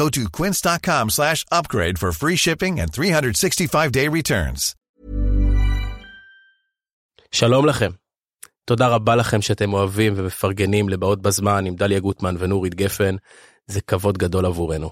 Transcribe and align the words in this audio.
Go 0.00 0.08
to 0.08 0.22
quince.com 0.36 1.10
slash 1.10 1.44
upgrade 1.52 1.96
for 1.98 2.12
free 2.12 2.36
shipping 2.36 2.80
and 2.80 2.90
365-day 2.92 4.08
returns. 4.08 4.74
שלום 7.32 7.66
לכם. 7.66 7.90
תודה 8.64 8.88
רבה 8.88 9.16
לכם 9.16 9.42
שאתם 9.42 9.72
אוהבים 9.72 10.12
ומפרגנים 10.16 10.88
לבאות 10.88 11.22
בזמן 11.22 11.66
עם 11.66 11.74
דליה 11.74 12.00
גוטמן 12.00 12.34
ונורית 12.38 12.74
גפן, 12.74 13.16
זה 13.66 13.80
כבוד 13.80 14.18
גדול 14.18 14.46
עבורנו. 14.46 14.90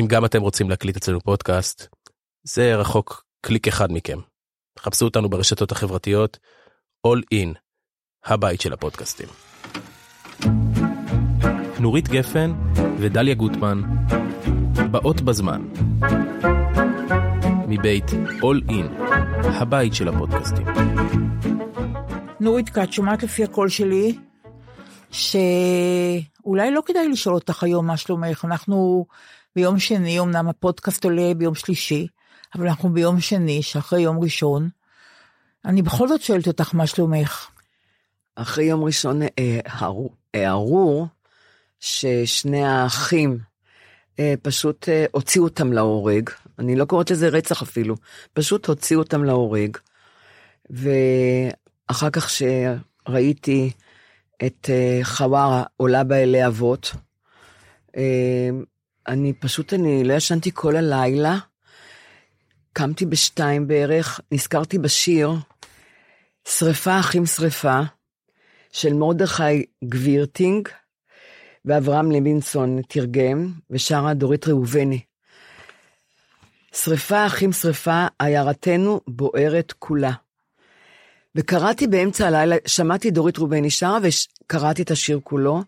אם 0.00 0.06
גם 0.06 0.24
אתם 0.24 0.42
רוצים 0.42 0.70
להקליט 0.70 0.96
אצלנו 0.96 1.20
פודקאסט, 1.20 1.88
זה 2.42 2.76
רחוק 2.76 3.24
קליק 3.40 3.68
אחד 3.68 3.92
מכם. 3.92 4.18
חפשו 4.78 5.04
אותנו 5.04 5.30
ברשתות 5.30 5.72
החברתיות, 5.72 6.38
All 7.06 7.20
In, 7.34 7.58
הבית 8.24 8.60
של 8.60 8.72
הפודקאסטים. 8.72 9.28
נורית 11.80 12.08
גפן 12.08 12.52
ודליה 12.98 13.34
גוטמן, 13.34 13.82
באות 14.90 15.20
בזמן. 15.20 15.62
מבית 17.68 18.10
All 18.40 18.70
In, 18.70 19.02
הבית 19.44 19.94
של 19.94 20.08
הפודקאסטים. 20.08 20.66
נורית, 22.40 22.68
כי 22.68 22.82
את 22.82 22.92
שומעת 22.92 23.22
לפי 23.22 23.44
הקול 23.44 23.68
שלי, 23.68 24.18
שאולי 25.10 26.70
לא 26.70 26.82
כדאי 26.86 27.08
לשאול 27.08 27.34
אותך 27.34 27.62
היום 27.62 27.86
מה 27.86 27.96
שלומך. 27.96 28.44
אנחנו 28.44 29.06
ביום 29.56 29.78
שני, 29.78 30.20
אמנם 30.20 30.48
הפודקאסט 30.48 31.04
עולה 31.04 31.34
ביום 31.36 31.54
שלישי, 31.54 32.06
אבל 32.54 32.68
אנחנו 32.68 32.92
ביום 32.92 33.20
שני, 33.20 33.62
שאחרי 33.62 34.00
יום 34.00 34.18
ראשון. 34.18 34.68
אני 35.64 35.82
בכל 35.82 36.08
זאת 36.08 36.22
שואלת 36.22 36.46
אותך 36.46 36.74
מה 36.74 36.86
שלומך. 36.86 37.46
אחרי 38.36 38.64
יום 38.64 38.84
ראשון 38.84 39.22
אה, 39.22 39.28
הרו- 39.66 40.10
הערו 40.34 41.06
ששני 41.86 42.64
האחים 42.64 43.38
אה, 44.18 44.34
פשוט 44.42 44.88
אה, 44.88 45.04
הוציאו 45.12 45.44
אותם 45.44 45.72
להורג. 45.72 46.30
אני 46.58 46.76
לא 46.76 46.84
קוראת 46.84 47.10
לזה 47.10 47.28
רצח 47.28 47.62
אפילו, 47.62 47.96
פשוט 48.32 48.66
הוציאו 48.66 49.00
אותם 49.00 49.24
להורג. 49.24 49.76
ואחר 50.70 52.10
כך 52.10 52.30
שראיתי 52.30 53.70
את 54.46 54.70
אה, 54.70 55.00
חווארה 55.02 55.64
עולה 55.76 56.04
באלי 56.04 56.46
אבות, 56.46 56.92
אה, 57.96 58.48
אני 59.08 59.32
פשוט, 59.32 59.72
אני 59.72 60.04
לא 60.04 60.14
ישנתי 60.14 60.50
כל 60.54 60.76
הלילה. 60.76 61.38
קמתי 62.72 63.06
בשתיים 63.06 63.68
בערך, 63.68 64.20
נזכרתי 64.32 64.78
בשיר, 64.78 65.32
שרפה 66.48 67.00
אחים 67.00 67.26
שרפה, 67.26 67.80
של 68.72 68.94
מרדכי 68.94 69.64
גבירטינג, 69.84 70.68
ואברהם 71.66 72.12
לוינסון 72.12 72.82
תרגם, 72.88 73.52
ושרה 73.70 74.14
דורית 74.14 74.48
ראובני. 74.48 75.00
שרפה 76.72 77.26
אחים 77.26 77.52
שרפה, 77.52 78.06
עיירתנו 78.18 79.00
בוערת 79.08 79.72
כולה. 79.78 80.12
וקראתי 81.34 81.86
באמצע 81.86 82.26
הלילה, 82.26 82.56
שמעתי 82.66 83.10
דורית 83.10 83.38
ראובני 83.38 83.70
שרה, 83.70 83.98
וקראתי 84.02 84.82
את 84.82 84.90
השיר 84.90 85.20
כולו, 85.24 85.62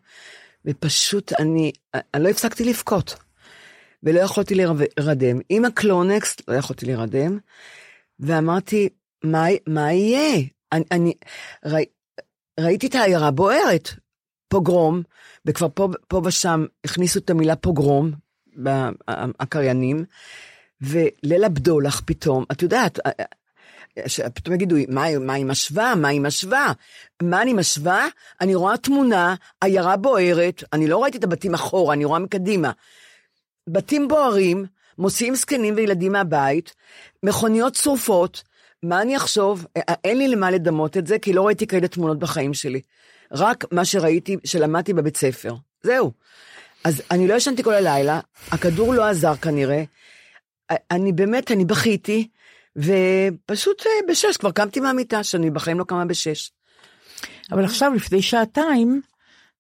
ופשוט 0.65 1.33
אני, 1.41 1.73
אני 2.15 2.23
לא 2.23 2.29
הפסקתי 2.29 2.65
לבכות. 2.65 3.17
ולא 4.03 4.21
יכולתי 4.21 4.55
להירדם. 4.55 5.41
עם 5.49 5.65
הקלונקס 5.65 6.37
לא 6.49 6.55
יכולתי 6.55 6.87
להירדם, 6.87 7.39
ואמרתי, 8.21 8.89
מה, 9.25 9.47
מה 9.67 9.93
יהיה? 9.93 10.43
אני, 10.73 10.85
אני 10.93 11.15
ראי, 11.65 11.85
ראיתי 12.61 12.87
את 12.87 12.95
העיירה 12.95 13.31
בוערת, 13.31 13.91
פוגרום, 14.49 15.03
וכבר 15.47 15.69
פה, 15.75 15.89
פה 16.09 16.21
ושם 16.25 16.67
הכניסו 16.85 17.19
את 17.19 17.31
המילה 17.31 17.57
פוגרום, 17.57 18.11
הקריינים, 19.41 20.05
וליל 20.81 21.45
הבדולח 21.45 22.03
פתאום, 22.07 22.45
את 22.53 22.63
יודעת, 22.63 22.99
פתאום 24.35 24.55
יגידו, 24.55 24.77
מה, 24.89 25.19
מה 25.19 25.33
היא 25.33 25.45
משווה? 25.47 25.95
מה 25.95 26.09
היא 26.09 26.21
משווה? 26.21 26.73
מה 27.23 27.43
אני 27.43 27.53
משווה? 27.53 28.07
אני 28.41 28.55
רואה 28.55 28.77
תמונה, 28.77 29.35
עיירה 29.61 29.97
בוערת, 29.97 30.65
אני 30.73 30.87
לא 30.87 31.03
ראיתי 31.03 31.19
את 31.19 31.25
הבתים 31.25 31.55
אחורה, 31.55 31.95
אני 31.95 32.05
רואה 32.05 32.19
מקדימה. 32.19 32.71
בתים 33.69 34.09
בוערים, 34.09 34.65
מוציאים 34.99 35.35
זקנים 35.35 35.75
וילדים 35.77 36.13
מהבית, 36.13 36.75
מכוניות 37.23 37.75
שרופות, 37.75 38.43
מה 38.83 39.03
אני 39.03 39.17
אחשוב? 39.17 39.67
אין 40.05 40.19
לי 40.19 40.29
למה 40.29 40.51
לדמות 40.51 40.97
את 40.97 41.07
זה, 41.07 41.19
כי 41.19 41.33
לא 41.33 41.47
ראיתי 41.47 41.67
כאלה 41.67 41.89
תמונות 41.89 42.19
בחיים 42.19 42.55
שלי. 42.55 42.81
רק 43.33 43.65
מה 43.73 43.85
שראיתי, 43.85 44.37
שלמדתי 44.45 44.93
בבית 44.93 45.17
ספר. 45.17 45.55
זהו. 45.83 46.13
אז 46.85 47.03
אני 47.11 47.29
לא 47.29 47.35
ישנתי 47.35 47.63
כל 47.63 47.75
הלילה, 47.75 48.21
הכדור 48.51 48.95
לא 48.95 49.05
עזר 49.05 49.37
כנראה. 49.37 49.85
אני 50.91 51.13
באמת, 51.13 51.51
אני 51.51 51.65
בכיתי, 51.65 52.29
ופשוט 52.77 53.83
בשש, 54.09 54.37
כבר 54.37 54.51
קמתי 54.51 54.81
מהמיטה, 54.81 55.23
שאני 55.25 55.51
בחיים 55.51 55.79
לא 55.79 55.85
קמה 55.85 56.05
בשש. 56.05 56.51
אבל 57.53 57.65
עכשיו, 57.65 57.93
לפני 57.95 58.23
שעתיים, 58.23 59.01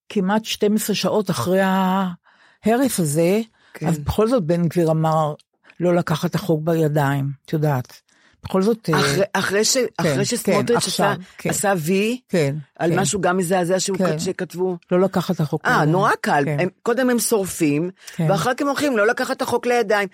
כמעט 0.08 0.44
12 0.44 0.96
שעות 0.96 1.30
אחרי 1.30 1.60
ההרס 1.60 3.00
הזה, 3.00 3.40
כן. 3.74 3.86
אז 3.86 3.98
בכל 3.98 4.28
זאת 4.28 4.44
בן 4.44 4.68
גביר 4.68 4.90
אמר 4.90 5.34
לא 5.80 5.94
לקחת 5.94 6.30
את 6.30 6.34
החוק 6.34 6.60
בידיים, 6.64 7.30
את 7.44 7.52
יודעת. 7.52 8.00
בכל 8.44 8.62
זאת... 8.62 8.90
אחרי, 8.94 9.24
אחרי, 9.32 9.64
ש, 9.64 9.76
כן, 9.76 9.86
אחרי 9.96 10.24
שסמוטריץ' 10.24 10.80
כן, 10.82 10.88
עשה, 10.88 11.14
כן. 11.38 11.50
עשה 11.50 11.72
וי, 11.78 12.20
כן, 12.28 12.56
על 12.78 12.90
כן. 12.90 12.98
משהו 12.98 13.20
גם 13.20 13.36
מזעזע 13.36 13.80
שהוא 13.80 13.98
כן. 13.98 14.18
שכתבו. 14.18 14.76
לא 14.92 15.00
לקחת 15.00 15.34
את 15.34 15.40
החוק. 15.40 15.64
אה, 15.64 15.84
נורא 15.84 16.12
קל. 16.20 16.42
כן. 16.44 16.60
הם, 16.60 16.68
קודם 16.82 17.10
הם 17.10 17.18
שורפים, 17.18 17.90
כן. 18.16 18.30
ואחר 18.30 18.54
כך 18.54 18.60
הם 18.60 18.68
הולכים 18.68 18.96
לא 18.96 19.06
לקחת 19.06 19.36
את 19.36 19.42
החוק 19.42 19.66
לידיים. 19.66 20.08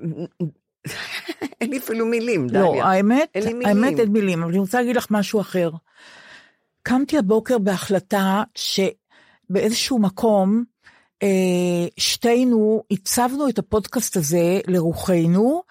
אין 1.60 1.70
לי 1.70 1.78
אפילו 1.78 2.06
מילים, 2.06 2.48
דליה. 2.48 2.62
לא, 2.62 2.84
האמת, 2.84 3.28
אין 3.34 3.44
לי 3.44 3.52
מילים. 3.52 3.84
האמת 3.84 3.98
אין 3.98 4.08
מילים, 4.08 4.42
אבל 4.42 4.50
אני 4.50 4.58
רוצה 4.58 4.80
להגיד 4.80 4.96
לך 4.96 5.06
משהו 5.10 5.40
אחר. 5.40 5.70
קמתי 6.82 7.18
הבוקר 7.18 7.58
בהחלטה 7.58 8.42
שבאיזשהו 8.54 9.98
מקום, 9.98 10.64
שתינו 11.98 12.82
הצבנו 12.90 13.48
את 13.48 13.58
הפודקאסט 13.58 14.16
הזה 14.16 14.60
לרוחנו, 14.66 15.62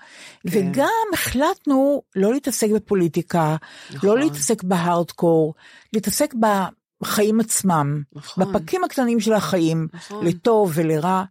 כן. 0.49 0.49
וגם 0.51 0.89
החלטנו 1.13 2.01
לא 2.15 2.33
להתעסק 2.33 2.69
בפוליטיקה, 2.69 3.55
נכון. 3.93 4.09
לא 4.09 4.19
להתעסק 4.19 4.63
בהארדקור, 4.63 5.53
להתעסק 5.93 6.33
בחיים 7.01 7.39
עצמם, 7.39 8.01
נכון. 8.13 8.53
בפקים 8.53 8.83
הקטנים 8.83 9.19
של 9.19 9.33
החיים, 9.33 9.87
נכון. 9.93 10.25
לטוב 10.25 10.71
ולרע, 10.75 11.23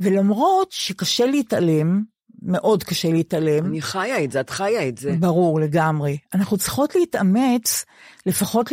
ולמרות 0.00 0.72
שקשה 0.72 1.26
להתעלם, 1.26 2.02
מאוד 2.46 2.84
קשה 2.84 3.12
להתעלם. 3.12 3.66
אני 3.66 3.82
חיה 3.82 4.24
את 4.24 4.30
זה, 4.30 4.40
את 4.40 4.50
חיה 4.50 4.88
את 4.88 4.98
זה. 4.98 5.14
ברור 5.20 5.60
לגמרי. 5.60 6.18
אנחנו 6.34 6.56
צריכות 6.56 6.94
להתאמץ, 6.94 7.84
לפחות 8.26 8.72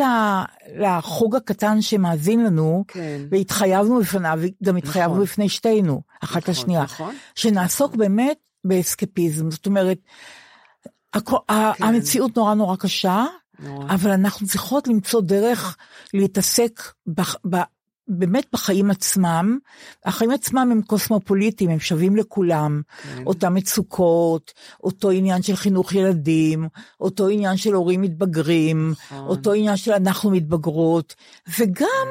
לחוג 0.79 1.35
הקטן 1.35 1.81
שמאזין 1.81 2.43
לנו, 2.43 2.83
כן. 2.87 3.21
והתחייבנו 3.31 3.99
בפניו, 3.99 4.39
וגם 4.61 4.75
התחייבנו 4.75 5.13
נכון. 5.13 5.25
בפני 5.25 5.49
שתינו, 5.49 6.01
אחת 6.23 6.37
נכון, 6.41 6.51
לשנייה, 6.51 6.83
נכון. 6.83 7.15
שנעסוק 7.35 7.95
באמת 7.95 8.37
באסקפיזם. 8.63 9.51
זאת 9.51 9.65
אומרת, 9.65 9.97
הכ- 11.17 11.31
כן. 11.47 11.83
המציאות 11.83 12.37
נורא 12.37 12.53
נורא 12.53 12.75
קשה, 12.75 13.25
נורא. 13.59 13.85
אבל 13.93 14.11
אנחנו 14.11 14.47
צריכות 14.47 14.87
למצוא 14.87 15.21
דרך 15.21 15.77
להתעסק 16.13 16.81
ב... 17.49 17.57
באמת 18.07 18.45
בחיים 18.53 18.91
עצמם, 18.91 19.57
החיים 20.05 20.31
עצמם 20.31 20.69
הם 20.71 20.81
קוסמופוליטיים, 20.81 21.69
הם 21.69 21.79
שווים 21.79 22.15
לכולם, 22.15 22.81
כן. 23.03 23.23
אותם 23.25 23.53
מצוקות, 23.53 24.53
אותו 24.83 25.11
עניין 25.11 25.41
של 25.41 25.55
חינוך 25.55 25.93
ילדים, 25.93 26.67
אותו 26.99 27.27
עניין 27.27 27.57
של 27.57 27.73
הורים 27.73 28.01
מתבגרים, 28.01 28.91
נכון. 28.91 29.27
אותו 29.27 29.53
עניין 29.53 29.77
של 29.77 29.91
אנחנו 29.91 30.31
מתבגרות, 30.31 31.15
וגם 31.59 32.07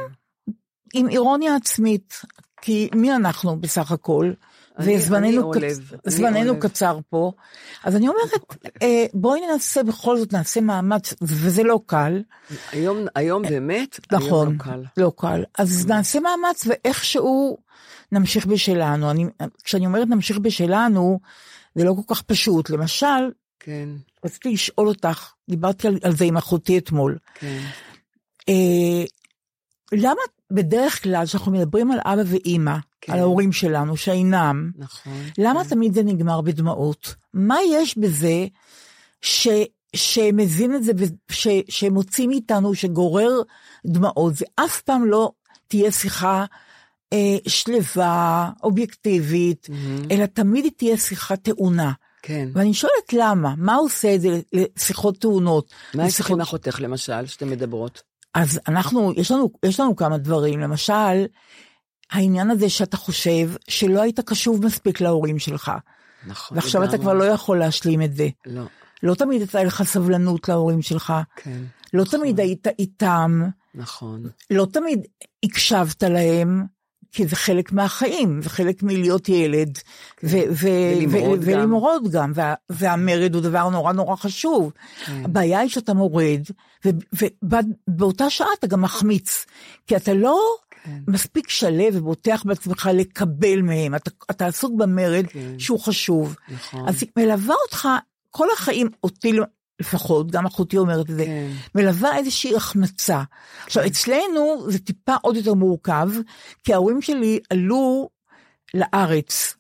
עם 0.95 1.09
אירוניה 1.09 1.57
עצמית, 1.57 2.15
כי 2.63 2.89
מי 2.95 3.15
אנחנו 3.15 3.61
בסך 3.61 3.93
הכל? 3.93 4.33
אני- 4.79 4.87
אני 4.87 4.97
וזמננו 6.07 6.61
קצ... 6.61 6.71
קצר 6.71 6.99
פה. 7.11 7.33
אז 7.85 7.97
אני 7.97 8.09
אומרת, 8.09 8.31
אה, 8.83 9.05
בואי 9.15 9.41
ננסה 9.53 9.83
בכל 9.83 10.19
זאת, 10.19 10.33
נעשה 10.33 10.61
מאמץ, 10.61 11.15
וזה 11.23 11.63
לא 11.63 11.81
קל. 11.87 12.23
היום, 12.73 12.99
היום 13.15 13.43
באמת, 13.43 14.01
נכון, 14.13 14.47
היום 14.47 14.59
לא 14.59 14.65
קל. 14.65 14.83
לא 14.97 15.13
קל. 15.17 15.45
אז 15.59 15.87
נעשה 15.87 16.19
מאמץ 16.21 16.67
ואיכשהו 16.67 17.59
נמשיך 18.13 18.47
בשלנו. 18.47 19.11
אני, 19.11 19.25
כשאני 19.65 19.87
אומרת 19.87 20.09
נמשיך 20.09 20.39
בשלנו, 20.39 21.21
זה 21.75 21.85
לא 21.85 21.95
כל 22.07 22.15
כך 22.15 22.23
פשוט. 22.23 22.71
למשל, 22.71 23.31
כן, 23.61 23.89
רציתי 24.25 24.53
לשאול 24.53 24.89
אותך, 24.89 25.33
דיברתי 25.51 25.89
על, 25.89 25.99
על 26.03 26.17
זה 26.17 26.25
עם 26.25 26.37
אחותי 26.37 26.79
אתמול. 26.79 27.19
כן. 27.35 27.61
אה, 28.49 29.05
למה 29.93 30.21
בדרך 30.53 31.03
כלל 31.03 31.27
כשאנחנו 31.27 31.53
מדברים 31.53 31.91
על 31.91 31.99
אבא 32.05 32.23
ואימא, 32.27 32.77
כן. 33.01 33.13
על 33.13 33.19
ההורים 33.19 33.53
שלנו 33.53 33.97
שאינם, 33.97 34.71
נכון. 34.79 35.13
למה 35.39 35.65
כן. 35.65 35.71
תמיד 35.71 35.95
זה 35.95 36.03
נגמר 36.03 36.41
בדמעות? 36.41 37.15
מה 37.35 37.57
יש 37.73 37.99
בזה 37.99 38.47
ש, 39.23 39.49
שמזין 39.97 40.77
את 40.77 40.85
זה, 40.85 40.93
ש, 41.31 41.49
שמוציא 41.69 42.27
מאיתנו, 42.27 42.75
שגורר 42.75 43.31
דמעות? 43.87 44.35
זה 44.35 44.45
אף 44.57 44.81
פעם 44.81 45.05
לא 45.05 45.33
תהיה 45.69 45.93
שיחה 45.93 46.45
אה, 47.13 47.37
שלווה, 47.49 48.51
אובייקטיבית, 48.63 49.69
מהמם. 49.71 50.03
אלא 50.11 50.27
תמיד 50.27 50.65
היא 50.65 50.73
תהיה 50.77 50.97
שיחה 50.97 51.37
טעונה. 51.37 51.93
כן. 52.23 52.49
ואני 52.53 52.75
שואלת 52.75 53.13
למה, 53.13 53.55
מה 53.57 53.75
עושה 53.75 54.15
את 54.15 54.21
זה 54.21 54.41
לשיחות 54.53 55.19
טעונות? 55.19 55.71
מה 55.95 56.07
יש 56.07 56.13
לשיחות- 56.15 56.33
עם 56.33 56.41
אחותך 56.41 56.81
למשל, 56.81 57.27
שאתן 57.27 57.49
מדברות? 57.49 58.03
אז 58.35 58.61
אנחנו, 58.69 59.13
יש 59.17 59.31
לנו, 59.31 59.51
יש 59.65 59.81
לנו 59.81 59.97
כמה 59.97 60.19
דברים, 60.19 60.61
למשל, 60.61 61.27
העניין 62.13 62.51
הזה 62.51 62.69
שאתה 62.69 62.97
חושב 62.97 63.51
שלא 63.69 64.03
היית 64.03 64.21
קשוב 64.21 64.67
מספיק 64.67 65.01
להורים 65.01 65.39
שלך, 65.39 65.73
נכון. 66.27 66.57
ועכשיו 66.57 66.85
אתה 66.85 66.93
לגמרי. 66.93 67.03
כבר 67.03 67.15
לא 67.15 67.25
יכול 67.25 67.59
להשלים 67.59 68.03
את 68.03 68.17
זה. 68.17 68.29
לא, 68.47 68.63
לא 69.03 69.15
תמיד 69.15 69.41
הייתה 69.41 69.65
לך 69.65 69.83
סבלנות 69.83 70.49
להורים 70.49 70.83
שלך, 70.83 71.13
כן. 71.37 71.63
לא 71.93 72.03
נכון. 72.03 72.21
תמיד 72.21 72.41
היית 72.41 72.67
איתם, 72.79 73.43
נכון. 73.75 74.23
לא 74.51 74.67
תמיד 74.73 75.07
הקשבת 75.45 76.03
להם, 76.03 76.65
כי 77.13 77.27
זה 77.27 77.37
חלק 77.37 77.73
מהחיים, 77.73 78.43
זה 78.43 78.51
חלק 78.51 78.83
מלהיות 78.83 79.29
ילד, 79.29 79.79
ו- 80.25 80.39
ו- 80.51 80.57
כן. 80.61 81.09
ולמרוד 81.11 81.39
ו- 81.43 81.47
גם. 81.53 81.59
ולמרוד 81.59 82.11
גם, 82.13 82.33
וה- 82.35 82.55
והמרד 82.71 83.35
הוא 83.35 83.43
דבר 83.43 83.69
נורא 83.69 83.93
נורא 83.93 84.17
חשוב. 84.17 84.73
כן. 85.07 85.25
הבעיה 85.25 85.61
היא 85.61 85.69
שאתה 85.71 85.95
מורד, 85.95 86.41
ובאותה 87.53 88.31
שעה 88.31 88.47
אתה 88.59 88.67
גם 88.67 88.83
מחמיץ, 88.83 89.47
כי 89.87 89.97
אתה 89.97 90.15
לא 90.15 90.39
כן. 90.85 90.99
מספיק 91.09 91.49
שלב 91.49 91.97
ובוטח 91.97 92.43
בעצמך 92.45 92.91
לקבל 92.95 93.63
מהם, 93.63 93.95
אתה, 93.95 94.11
אתה 94.31 94.47
עסוק 94.47 94.73
במרד 94.77 95.27
כן. 95.27 95.59
שהוא 95.59 95.81
חשוב. 95.81 96.37
נכון. 96.49 96.89
אז 96.89 97.03
היא 97.03 97.11
מלווה 97.17 97.55
אותך 97.67 97.89
כל 98.31 98.47
החיים, 98.53 98.89
אותי 99.05 99.33
לפחות, 99.83 100.31
גם 100.31 100.47
אחותי 100.47 100.79
אומרת 100.79 101.11
את 101.11 101.17
זה, 101.17 101.25
כן. 101.25 101.51
מלווה 101.75 102.17
איזושהי 102.17 102.57
החמצה. 102.57 103.23
עכשיו, 103.67 103.87
אצלנו 103.87 104.67
זה 104.69 104.79
טיפה 104.79 105.15
עוד 105.23 105.37
יותר 105.37 105.55
מורכב, 105.55 106.09
כי 106.65 106.75
ההורים 106.75 107.03
שלי 107.03 107.41
עלו 107.51 108.09
לארץ 108.75 109.55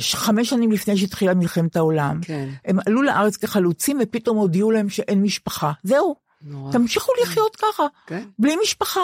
חמש 0.00 0.50
שנים 0.50 0.72
לפני 0.72 0.96
שהתחילה 0.96 1.34
מלחמת 1.34 1.76
העולם. 1.76 2.20
כן. 2.22 2.48
הם 2.64 2.78
עלו 2.86 3.02
לארץ 3.02 3.36
כחלוצים 3.36 3.98
ופתאום 4.02 4.36
הודיעו 4.36 4.70
להם 4.70 4.88
שאין 4.88 5.22
משפחה. 5.22 5.72
זהו, 5.82 6.16
נורא. 6.46 6.72
תמשיכו 6.72 7.12
לחיות 7.22 7.56
ככה, 7.56 7.86
כן. 8.06 8.24
בלי 8.38 8.56
משפחה. 8.62 9.00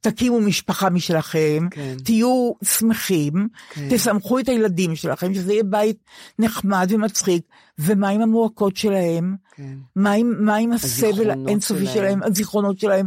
תקימו 0.00 0.40
משפחה 0.40 0.90
משלכם, 0.90 1.68
כן. 1.70 1.96
תהיו 2.04 2.52
שמחים, 2.64 3.48
כן. 3.70 3.88
תסמכו 3.90 4.38
את 4.38 4.48
הילדים 4.48 4.96
שלכם, 4.96 5.34
שזה 5.34 5.52
יהיה 5.52 5.64
בית 5.64 5.96
נחמד 6.38 6.88
ומצחיק, 6.90 7.42
ומה 7.78 8.08
עם 8.08 8.20
המועקות 8.20 8.76
שלהם? 8.76 9.36
כן. 9.54 9.76
מה 9.96 10.12
עם, 10.12 10.34
מה 10.44 10.56
עם 10.56 10.72
הסבל 10.72 11.30
האינסופי 11.30 11.86
שלהם. 11.86 11.94
שלהם, 11.94 12.22
הזיכרונות 12.22 12.78
שלהם? 12.80 13.06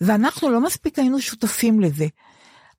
ואנחנו 0.00 0.50
לא 0.50 0.60
מספיק 0.60 0.98
היינו 0.98 1.20
שותפים 1.20 1.80
לזה. 1.80 2.06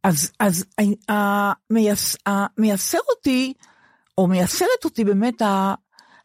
אז, 0.03 0.31
אז 0.39 0.65
המייס, 1.09 2.15
המייסר 2.25 3.00
אותי, 3.09 3.53
או 4.18 4.27
מייסרת 4.27 4.86
אותי 4.86 5.03
באמת 5.03 5.41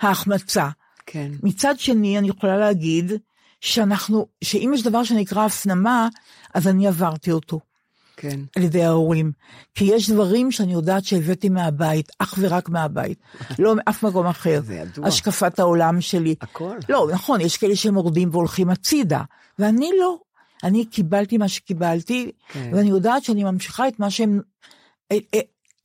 ההחמצה. 0.01 0.69
כן. 1.07 1.33
מצד 1.43 1.79
שני, 1.79 2.19
אני 2.19 2.29
יכולה 2.29 2.57
להגיד 2.57 3.13
שאנחנו, 3.65 4.27
שאם 4.45 4.71
יש 4.75 4.83
דבר 4.83 5.05
שנקרא 5.05 5.45
הפנמה, 5.45 6.09
אז 6.55 6.69
אני 6.69 6.87
עברתי 6.89 7.33
אותו 7.33 7.61
כן. 8.17 8.41
על 8.57 8.63
ידי 8.63 8.85
ההורים. 8.85 9.33
כי 9.75 9.85
יש 9.85 10.11
דברים 10.11 10.53
שאני 10.53 10.73
יודעת 10.73 11.05
שהבאתי 11.05 11.49
מהבית, 11.49 12.13
אך 12.19 12.35
ורק 12.39 12.69
מהבית, 12.69 13.19
לא 13.59 13.75
מאף 13.77 14.03
מקום 14.03 14.27
אחר. 14.27 14.61
זה 14.65 14.75
ידוע. 14.75 15.07
השקפת 15.07 15.59
העולם 15.59 16.01
שלי. 16.01 16.35
הכל. 16.41 16.77
לא, 16.89 17.09
נכון, 17.13 17.41
יש 17.41 17.57
כאלה 17.57 17.77
שמורדים 17.77 18.29
והולכים 18.33 18.71
הצידה, 18.71 19.23
ואני 19.59 19.91
לא. 20.01 20.19
אני 20.65 20.85
קיבלתי 20.85 21.39
מה 21.39 21.49
שקיבלתי, 21.49 22.31
כן. 22.49 22.71
ואני 22.73 22.89
יודעת 22.89 23.25
שאני 23.25 23.45
ממשיכה 23.45 23.89
את 23.89 24.01
מה 24.01 24.11
שהם... 24.11 24.41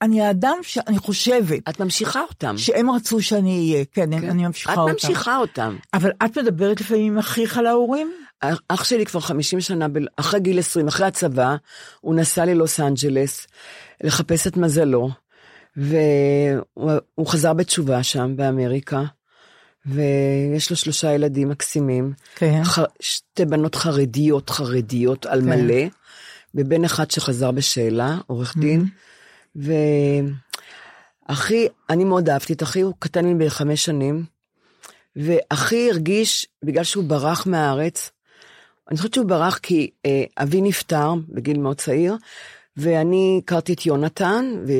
אה, 0.01 0.07
אה, 0.07 0.11
אני 0.11 0.21
האדם 0.21 0.57
שאני 0.61 0.97
חושבת 0.97 1.69
את 1.69 1.79
ממשיכה 1.79 2.21
אותם. 2.21 2.57
שהם 2.57 2.91
רצו 2.91 3.21
שאני 3.21 3.73
אהיה, 3.73 3.85
כן, 3.85 4.19
כן. 4.21 4.29
אני 4.29 4.47
ממשיכה 4.47 4.73
את 4.73 4.77
אותם. 4.77 4.91
ממשיכה 4.91 5.37
אותם. 5.37 5.77
אבל 5.93 6.11
את 6.25 6.37
מדברת 6.37 6.81
לפעמים 6.81 7.11
עם 7.11 7.17
אחיך 7.17 7.57
להורים? 7.57 8.13
אח 8.67 8.83
שלי 8.83 9.05
כבר 9.05 9.19
50 9.19 9.61
שנה, 9.61 9.87
אחרי 10.15 10.39
גיל 10.39 10.59
20, 10.59 10.87
אחרי 10.87 11.07
הצבא, 11.07 11.55
הוא 12.01 12.15
נסע 12.15 12.45
ללוס 12.45 12.79
אנג'לס 12.79 13.47
לחפש 14.03 14.47
את 14.47 14.57
מזלו, 14.57 15.09
והוא 15.77 16.91
הוא 17.15 17.27
חזר 17.27 17.53
בתשובה 17.53 18.03
שם, 18.03 18.33
באמריקה, 18.35 19.03
ויש 19.85 20.69
לו 20.69 20.75
שלושה 20.75 21.11
ילדים 21.11 21.49
מקסימים, 21.49 22.13
כן. 22.35 22.63
ח, 22.63 22.79
שתי 22.99 23.45
בנות 23.45 23.75
חרדיות, 23.75 24.49
חרדיות 24.49 25.25
על 25.25 25.41
כן. 25.41 25.49
מלא, 25.49 25.83
ובן 26.55 26.85
אחד 26.85 27.11
שחזר 27.11 27.51
בשאלה, 27.51 28.17
עורך 28.27 28.57
דין, 28.57 28.85
ואחי, 29.55 30.37
אני 31.89 32.03
מאוד 32.03 32.29
אהבתי 32.29 32.53
את 32.53 32.63
אחי, 32.63 32.81
הוא 32.81 32.93
קטן 32.99 33.25
ממני 33.25 33.45
בחמש 33.45 33.85
שנים, 33.85 34.23
ואחי 35.15 35.89
הרגיש, 35.91 36.47
בגלל 36.63 36.83
שהוא 36.83 37.03
ברח 37.03 37.47
מהארץ, 37.47 38.11
אני 38.89 38.97
חושבת 38.97 39.13
שהוא 39.13 39.25
ברח 39.25 39.57
כי 39.57 39.89
אה, 40.05 40.23
אבי 40.37 40.61
נפטר 40.61 41.13
בגיל 41.29 41.59
מאוד 41.59 41.77
צעיר, 41.77 42.15
ואני 42.77 43.41
הכרתי 43.43 43.73
את 43.73 43.85
יונתן, 43.85 44.45
ו... 44.67 44.71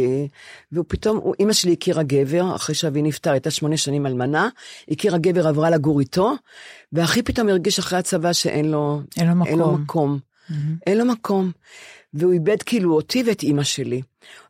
והוא 0.72 0.86
פתאום, 0.88 1.18
הוא, 1.18 1.36
אימא 1.40 1.54
שלי 1.54 1.74
הכירה 1.74 2.04
גבר, 2.04 2.56
אחרי 2.56 2.76
שאבי 2.76 3.02
נפטר, 3.02 3.32
הייתה 3.32 3.52
שמונה 3.52 3.78
שנים 3.78 4.06
אלמנה, 4.06 4.50
הכירה 4.92 5.18
גבר, 5.18 5.48
עברה 5.48 5.70
לגור 5.70 6.00
איתו, 6.00 6.34
ואחי 6.94 7.22
פתאום 7.22 7.50
הרגיש 7.50 7.80
אחרי 7.80 8.00
הצבא 8.00 8.34
שאין 8.34 8.72
לו, 8.72 9.02
אין 9.18 9.28
לו 9.28 9.46
אין 9.46 9.60
לו 9.60 9.72
מקום. 9.72 9.82
מקום. 9.82 10.20
אין 10.88 10.98
לו 10.98 11.06
מקום. 11.06 11.52
והוא 12.14 12.34
איבד 12.34 12.64
כאילו 12.64 12.96
אותי 12.96 13.24
ואת 13.28 13.44
אימא 13.44 13.64
שלי. 13.64 14.02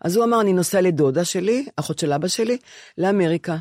אז 0.01 0.15
הוא 0.15 0.25
אמר, 0.25 0.41
אני 0.41 0.53
נוסע 0.53 0.81
לדודה 0.81 1.25
שלי, 1.25 1.65
אחות 1.75 1.99
של 1.99 2.13
אבא 2.13 2.27
שלי, 2.27 2.57
לאמריקה. 2.97 3.57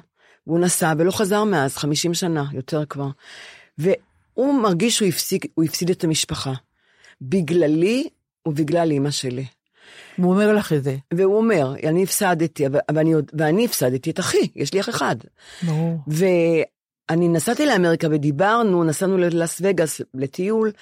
והוא 0.47 0.61
נסע 0.61 0.93
ולא 0.99 1.11
חזר 1.11 1.45
מאז, 1.45 1.77
50 1.77 2.15
שנה, 2.15 2.45
יותר 2.53 2.85
כבר. 2.85 3.09
והוא 3.79 4.63
מרגיש 4.63 4.97
שהוא 4.97 5.09
הפסיק, 5.09 5.47
הוא 5.55 5.65
הפסיד 5.65 5.91
את 5.91 6.05
המשפחה. 6.05 6.53
בגללי 7.21 8.09
ובגלל 8.49 8.91
אימא 8.91 9.11
שלי. 9.11 9.47
הוא 10.17 10.31
אומר 10.31 10.53
לך 10.53 10.73
את 10.73 10.85
זה. 10.85 10.97
והוא 11.15 11.37
אומר, 11.37 11.75
אני 11.85 12.03
הפסדתי, 12.03 12.67
אבל, 12.67 12.79
אבל 12.89 12.99
אני, 12.99 13.13
עוד- 13.13 13.31
ואני 13.39 13.65
הפסדתי 13.65 14.11
את 14.11 14.21
אחי, 14.21 14.49
יש 14.57 14.75
לי 14.75 14.81
אח 14.81 14.89
אחד. 14.89 15.17
ברור. 15.63 15.99
ואני 16.07 17.29
נסעתי 17.29 17.67
לאמריקה 17.67 18.07
ודיברנו, 18.11 18.85
נסענו 18.85 19.19
ללאס 19.19 19.59
וגאס 19.65 20.01
לטיול, 20.15 20.73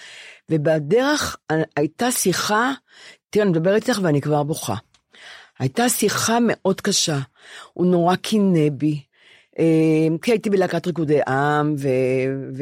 ובדרך 0.51 1.37
הייתה 1.77 2.11
שיחה, 2.11 2.73
תראה, 3.31 3.45
אני 3.45 3.51
מדברת 3.53 3.89
איתך 3.89 4.01
ואני 4.03 4.21
כבר 4.21 4.43
בוכה. 4.43 4.75
הייתה 5.59 5.89
שיחה 5.89 6.39
מאוד 6.47 6.81
קשה, 6.81 7.19
הוא 7.73 7.87
נורא 7.87 8.17
קינא 8.17 8.69
בי, 8.73 9.03
אה, 9.59 10.17
כי 10.23 10.31
הייתי 10.31 10.51
בלהקת 10.51 10.87
ריקודי 10.87 11.21
עם, 11.29 11.75
ו- 11.79 12.53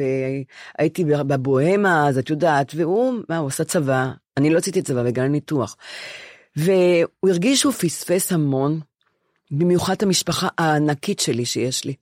והייתי 0.77 1.03
בבוהמה, 1.05 2.07
אז 2.07 2.17
את 2.17 2.29
יודעת, 2.29 2.71
והוא, 2.75 3.13
מה, 3.29 3.37
הוא 3.37 3.47
עשה 3.47 3.63
צבא, 3.63 4.11
אני 4.37 4.49
לא 4.49 4.57
עשיתי 4.57 4.81
צבא 4.81 5.03
בגלל 5.03 5.27
ניתוח. 5.27 5.77
והוא 6.55 7.29
הרגיש 7.29 7.59
שהוא 7.59 7.73
פספס 7.73 8.31
המון, 8.31 8.79
במיוחד 9.51 9.95
המשפחה 10.01 10.47
הענקית 10.57 11.19
שלי 11.19 11.45
שיש 11.45 11.85
לי. 11.85 11.93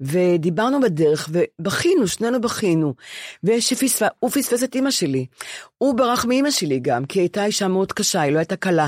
ודיברנו 0.00 0.80
בדרך, 0.80 1.28
ובכינו, 1.32 2.08
שנינו 2.08 2.40
בכינו. 2.40 2.94
והוא 3.42 4.30
פספס 4.30 4.64
את 4.64 4.74
אימא 4.74 4.90
שלי. 4.90 5.26
הוא 5.78 5.94
ברח 5.94 6.24
מאימא 6.24 6.50
שלי 6.50 6.80
גם, 6.80 7.04
כי 7.04 7.18
היא 7.18 7.22
הייתה 7.22 7.44
אישה 7.44 7.68
מאוד 7.68 7.92
קשה, 7.92 8.20
היא 8.20 8.32
לא 8.32 8.38
הייתה 8.38 8.56
קלה. 8.56 8.86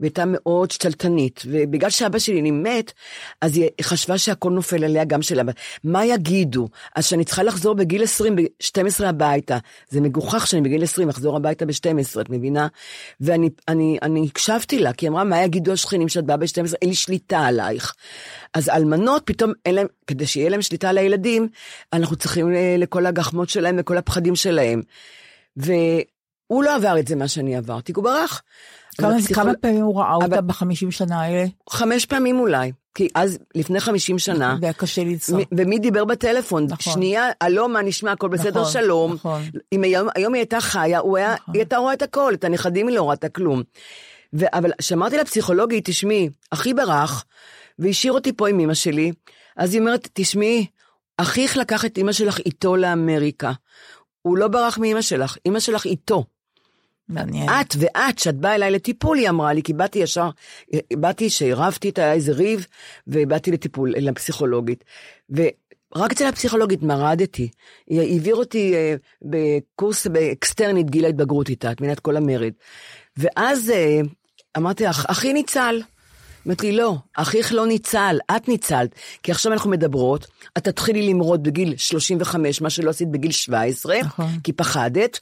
והייתה 0.00 0.24
מאוד 0.26 0.70
שתלטנית, 0.70 1.42
ובגלל 1.46 1.90
שאבא 1.90 2.18
שלי 2.18 2.50
מת, 2.50 2.92
אז 3.40 3.56
היא 3.56 3.68
חשבה 3.82 4.18
שהכל 4.18 4.50
נופל 4.50 4.84
עליה 4.84 5.04
גם 5.04 5.22
של 5.22 5.40
אבא. 5.40 5.52
מה 5.84 6.04
יגידו? 6.04 6.68
אז 6.96 7.06
שאני 7.06 7.24
צריכה 7.24 7.42
לחזור 7.42 7.74
בגיל 7.74 8.02
20, 8.02 8.36
ב-12 8.36 9.04
הביתה. 9.04 9.58
זה 9.88 10.00
מגוחך 10.00 10.46
שאני 10.46 10.62
בגיל 10.62 10.82
20 10.82 11.08
אחזור 11.08 11.36
הביתה 11.36 11.66
ב-12, 11.66 12.20
את 12.20 12.30
מבינה? 12.30 12.66
ואני 13.20 13.50
אני, 13.68 13.98
אני 14.02 14.26
הקשבתי 14.26 14.78
לה, 14.78 14.92
כי 14.92 15.06
היא 15.06 15.10
אמרה, 15.10 15.24
מה 15.24 15.42
יגידו 15.42 15.72
השכנים 15.72 16.08
שאת 16.08 16.24
באה 16.24 16.36
ב-12? 16.36 16.74
אין 16.82 16.88
לי 16.88 16.94
שליטה 16.94 17.38
עלייך. 17.38 17.94
אז 18.54 18.68
אלמנות, 18.68 19.22
פתאום 19.24 19.52
אין 19.66 19.74
להם, 19.74 19.86
כדי 20.06 20.26
שיהיה 20.26 20.50
להם 20.50 20.62
שליטה 20.62 20.88
על 20.88 20.98
הילדים, 20.98 21.48
אנחנו 21.92 22.16
צריכים 22.16 22.54
אה, 22.54 22.76
לכל 22.78 23.06
הגחמות 23.06 23.48
שלהם 23.48 23.76
וכל 23.78 23.96
הפחדים 23.96 24.36
שלהם. 24.36 24.82
והוא 25.56 26.64
לא 26.64 26.74
עבר 26.74 26.98
את 26.98 27.08
זה 27.08 27.16
מה 27.16 27.28
שאני 27.28 27.56
עברתי, 27.56 27.92
הוא 27.96 28.04
ברח. 28.04 28.42
כמה, 29.00 29.16
הפסיכול... 29.16 29.44
כמה 29.44 29.52
פעמים 29.60 29.84
הוא 29.84 30.00
ראה 30.00 30.14
אותה 30.14 30.40
בחמישים 30.40 30.90
שנה 30.90 31.20
האלה? 31.20 31.44
חמש 31.70 32.06
פעמים 32.06 32.38
אולי. 32.38 32.72
כי 32.94 33.08
אז, 33.14 33.38
לפני 33.54 33.80
חמישים 33.80 34.18
שנה, 34.18 34.56
והיה 34.60 34.72
קשה 34.72 35.04
לנסוע. 35.04 35.40
ומי 35.52 35.78
דיבר 35.78 36.04
בטלפון? 36.04 36.66
נכון. 36.68 36.92
שנייה, 36.92 37.28
הלו, 37.40 37.68
מה 37.68 37.82
נשמע, 37.82 38.12
הכל 38.12 38.28
בסדר, 38.28 38.60
נכון, 38.60 38.72
שלום. 38.72 39.12
נכון. 39.12 39.42
אם 39.72 39.84
היום, 39.84 40.08
היום 40.14 40.34
היא 40.34 40.40
הייתה 40.40 40.60
חיה, 40.60 40.98
הוא 40.98 41.16
היה, 41.16 41.34
נכון. 41.34 41.54
היא 41.54 41.60
הייתה 41.60 41.76
רואה 41.76 41.92
את 41.92 42.02
הכל, 42.02 42.34
את 42.34 42.44
הנכדים 42.44 42.88
היא 42.88 42.96
לא 42.96 43.10
ראתה 43.10 43.28
כלום. 43.28 43.62
ו, 44.34 44.44
אבל 44.52 44.70
כשאמרתי 44.78 45.16
לפסיכולוגית, 45.16 45.84
תשמעי, 45.84 46.28
אחי 46.50 46.74
ברח, 46.74 47.24
והשאיר 47.78 48.12
אותי 48.12 48.32
פה 48.32 48.48
עם 48.48 48.60
אמא 48.60 48.74
שלי, 48.74 49.12
אז 49.56 49.72
היא 49.72 49.80
אומרת, 49.80 50.08
תשמעי, 50.12 50.66
אחיך 51.18 51.56
לקח 51.56 51.84
את 51.84 51.98
אמא 51.98 52.12
שלך 52.12 52.38
איתו 52.38 52.76
לאמריקה. 52.76 53.52
הוא 54.22 54.38
לא 54.38 54.48
ברח 54.48 54.78
מאמא 54.78 55.02
שלך, 55.02 55.36
אמא 55.46 55.60
שלך 55.60 55.84
איתו. 55.84 56.24
מעניין. 57.08 57.48
את 57.48 57.74
ואת, 57.78 58.18
שאת 58.18 58.36
באה 58.36 58.54
אליי 58.54 58.70
לטיפול, 58.70 59.18
היא 59.18 59.28
אמרה 59.28 59.52
לי, 59.52 59.62
כי 59.62 59.72
באתי 59.72 59.98
ישר, 59.98 60.30
באתי 60.92 61.30
שהרבתי, 61.30 61.88
היה 61.98 62.12
איזה 62.12 62.32
ריב, 62.32 62.66
ובאתי 63.06 63.50
לטיפול, 63.50 63.94
לפסיכולוגית. 63.96 64.84
ורק 65.30 66.12
אצל 66.12 66.26
הפסיכולוגית 66.26 66.82
מרדתי. 66.82 67.48
היא 67.86 68.00
העביר 68.00 68.34
אותי 68.34 68.74
אה, 68.74 68.94
בקורס 69.22 70.06
באקסטרנית 70.06 70.90
גיל 70.90 71.04
ההתבגרות 71.04 71.48
איתה, 71.48 71.72
את 71.72 71.82
את 71.92 72.00
כל 72.00 72.16
המרד. 72.16 72.52
ואז 73.16 73.70
אה, 73.70 74.00
אמרתי 74.56 74.84
לך, 74.84 75.06
אחי 75.08 75.32
ניצל. 75.32 75.80
אמרתי 76.46 76.70
לי, 76.70 76.76
לא, 76.76 76.96
אחיך 77.16 77.52
לא 77.52 77.66
ניצל, 77.66 78.18
את 78.36 78.48
ניצלת. 78.48 78.94
כי 79.22 79.32
עכשיו 79.32 79.52
אנחנו 79.52 79.70
מדברות, 79.70 80.26
את 80.58 80.64
תתחילי 80.64 81.08
למרוד 81.08 81.42
בגיל 81.42 81.74
35, 81.76 82.60
מה 82.60 82.70
שלא 82.70 82.90
עשית 82.90 83.10
בגיל 83.10 83.30
17, 83.30 83.96
נכון. 84.00 84.40
כי 84.44 84.52
פחדת, 84.52 85.18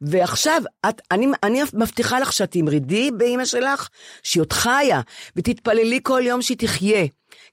ועכשיו, 0.00 0.62
את, 0.88 1.02
אני, 1.10 1.26
אני 1.42 1.62
מבטיחה 1.74 2.20
לך 2.20 2.32
שאת 2.32 2.50
תמרדי 2.50 3.10
באימא 3.10 3.44
שלך, 3.44 3.88
שהיא 4.22 4.40
עוד 4.40 4.52
חיה, 4.52 5.00
ותתפללי 5.36 6.00
כל 6.02 6.22
יום 6.24 6.42
שהיא 6.42 6.58
תחיה, 6.58 7.06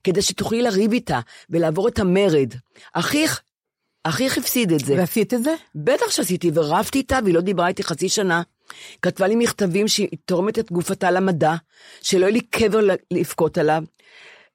כדי 0.04 0.22
שתוכלי 0.22 0.62
לריב 0.62 0.92
איתה 0.92 1.20
ולעבור 1.50 1.88
את 1.88 2.00
המרד. 2.00 2.54
אחיך 2.94 3.42
אחיך 4.04 4.38
הפסיד 4.38 4.72
את 4.72 4.86
זה. 4.86 4.96
ועשית 4.98 5.34
את 5.34 5.44
זה? 5.44 5.56
בטח 5.76 6.10
שעשיתי, 6.10 6.52
ורבתי 6.54 6.98
איתה, 6.98 7.20
והיא 7.24 7.36
לא 7.36 7.42
דיברה 7.42 7.68
איתי 7.68 7.84
חצי 7.84 8.10
שנה. 8.10 8.42
כתבה 9.02 9.28
לי 9.28 9.36
מכתבים 9.36 9.88
שהיא 9.88 10.08
תורמת 10.26 10.60
את 10.60 10.72
גופתה 10.72 11.12
למדע, 11.12 11.54
שלא 12.02 12.26
יהיה 12.26 12.32
לי 12.32 12.42
קבר 12.42 12.80
לבכות 13.12 13.58
עליו. 13.58 13.84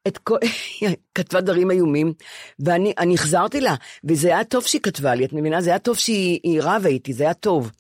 את 0.08 0.18
כל... 0.18 0.37
כתבה 1.14 1.40
דברים 1.40 1.70
איומים, 1.70 2.12
ואני 2.60 3.14
החזרתי 3.14 3.60
לה, 3.60 3.75
וזה 4.04 4.28
היה 4.28 4.44
טוב 4.44 4.64
שהיא 4.66 4.80
כתבה 4.80 5.14
לי, 5.14 5.25
את 5.25 5.32
מבינה? 5.32 5.60
זה 5.60 5.70
היה 5.70 5.78
טוב 5.78 5.96
שהיא 5.96 6.60
רבה 6.62 6.88
איתי, 6.88 7.12
זה 7.12 7.25
היה 7.25 7.34
טוב. 7.34 7.70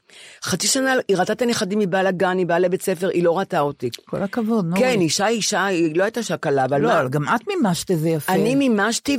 חצי 0.42 0.66
שנה 0.66 0.94
היא 1.08 1.16
ראתה 1.16 1.32
את 1.32 1.42
הנכדים, 1.42 1.80
היא 1.80 1.88
באה 1.88 2.02
לגן, 2.02 2.38
היא 2.38 2.46
באה 2.46 2.58
לבית 2.58 2.82
ספר, 2.82 3.08
היא 3.08 3.24
לא 3.24 3.38
ראתה 3.38 3.60
אותי. 3.60 3.90
כל 4.04 4.22
הכבוד, 4.22 4.64
נו. 4.64 4.76
כן, 4.76 5.00
אישה 5.00 5.28
אישה, 5.28 5.66
היא 5.66 5.96
לא 5.96 6.04
הייתה 6.04 6.20
אישה 6.20 6.36
קלה, 6.36 6.64
אבל 6.64 6.80
לא, 6.80 6.88
מה... 6.88 7.08
גם 7.08 7.24
את 7.24 7.48
מימשת 7.48 7.90
את 7.90 7.98
זה 7.98 8.08
יפה. 8.08 8.32
אני 8.32 8.54
מימשתי, 8.54 9.18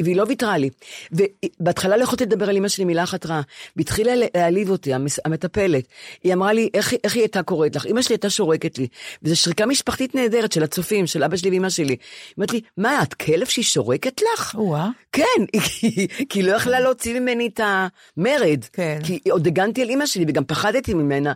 והיא 0.00 0.16
לא 0.16 0.24
ויתרה 0.28 0.58
לי. 0.58 0.70
ובהתחלה 1.12 1.96
לא 1.96 2.02
יכולתי 2.02 2.24
לדבר 2.24 2.48
על 2.48 2.56
אמא 2.56 2.68
שלי 2.68 2.84
מילה 2.84 3.02
אחת 3.02 3.26
רעה, 3.26 3.40
והתחילה 3.76 4.12
להעליב 4.16 4.70
אותי, 4.70 4.92
המטפלת. 5.24 5.84
היא 6.24 6.34
אמרה 6.34 6.52
לי, 6.52 6.68
איך, 6.74 6.94
איך 7.04 7.14
היא 7.14 7.22
הייתה 7.22 7.42
קוראת 7.42 7.76
לך? 7.76 7.86
אמא 7.86 8.02
שלי 8.02 8.14
הייתה 8.14 8.30
שורקת 8.30 8.78
לי. 8.78 8.86
וזו 9.22 9.36
שריקה 9.36 9.66
משפחתית 9.66 10.14
נהדרת 10.14 10.52
של 10.52 10.62
הצופים, 10.62 11.06
של 11.06 11.24
אבא 11.24 11.36
שלי 11.36 11.50
ואמא 11.50 11.68
שלי. 11.68 11.86
היא 11.88 11.98
אומרת 12.36 12.52
לי, 12.52 12.60
מה, 12.76 13.02
את 13.02 13.14
כלב 13.14 13.46
שהיא 13.46 13.64
שורקת 13.64 14.20
לך? 14.34 14.54
או-אה. 14.54 14.88
כן, 15.12 15.58
כי 16.28 16.38
היא 16.38 16.44
לא 16.44 16.52
יכלה 16.52 16.80
להוציא 16.80 17.20
ממני 17.20 17.46
את 17.46 17.60
המרד. 17.64 18.64
כן. 18.72 18.98
כי 19.04 19.20
עוד 19.30 19.46
הגנתי 19.46 19.82
על 19.82 19.90
אמא 19.90 20.06
שלי 20.06 20.24
וגם 20.28 20.44
פחדתי 20.44 20.94
ממנה. 20.94 21.32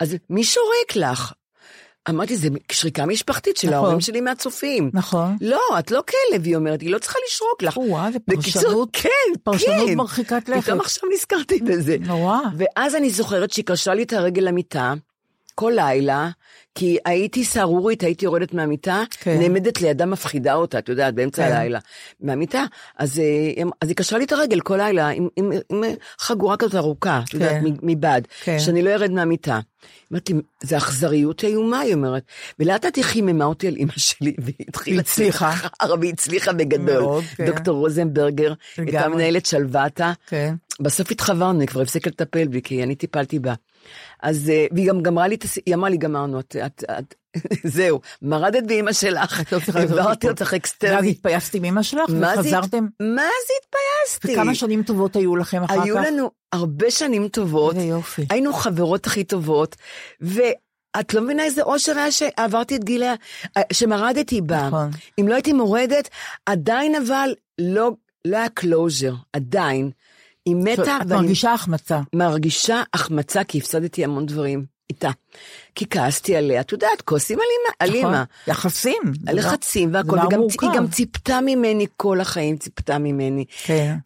אז 0.00 0.16
מי 0.30 0.44
שורק 0.44 0.96
לך? 0.96 1.32
אמרתי, 2.08 2.36
זה 2.36 2.48
שריקה 2.72 3.06
משפחתית 3.06 3.56
של 3.56 3.66
נכון. 3.66 3.78
ההורים 3.78 4.00
שלי 4.00 4.20
מהצופים. 4.20 4.90
נכון. 4.92 5.36
לא, 5.40 5.60
את 5.78 5.90
לא 5.90 6.02
כלב, 6.08 6.44
היא 6.44 6.56
אומרת, 6.56 6.80
היא 6.80 6.90
לא 6.90 6.98
צריכה 6.98 7.18
לשרוק 7.26 7.62
לך. 7.62 7.76
וואו, 7.76 8.12
זה 8.12 8.18
פרשנות, 8.18 8.88
כן, 8.92 9.08
פרשנות 9.42 9.88
כן. 9.88 9.94
מרחיקת 9.94 10.48
לכת. 10.48 10.64
פתאום 10.64 10.80
עכשיו 10.80 11.08
נזכרתי 11.14 11.60
בזה. 11.60 11.96
נורא. 12.00 12.38
ואז 12.58 12.94
אני 12.94 13.10
זוכרת 13.10 13.50
שהיא 13.50 13.64
קשרה 13.64 13.94
לי 13.94 14.02
את 14.02 14.12
הרגל 14.12 14.42
למיטה, 14.42 14.94
כל 15.54 15.72
לילה, 15.76 16.30
כי 16.76 16.98
הייתי 17.04 17.44
סהרורית, 17.44 18.02
הייתי 18.02 18.24
יורדת 18.24 18.54
מהמיטה, 18.54 19.02
כן. 19.20 19.38
נעמדת 19.38 19.80
לידה 19.80 20.06
מפחידה 20.06 20.54
אותה, 20.54 20.78
את 20.78 20.88
יודעת, 20.88 21.14
באמצע 21.14 21.48
כן. 21.48 21.52
הלילה, 21.52 21.78
מהמיטה. 22.20 22.64
אז, 22.98 23.18
אה, 23.18 23.62
אז 23.80 23.88
היא 23.88 23.96
קשרה 23.96 24.18
לי 24.18 24.24
את 24.24 24.32
הרגל 24.32 24.60
כל 24.60 24.76
לילה 24.76 25.08
עם, 25.08 25.28
עם, 25.36 25.52
עם 25.70 25.82
חגורה 26.18 26.56
כזאת 26.56 26.74
ארוכה, 26.74 27.20
את 27.24 27.28
כן. 27.28 27.38
יודעת, 27.38 27.62
מבד, 27.82 28.20
כן. 28.44 28.58
שאני 28.58 28.82
לא 28.82 28.90
ארד 28.90 29.10
מהמיטה. 29.10 29.60
אמרתי, 30.12 30.34
זה 30.62 30.76
אכזריות 30.76 31.44
איומה, 31.44 31.80
היא 31.80 31.94
אומרת. 31.94 32.22
ולאט 32.58 32.84
לאט 32.84 32.96
היא 32.96 33.04
חיממה 33.04 33.44
אותי 33.44 33.68
על 33.68 33.76
אימא 33.76 33.92
שלי, 33.96 34.34
והיא 34.38 34.54
התחילה... 34.68 35.00
הצליחה. 35.00 35.54
והיא 36.00 36.12
הצליחה 36.16 36.52
בגדול. 36.52 37.02
מאוד, 37.02 37.24
כן. 37.36 37.46
דוקטור 37.46 37.78
רוזנברגר, 37.78 38.52
הייתה 38.76 39.08
מנהלת 39.08 39.46
שלוותה. 39.46 40.12
כן. 40.26 40.54
בסוף 40.80 41.10
התחברנו, 41.10 41.60
היא 41.60 41.68
כבר 41.68 41.80
הפסיקה 41.80 42.10
לטפל 42.10 42.48
בי, 42.48 42.62
כי 42.62 42.82
אני 42.82 42.94
טיפלתי 42.94 43.38
בה. 43.38 43.54
אז, 44.26 44.50
אה, 44.50 44.66
והיא 44.72 44.88
גם 44.88 45.02
גמרה 45.02 45.28
לי 45.28 45.34
את. 45.34 45.44
היא 45.66 45.74
אמרה 45.74 45.90
לי, 45.90 45.96
גמרנו, 45.96 46.40
את, 46.40 46.56
את, 46.66 46.84
את, 46.98 47.14
זהו, 47.76 48.00
מרדת 48.22 48.62
באמא 48.66 48.92
שלך, 48.92 49.52
העברתי 49.74 50.28
אותך 50.28 50.54
אקסטרני. 50.54 50.94
ואז 50.94 51.04
התפייסתי 51.04 51.58
מאמא 51.60 51.82
שלך 51.82 52.00
וחזרתם? 52.08 52.86
מה 53.00 53.22
זה 53.46 53.54
התפייסתי? 53.62 54.34
וכמה 54.34 54.54
שנים 54.54 54.82
טובות 54.82 55.16
היו 55.16 55.36
לכם 55.36 55.62
אחר 55.62 55.76
כך? 55.76 55.82
היו 55.84 55.96
לנו 55.98 56.30
הרבה 56.52 56.90
שנים 56.90 57.28
טובות. 57.28 57.76
היינו 58.30 58.52
חברות 58.52 59.06
הכי 59.06 59.24
טובות, 59.24 59.76
ואת 60.20 61.14
לא 61.14 61.20
מבינה 61.20 61.44
איזה 61.44 61.62
אושר 61.62 61.98
היה 61.98 62.12
שעברתי 62.12 62.76
את 62.76 62.84
גילה, 62.84 63.14
שמרדתי 63.72 64.40
בה. 64.40 64.66
נכון. 64.66 64.90
אם 65.20 65.28
לא 65.28 65.34
הייתי 65.34 65.52
מורדת, 65.52 66.08
עדיין 66.46 66.94
אבל 66.94 67.34
לא, 67.58 67.90
לא 68.24 68.36
היה 68.36 68.48
closure, 68.48 69.12
עדיין. 69.32 69.90
היא 70.46 70.56
מתה. 70.56 70.98
את 71.02 71.06
מרגישה 71.06 71.52
החמצה. 71.52 72.00
מרגישה 72.14 72.82
החמצה, 72.94 73.44
כי 73.44 73.58
הפסדתי 73.58 74.04
המון 74.04 74.26
דברים 74.26 74.64
איתה. 74.90 75.10
כי 75.74 75.86
כעסתי 75.90 76.36
עליה, 76.36 76.60
את 76.60 76.72
יודעת, 76.72 77.02
כועסים 77.02 77.38
על 77.78 77.94
אימא. 77.94 78.08
נכון, 78.08 78.24
יחסים. 78.46 79.02
לחצים 79.32 79.94
והכל, 79.94 80.16
והיא 80.16 80.76
גם 80.76 80.88
ציפתה 80.88 81.40
ממני 81.40 81.86
כל 81.96 82.20
החיים, 82.20 82.56
ציפתה 82.56 82.98
ממני. 82.98 83.44
כן. 83.64 83.96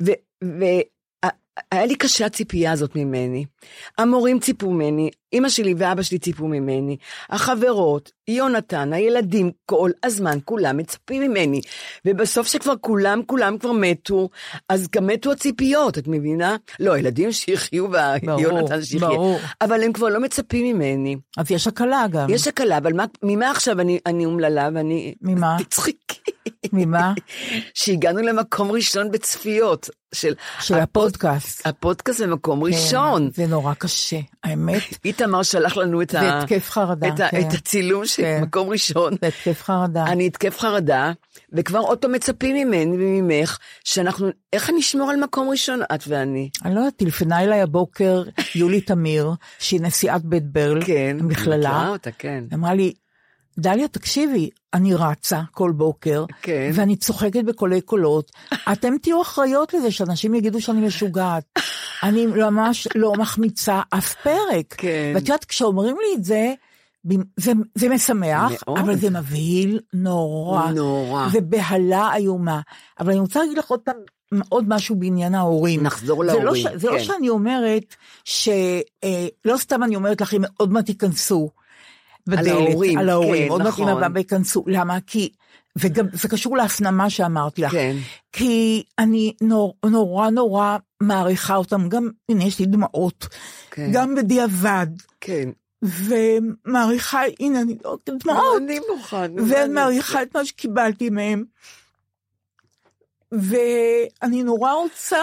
היה 1.72 1.86
לי 1.86 1.94
קשה 1.94 2.26
הציפייה 2.26 2.72
הזאת 2.72 2.96
ממני. 2.96 3.44
המורים 3.98 4.40
ציפו 4.40 4.70
ממני, 4.70 5.10
אמא 5.32 5.48
שלי 5.48 5.74
ואבא 5.78 6.02
שלי 6.02 6.18
ציפו 6.18 6.48
ממני, 6.48 6.96
החברות, 7.30 8.10
יונתן, 8.28 8.92
הילדים, 8.92 9.50
כל 9.66 9.90
הזמן 10.04 10.38
כולם 10.44 10.76
מצפים 10.76 11.22
ממני. 11.22 11.60
ובסוף 12.04 12.46
שכבר 12.46 12.74
כולם, 12.80 13.20
כולם 13.26 13.58
כבר 13.58 13.72
מתו, 13.72 14.28
אז 14.68 14.88
גם 14.92 15.06
מתו 15.06 15.32
הציפיות, 15.32 15.98
את 15.98 16.08
מבינה? 16.08 16.56
לא, 16.80 16.92
הילדים 16.92 17.32
שיחיו 17.32 17.86
ויונתן 18.38 18.82
שיחיה. 18.82 19.08
ברור. 19.08 19.38
אבל 19.60 19.82
הם 19.82 19.92
כבר 19.92 20.08
לא 20.08 20.20
מצפים 20.20 20.76
ממני. 20.76 21.16
אז 21.36 21.50
יש 21.50 21.66
הקלה 21.66 22.06
גם. 22.10 22.30
יש 22.30 22.48
הקלה, 22.48 22.78
אבל 22.78 22.92
מה, 22.92 23.04
ממה 23.22 23.50
עכשיו 23.50 23.80
אני, 23.80 23.98
אני 24.06 24.24
אומללה 24.24 24.68
ואני... 24.74 25.14
ממה? 25.22 25.56
תצחיקי. 25.68 26.20
ממה? 26.72 27.12
שהגענו 27.74 28.20
למקום 28.20 28.70
ראשון 28.70 29.10
בצפיות. 29.10 29.90
של, 30.14 30.34
של 30.60 30.74
הפודקאסט. 30.74 31.66
הפודקאסט 31.66 32.20
במקום 32.20 32.60
כן, 32.60 32.66
ראשון. 32.66 33.30
זה 33.34 33.46
נורא 33.46 33.74
קשה, 33.74 34.18
האמת. 34.44 34.82
איתמר 35.22 35.42
שלח 35.42 35.76
לנו 35.76 36.02
את, 36.02 36.14
ה... 36.14 36.44
חרדה, 36.60 37.08
את, 37.08 37.20
ה... 37.20 37.28
כן. 37.28 37.48
את 37.48 37.52
הצילום 37.54 38.06
של 38.06 38.22
כן. 38.22 38.40
מקום 38.42 38.68
ראשון. 38.68 39.12
זה 39.22 39.28
התקף 39.28 39.62
חרדה. 39.62 40.04
אני 40.06 40.26
התקף 40.26 40.58
חרדה, 40.58 41.12
וכבר 41.52 41.78
עוד 41.78 41.98
פעם 41.98 42.12
מצפים 42.12 42.56
ממני 42.56 42.96
וממך, 42.96 43.58
שאנחנו, 43.84 44.28
איך 44.52 44.70
אני 44.70 44.80
אשמור 44.80 45.10
על 45.10 45.16
מקום 45.16 45.48
ראשון, 45.48 45.80
את 45.94 46.04
ואני? 46.08 46.50
אני 46.64 46.74
לא 46.74 46.80
יודעת, 46.80 46.96
טלפנה 46.96 47.40
אליי 47.42 47.60
הבוקר 47.60 48.22
יולי 48.54 48.80
תמיר, 48.80 49.30
שהיא 49.58 49.80
נשיאת 49.80 50.24
בית 50.24 50.52
ברל, 50.52 50.84
כן. 50.84 51.16
המכללה, 51.20 51.88
אותה, 51.88 52.10
כן. 52.10 52.44
אמרה 52.54 52.74
לי, 52.74 52.92
דליה, 53.58 53.88
תקשיבי, 53.88 54.50
אני 54.74 54.94
רצה 54.94 55.40
כל 55.50 55.72
בוקר, 55.72 56.24
כן. 56.42 56.70
ואני 56.74 56.96
צוחקת 56.96 57.44
בקולי 57.44 57.80
קולות. 57.80 58.30
אתם 58.72 58.98
תהיו 59.02 59.22
אחראיות 59.22 59.74
לזה 59.74 59.90
שאנשים 59.90 60.34
יגידו 60.34 60.60
שאני 60.60 60.86
משוגעת. 60.86 61.44
אני 62.02 62.26
ממש 62.26 62.88
לא 62.94 63.12
מחמיצה 63.18 63.80
אף 63.90 64.14
פרק. 64.14 64.74
כן. 64.76 65.12
ואת 65.14 65.22
יודעת, 65.22 65.44
כשאומרים 65.44 65.96
לי 65.96 66.16
את 66.16 66.24
זה, 66.24 66.54
זה, 67.36 67.52
זה 67.74 67.88
משמח, 67.88 68.52
מאוד. 68.66 68.78
אבל 68.78 68.96
זה 68.96 69.10
מבהיל 69.10 69.80
נורא. 69.92 70.70
נורא. 70.70 71.28
זה 71.28 71.40
בהלה 71.40 72.14
איומה. 72.14 72.60
אבל 73.00 73.10
אני 73.10 73.20
רוצה 73.20 73.40
להגיד 73.40 73.58
לך 73.58 73.68
עוד 73.68 73.80
פעם, 73.80 73.96
עוד 74.48 74.64
משהו 74.68 74.96
בעניין 74.96 75.34
ההורים. 75.34 75.82
נחזור 75.82 76.24
זה 76.24 76.32
לא, 76.32 76.42
להורים, 76.42 76.62
ש, 76.62 76.66
זה 76.74 76.88
לא 76.88 76.98
כן. 76.98 77.04
שאני 77.04 77.28
אומרת 77.28 77.94
שלא 78.24 78.52
אה, 79.04 79.26
לא 79.44 79.56
סתם 79.56 79.82
אני 79.82 79.96
אומרת 79.96 80.20
לך, 80.20 80.34
אם 80.34 80.42
עוד 80.56 80.72
מעט 80.72 80.88
ייכנסו. 80.88 81.50
בדלת, 82.26 82.46
ההורים, 82.46 82.98
על 82.98 83.08
ההורים, 83.08 83.44
כן, 83.44 83.50
עוד 83.50 83.62
מעט 83.62 83.72
נכון. 83.72 83.88
אמא 83.88 83.98
ואבא 84.00 84.18
ייכנסו. 84.18 84.64
למה? 84.66 84.98
כי, 85.06 85.28
וגם 85.76 86.06
זה 86.12 86.28
קשור 86.28 86.56
להפנמה 86.56 87.10
שאמרתי 87.10 87.62
לך. 87.62 87.72
כן. 87.72 87.96
כי 88.32 88.82
אני 88.98 89.32
נור, 89.40 89.74
נורא 89.86 90.30
נורא 90.30 90.76
מעריכה 91.00 91.56
אותם, 91.56 91.88
גם, 91.88 92.10
הנה 92.28 92.44
יש 92.44 92.58
לי 92.58 92.66
דמעות, 92.66 93.28
כן. 93.70 93.90
גם 93.92 94.14
בדיעבד, 94.14 94.86
כן. 95.20 95.48
ומעריכה, 95.82 97.20
הנה 97.40 97.60
אני 97.60 97.76
לא, 97.84 97.98
דמעות. 98.06 98.62
אני 98.62 98.80
מוכן. 98.90 99.32
ואני 99.48 99.72
מעריכה 99.72 100.22
את 100.22 100.36
מה 100.36 100.44
שקיבלתי 100.44 101.10
מהם. 101.10 101.44
ואני 103.32 104.42
נורא 104.42 104.72
רוצה, 104.72 105.18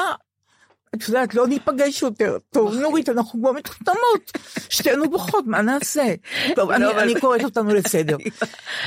את 0.96 1.08
יודעת, 1.08 1.36
לא 1.36 1.48
ניפגש 1.48 2.02
יותר. 2.02 2.38
טוב, 2.50 2.74
נורית, 2.74 3.10
אנחנו 3.10 3.40
כבר 3.40 3.52
מתחתמות. 3.52 4.32
שתינו 4.70 5.10
בוכות, 5.10 5.46
מה 5.48 5.62
נעשה? 5.62 6.14
טוב, 6.56 6.72
אני, 6.72 6.84
לא, 6.84 7.02
אני 7.02 7.20
קוראת 7.20 7.44
אותנו 7.44 7.74
לסדר. 7.74 8.18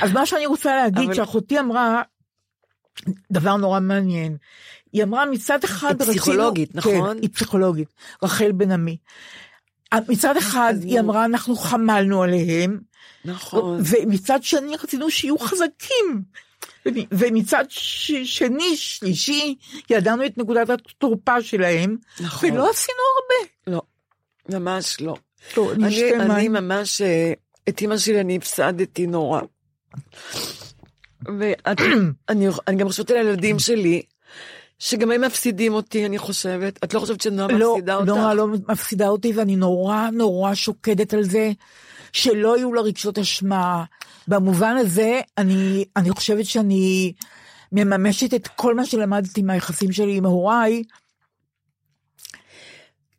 אז 0.01 0.11
מה 0.11 0.25
שאני 0.25 0.45
רוצה 0.45 0.75
להגיד, 0.75 1.13
שאחותי 1.13 1.59
אמרה, 1.59 2.01
דבר 3.31 3.57
נורא 3.57 3.79
מעניין. 3.79 4.37
היא 4.93 5.03
אמרה 5.03 5.25
מצד 5.25 5.63
אחד 5.63 5.87
היא 6.01 6.09
רצינו... 6.09 6.23
פסיכולוגית, 6.23 6.75
נכון? 6.75 7.13
כן, 7.17 7.21
היא 7.21 7.29
פסיכולוגית, 7.33 7.87
רחל 8.23 8.51
בן 8.51 8.71
עמי. 8.71 8.97
מצד 10.07 10.37
אחד 10.37 10.73
היא. 10.83 10.99
אמרה, 10.99 11.25
אנחנו 11.25 11.55
חמלנו 11.55 12.23
עליהם, 12.23 12.79
נכון. 13.25 13.81
ומצד 13.85 14.43
שני 14.43 14.75
רצינו 14.83 15.09
שיהיו 15.09 15.39
חזקים. 15.39 16.23
ומ- 16.85 17.05
ומצד 17.11 17.65
ש- 17.69 18.11
שני, 18.11 18.75
שלישי, 18.75 19.55
ידענו 19.89 20.25
את 20.25 20.37
נקודת 20.37 20.69
התורפה 20.69 21.41
שלהם, 21.41 21.97
נכון. 22.19 22.51
ולא 22.51 22.69
עשינו 22.69 22.97
הרבה. 23.15 23.51
לא, 23.67 23.81
ממש 24.59 25.01
לא. 25.01 25.15
טוב, 25.53 25.71
אני 25.71 26.13
אני. 26.19 26.47
ממש, 26.47 27.01
אה, 27.01 27.33
את 27.69 27.81
אימא 27.81 27.97
שלי 27.97 28.21
אני 28.21 28.35
הפסדתי 28.37 29.07
נורא. 29.07 29.41
ואני 31.39 32.47
אני 32.67 32.77
גם 32.77 32.87
חושבת 32.87 33.11
על 33.11 33.17
הילדים 33.17 33.59
שלי, 33.59 34.01
שגם 34.81 35.11
הם 35.11 35.21
מפסידים 35.21 35.73
אותי, 35.73 36.05
אני 36.05 36.17
חושבת. 36.17 36.79
את 36.83 36.93
לא 36.93 36.99
חושבת 36.99 37.21
שנועה 37.21 37.47
לא, 37.47 37.73
מפסידה 37.73 37.95
אותך? 37.95 38.07
נורא 38.07 38.33
לא 38.33 38.47
מפסידה 38.47 39.07
אותי, 39.07 39.33
ואני 39.35 39.55
נורא 39.55 40.09
נורא 40.13 40.53
שוקדת 40.53 41.13
על 41.13 41.23
זה, 41.23 41.51
שלא 42.13 42.57
יהיו 42.57 42.73
לה 42.73 42.81
רגשות 42.81 43.19
אשמה. 43.19 43.83
במובן 44.27 44.75
הזה, 44.77 45.21
אני, 45.37 45.85
אני 45.95 46.11
חושבת 46.11 46.45
שאני 46.45 47.13
מממשת 47.71 48.33
את 48.33 48.47
כל 48.47 48.75
מה 48.75 48.85
שלמדתי 48.85 49.41
מהיחסים 49.41 49.91
שלי 49.91 50.15
עם 50.15 50.25
הוריי, 50.25 50.83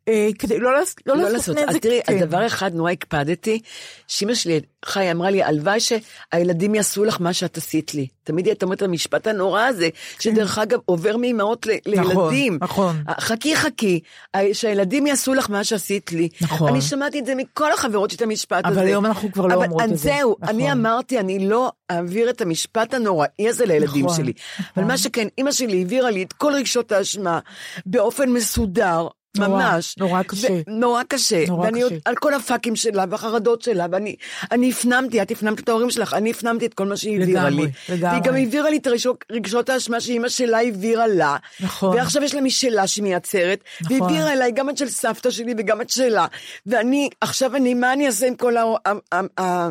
אה, 0.07 0.29
כדי 0.39 0.59
לא, 0.59 0.73
לעש- 0.73 0.95
לא, 1.05 1.15
לא 1.17 1.21
לעשות 1.23 1.33
לעשות. 1.33 1.55
נזק. 1.57 1.69
אז 1.69 1.75
תראי, 1.75 2.01
כן. 2.07 2.13
אז 2.17 2.27
דבר 2.27 2.45
אחד 2.47 2.75
נורא 2.75 2.91
הקפדתי, 2.91 3.59
שאמא 4.07 4.33
שלי, 4.35 4.59
חי, 4.85 5.11
אמרה 5.11 5.29
לי, 5.29 5.43
הלוואי 5.43 5.79
שהילדים 5.79 6.75
יעשו 6.75 7.03
לך 7.03 7.21
מה 7.21 7.33
שאת 7.33 7.57
עשית 7.57 7.93
לי. 7.93 8.07
תמיד 8.23 8.45
היא 8.45 8.51
הייתה 8.51 8.65
אומרת 8.65 8.77
את 8.77 8.83
המשפט 8.83 9.27
הנורא 9.27 9.61
הזה, 9.61 9.89
שדרך 10.19 10.57
אגב 10.57 10.79
עובר 10.85 11.17
מאימהות 11.17 11.65
ל- 11.65 11.69
לילדים. 11.85 12.57
נכון. 12.61 13.03
חכי 13.19 13.55
חכי, 13.55 13.99
ה- 14.33 14.53
שהילדים 14.53 15.07
יעשו 15.07 15.33
לך 15.33 15.49
מה 15.49 15.63
שעשית 15.63 16.11
לי. 16.11 16.29
נכון. 16.41 16.67
אני 16.71 16.81
שמעתי 16.81 17.19
את 17.19 17.25
זה 17.25 17.35
מכל 17.35 17.71
החברות 17.73 18.09
שלי, 18.09 18.17
את 18.17 18.21
המשפט 18.21 18.65
הזה. 18.65 18.79
אבל 18.79 18.87
היום 18.87 19.05
אנחנו 19.05 19.31
כבר 19.31 19.47
לא 19.47 19.53
אבל 19.53 19.65
אומרות 19.65 19.83
את 19.83 19.89
זה. 19.89 19.95
זהו, 19.95 20.35
נכון. 20.39 20.55
אני 20.55 20.71
אמרתי, 20.71 21.19
אני 21.19 21.47
לא 21.47 21.71
אעביר 21.91 22.29
את 22.29 22.41
המשפט 22.41 22.93
הנוראי 22.93 23.27
הזה 23.49 23.65
לילדים 23.65 24.05
נכון, 24.05 24.17
שלי. 24.17 24.33
אבל 24.59 24.63
נכון. 24.71 24.83
מה 24.83 24.97
שכן, 24.97 25.27
אימא 25.37 25.51
שלי 25.51 25.77
העבירה 25.77 26.11
לי 26.11 26.23
את 26.23 26.33
כל 26.33 26.53
רגשות 26.55 26.91
האשמה 26.91 27.39
באופן 27.85 28.29
מסודר. 28.29 29.07
נורא, 29.37 29.47
ממש. 29.47 29.97
נורא 29.97 30.23
קשה. 30.23 30.47
ו- 30.51 30.61
נורא 30.67 31.03
קשה. 31.07 31.45
נורא 31.47 31.65
ואני 31.65 31.81
קשה. 31.85 31.95
על 32.05 32.15
כל 32.15 32.33
הפאקים 32.33 32.75
שלה 32.75 33.05
והחרדות 33.09 33.61
שלה, 33.61 33.85
ואני 33.91 34.15
אני 34.51 34.69
הפנמתי, 34.69 35.21
את 35.21 35.31
הפנמת 35.31 35.59
את 35.59 35.69
ההורים 35.69 35.89
שלך, 35.89 36.13
אני 36.13 36.31
הפנמתי 36.31 36.65
את 36.65 36.73
כל 36.73 36.85
מה 36.85 36.97
שהיא 36.97 37.19
העבירה 37.19 37.49
לגמרי, 37.49 37.65
לי. 37.65 37.95
לגמרי. 37.95 38.11
והיא 38.11 38.23
גם 38.23 38.35
העבירה 38.35 38.69
לי 38.69 38.77
את 38.77 38.87
הרגשות, 38.87 39.25
רגשות 39.31 39.69
האשמה 39.69 39.99
שאימא 39.99 40.29
שלה 40.29 40.57
העבירה 40.57 41.07
לה. 41.07 41.37
נכון. 41.59 41.97
ועכשיו 41.97 42.23
יש 42.23 42.35
לה 42.35 42.41
משלה 42.41 42.87
שהיא 42.87 43.03
מייצרת, 43.03 43.63
נכון. 43.81 44.01
והעבירה 44.01 44.33
אליי 44.33 44.51
גם 44.51 44.69
את 44.69 44.77
של 44.77 44.89
סבתא 44.89 45.31
שלי 45.31 45.53
וגם 45.57 45.81
את 45.81 45.89
שלה. 45.89 46.27
ואני, 46.65 47.09
עכשיו 47.21 47.55
אני, 47.55 47.73
מה 47.73 47.93
אני 47.93 48.07
אעשה 48.07 48.27
עם 48.27 48.35
כל 48.35 48.57
ה... 48.57 49.69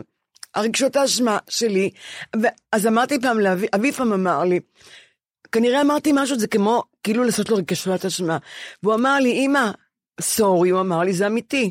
הרגשות 0.55 0.96
האשמה 0.96 1.38
שלי, 1.48 1.90
ואז 2.42 2.87
אמרתי 2.87 3.20
פעם 3.20 3.40
לאבי, 3.40 3.66
אבי 3.75 3.92
פעם 3.92 4.12
אמר 4.12 4.44
לי, 4.44 4.61
כנראה 5.53 5.81
אמרתי 5.81 6.12
משהו, 6.15 6.38
זה 6.38 6.47
כמו, 6.47 6.83
כאילו 7.03 7.25
לעשות 7.25 7.49
לו 7.49 7.57
רגשות 7.57 8.05
אשמה. 8.05 8.38
והוא 8.83 8.95
אמר 8.95 9.19
לי, 9.19 9.33
אמא, 9.33 9.71
סורי, 10.21 10.71
הוא 10.71 10.81
אמר 10.81 11.01
לי, 11.01 11.12
זה 11.12 11.27
אמיתי. 11.27 11.71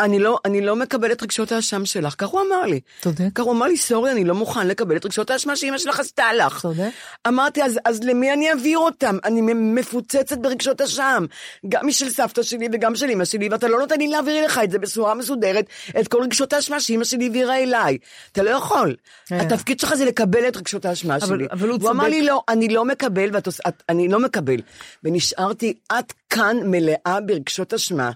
אני 0.00 0.18
לא, 0.18 0.38
אני 0.44 0.60
לא 0.60 0.76
מקבל 0.76 1.12
את 1.12 1.22
רגשות 1.22 1.52
האשם 1.52 1.84
שלך, 1.84 2.14
כך 2.18 2.26
הוא 2.28 2.40
אמר 2.40 2.62
לי. 2.62 2.80
צודק. 3.02 3.24
כך 3.34 3.44
הוא 3.44 3.52
אמר 3.52 3.66
לי, 3.66 3.76
סורי, 3.76 4.10
אני 4.12 4.24
לא 4.24 4.34
מוכן 4.34 4.66
לקבל 4.68 4.96
את 4.96 5.04
רגשות 5.04 5.30
האשמה 5.30 5.56
שאמא 5.56 5.78
שלך 5.78 6.00
עשתה 6.00 6.32
לך. 6.32 6.60
צודק. 6.62 6.88
אמרתי, 7.28 7.62
אז, 7.62 7.78
אז 7.84 8.02
למי 8.02 8.32
אני 8.32 8.50
אעביר 8.50 8.78
אותם? 8.78 9.16
אני 9.24 9.40
מפוצצת 9.54 10.38
ברגשות 10.38 10.80
אשם. 10.80 11.26
גם 11.68 11.86
משל 11.86 12.10
סבתא 12.10 12.42
שלי 12.42 12.68
וגם 12.72 12.94
של 12.96 13.10
אמא 13.10 13.24
שלי, 13.24 13.48
ואתה 13.48 13.68
לא 13.68 13.78
נותן 13.78 13.98
לי 13.98 14.08
להעביר 14.08 14.44
לך 14.44 14.60
את 14.64 14.70
זה 14.70 14.78
בצורה 14.78 15.14
מסודרת, 15.14 15.64
את 16.00 16.08
כל 16.08 16.22
רגשות 16.22 16.52
האשמה 16.52 16.80
שאמא 16.80 17.04
שלי 17.04 17.24
העבירה 17.24 17.58
אליי. 17.58 17.98
אתה 18.32 18.42
לא 18.42 18.50
יכול. 18.50 18.96
כן. 19.26 19.40
התפקיד 19.40 19.80
שלך 19.80 19.94
זה 19.94 20.04
לקבל 20.04 20.48
את 20.48 20.56
רגשות 20.56 20.84
האשמה 20.84 21.16
אבל- 21.16 21.26
שלי. 21.26 21.46
אבל 21.52 21.68
הוא 21.68 21.78
הוא 21.82 21.90
אמר 21.90 22.04
צודק. 22.04 22.16
לי, 22.16 22.22
לא, 22.22 22.42
אני 22.48 22.68
לא 22.68 22.84
מקבל, 22.84 23.30
ואת, 23.32 23.48
אני 23.88 24.08
לא 24.08 24.20
מקבל. 24.20 24.56
ונשארתי 25.04 25.74
עד 25.88 26.04
כאן 26.30 26.56
מלאה 26.64 27.18
ברגשות 27.26 27.74
אשמה. 27.74 28.10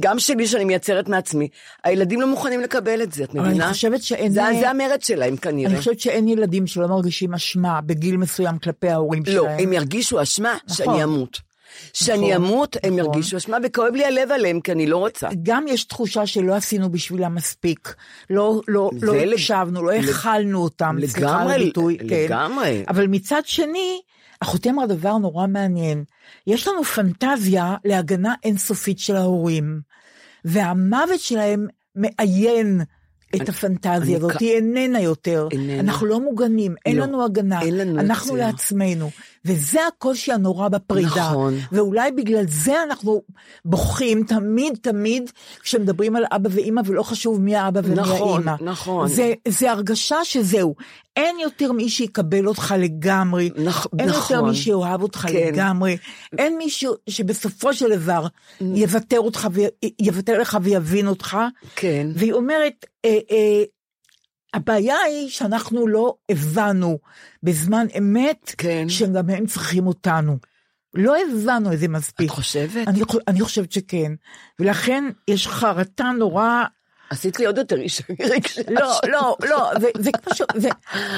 גם 0.00 0.18
שלי 0.18 0.46
שאני 0.46 0.64
מייצרת 0.64 1.08
מעצמי, 1.08 1.48
הילדים 1.84 2.20
לא 2.20 2.26
מוכנים 2.26 2.60
לקבל 2.60 3.02
את 3.02 3.12
זה, 3.12 3.24
את 3.24 3.30
אבל 3.30 3.40
מבינה? 3.40 3.64
אני 3.64 3.72
חושבת 3.72 4.02
שאין... 4.02 4.32
זה, 4.32 4.40
זה 4.60 4.70
המרד 4.70 5.02
שלהם 5.02 5.36
כנראה. 5.36 5.70
אני 5.70 5.78
חושבת 5.78 6.00
שאין 6.00 6.28
ילדים 6.28 6.66
שלא 6.66 6.88
מרגישים 6.88 7.34
אשמה 7.34 7.80
בגיל 7.80 8.16
מסוים 8.16 8.58
כלפי 8.58 8.88
ההורים 8.88 9.22
לא, 9.26 9.32
שלהם. 9.32 9.58
הם 9.60 9.72
ירגישו 9.72 10.22
אשמה 10.22 10.56
נכון. 10.68 10.76
שאני 10.86 11.04
אמות. 11.04 11.40
שאני 11.92 12.30
נכון, 12.32 12.44
אמות, 12.44 12.76
הם 12.82 12.96
נכון. 12.96 12.98
ירגישו 12.98 13.36
אשמה, 13.36 13.56
וכואב 13.64 13.94
לי 13.94 14.04
הלב 14.04 14.32
עליהם, 14.32 14.60
כי 14.60 14.72
אני 14.72 14.86
לא 14.86 14.96
רוצה. 14.96 15.28
גם 15.42 15.64
יש 15.68 15.84
תחושה 15.84 16.26
שלא 16.26 16.54
עשינו 16.54 16.92
בשבילם 16.92 17.34
מספיק. 17.34 17.94
לא, 18.30 18.60
לא, 18.68 18.90
לא 19.02 19.16
לג- 19.16 19.32
הקשבנו, 19.32 19.82
לא 19.82 19.90
האכלנו 19.90 20.62
אותם, 20.62 20.96
סליחה 21.06 21.32
על 21.32 21.38
לגמרי, 21.40 21.54
הביטוי. 21.54 21.98
כן. 21.98 22.04
לגמרי. 22.24 22.84
אבל 22.88 23.06
מצד 23.06 23.42
שני, 23.44 24.00
אחותי 24.42 24.70
אמרה 24.70 24.86
דבר 24.86 25.18
נורא 25.18 25.46
מעניין. 25.46 26.04
יש 26.46 26.68
לנו 26.68 26.84
פנטזיה 26.84 27.76
להגנה 27.84 28.34
אינסופית 28.44 28.98
של 28.98 29.16
ההורים, 29.16 29.80
והמוות 30.44 31.20
שלהם 31.20 31.66
מאיין 31.96 32.80
את 33.36 33.48
הפנטזיה 33.48 34.16
הזאת, 34.16 34.32
כ- 34.32 34.40
היא 34.40 34.54
איננה 34.54 35.00
יותר. 35.00 35.48
איננה. 35.52 35.80
אנחנו 35.80 36.06
לא 36.06 36.20
מוגנים, 36.20 36.74
אין 36.86 36.96
לא, 36.96 37.04
לנו 37.04 37.24
הגנה, 37.24 37.62
אין 37.62 37.78
לנו 37.78 38.00
אנחנו. 38.00 38.36
לעצמנו. 38.36 39.10
וזה 39.44 39.80
הקושי 39.86 40.32
הנורא 40.32 40.68
בפרידה. 40.68 41.08
נכון. 41.30 41.54
ואולי 41.72 42.12
בגלל 42.12 42.44
זה 42.48 42.82
אנחנו 42.82 43.22
בוכים 43.64 44.24
תמיד 44.24 44.78
תמיד 44.82 45.30
כשמדברים 45.62 46.16
על 46.16 46.24
אבא 46.32 46.48
ואימא, 46.52 46.82
ולא 46.86 47.02
חשוב 47.02 47.40
מי 47.40 47.56
האבא 47.56 47.80
ומי 47.84 47.94
נכון, 47.94 48.48
האימא. 48.48 48.70
נכון. 48.70 49.08
זה, 49.08 49.32
זה 49.48 49.70
הרגשה 49.70 50.16
שזהו, 50.24 50.74
אין 51.16 51.36
יותר 51.42 51.72
מי 51.72 51.88
שיקבל 51.88 52.46
אותך 52.48 52.74
לגמרי, 52.78 53.50
נכ- 53.56 53.86
אין 53.98 54.08
יותר 54.08 54.18
נכון. 54.36 54.48
מי 54.48 54.54
שאוהב 54.56 55.02
אותך 55.02 55.18
כן. 55.18 55.48
לגמרי, 55.52 55.96
אין 56.38 56.58
מישהו 56.58 56.94
שבסופו 57.08 57.74
של 57.74 57.96
דבר 57.96 58.26
יוותר 58.60 59.20
אותך, 59.20 59.48
ו- 59.52 59.66
יוותר 60.00 60.38
לך 60.40 60.58
ויבין 60.62 61.06
אותך. 61.06 61.36
כן. 61.76 62.06
והיא 62.14 62.32
אומרת, 62.32 62.86
אה, 63.04 63.18
אה, 63.30 63.62
הבעיה 64.54 64.96
היא 64.96 65.28
שאנחנו 65.28 65.86
לא 65.86 66.14
הבנו 66.28 66.98
בזמן 67.42 67.86
אמת, 67.98 68.54
כן. 68.58 68.88
שגם 68.88 69.30
הם 69.30 69.46
צריכים 69.46 69.86
אותנו. 69.86 70.36
לא 70.94 71.14
הבנו 71.22 71.72
את 71.72 71.78
זה 71.78 71.88
מספיק. 71.88 72.30
את 72.30 72.34
חושבת? 72.34 72.88
אני, 72.88 73.00
אני 73.28 73.40
חושבת 73.40 73.72
שכן. 73.72 74.12
ולכן 74.58 75.04
יש 75.28 75.46
חרטה 75.48 76.10
נורא 76.18 76.64
עשית 77.10 77.38
לי 77.38 77.46
עוד 77.46 77.58
יותר 77.58 77.76
רגשי 78.20 78.60
לא, 78.68 79.00
לא, 79.08 79.36
לא, 79.48 79.70
זה, 79.80 79.88
זה 79.98 80.10
כמו 80.12 80.34
ש... 80.34 80.42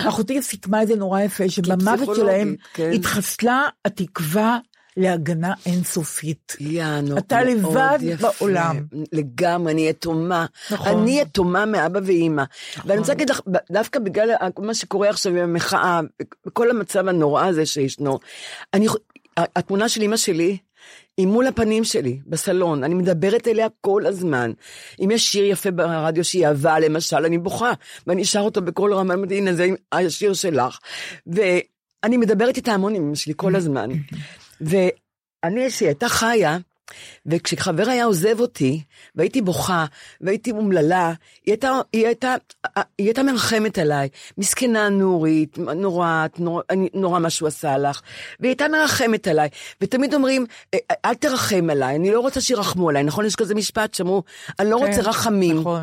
אחותי 0.08 0.42
סיכמה 0.42 0.82
את 0.82 0.88
זה 0.88 0.96
נורא 0.96 1.20
יפה, 1.20 1.48
שבמוות 1.48 2.16
שלהם 2.16 2.54
כן. 2.74 2.90
התחסלה 2.94 3.68
התקווה 3.84 4.58
להגנה 4.96 5.54
אינסופית. 5.66 6.56
יאנו, 6.60 7.18
אתה 7.18 7.42
לבד 7.42 7.98
יפה. 8.00 8.28
בעולם. 8.38 8.76
לגמרי, 9.12 9.72
אני 9.72 9.88
יתומה. 9.88 10.46
נכון. 10.70 10.88
אני 10.88 11.20
יתומה 11.20 11.66
מאבא 11.66 12.00
ואימא. 12.04 12.44
ואני 12.84 12.98
רוצה 12.98 13.12
להגיד 13.12 13.30
לך, 13.30 13.40
דווקא 13.70 13.98
בגלל 13.98 14.30
מה 14.58 14.74
שקורה 14.74 15.08
עכשיו 15.08 15.32
עם 15.32 15.38
המחאה, 15.38 16.00
וכל 16.46 16.70
המצב 16.70 17.08
הנורא 17.08 17.46
הזה 17.46 17.66
שישנו, 17.66 18.18
אני, 18.74 18.86
התמונה 19.36 19.88
של 19.88 20.02
אימא 20.02 20.16
שלי, 20.16 20.56
היא 21.16 21.26
מול 21.26 21.46
הפנים 21.46 21.84
שלי, 21.84 22.18
בסלון, 22.26 22.84
אני 22.84 22.94
מדברת 22.94 23.48
אליה 23.48 23.66
כל 23.80 24.06
הזמן. 24.06 24.52
אם 25.00 25.10
יש 25.10 25.32
שיר 25.32 25.44
יפה 25.44 25.70
ברדיו 25.70 26.24
שהיא 26.24 26.46
אהבה, 26.46 26.78
למשל, 26.78 27.24
אני 27.24 27.38
בוכה, 27.38 27.72
ואני 28.06 28.24
שר 28.24 28.40
אותו 28.40 28.62
בכל 28.62 28.92
רמה, 28.94 29.14
הנה 29.30 29.54
זה 29.54 29.68
השיר 29.92 30.32
שלך. 30.32 30.78
ואני 31.26 32.16
מדברת 32.16 32.56
איתה 32.56 32.72
המון 32.72 32.94
עם 32.94 33.02
אמא 33.02 33.14
שלי 33.14 33.32
כל 33.36 33.56
הזמן. 33.56 33.90
ואני, 34.60 35.70
שהיא 35.70 35.88
הייתה 35.88 36.08
חיה, 36.08 36.58
וכשחבר 37.26 37.90
היה 37.90 38.04
עוזב 38.04 38.40
אותי, 38.40 38.82
והייתי 39.14 39.42
בוכה, 39.42 39.84
והייתי 40.20 40.50
אומללה, 40.50 41.12
היא 41.44 41.52
הייתה, 41.52 41.80
היא 41.92 42.06
הייתה, 42.06 42.34
היא 42.76 43.06
הייתה 43.06 43.22
מרחמת 43.22 43.78
עליי. 43.78 44.08
מסכנה 44.38 44.88
נורית, 44.88 45.58
נורא, 45.58 46.26
נורא, 46.38 46.62
נורא 46.94 47.18
מה 47.18 47.30
שהוא 47.30 47.48
עשה 47.48 47.78
לך. 47.78 48.00
והיא 48.40 48.50
הייתה 48.50 48.68
מרחמת 48.68 49.26
עליי. 49.28 49.48
ותמיד 49.80 50.14
אומרים, 50.14 50.46
"אה, 50.74 50.78
אל 51.04 51.14
תרחם 51.14 51.70
עליי, 51.70 51.96
אני 51.96 52.10
לא 52.10 52.20
רוצה 52.20 52.40
שירחמו 52.40 52.88
עליי. 52.88 53.02
נכון? 53.02 53.26
יש 53.26 53.36
כזה 53.36 53.54
משפט 53.54 53.94
שאמרו, 53.94 54.22
אני 54.58 54.70
לא 54.70 54.78
כן, 54.78 54.86
רוצה 54.86 55.10
רחמים. 55.10 55.60
נכון. 55.60 55.82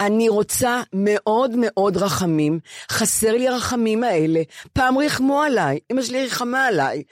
אני 0.00 0.28
רוצה 0.28 0.80
מאוד 0.92 1.50
מאוד 1.58 1.96
רחמים, 1.96 2.58
חסר 2.90 3.32
לי 3.32 3.48
הרחמים 3.48 4.04
האלה. 4.04 4.42
פעם 4.72 4.96
ריחמו 4.98 5.42
עליי, 5.42 5.78
אמא 5.92 6.02
שלי 6.02 6.22
ריחמה 6.22 6.66
עליי. 6.66 7.02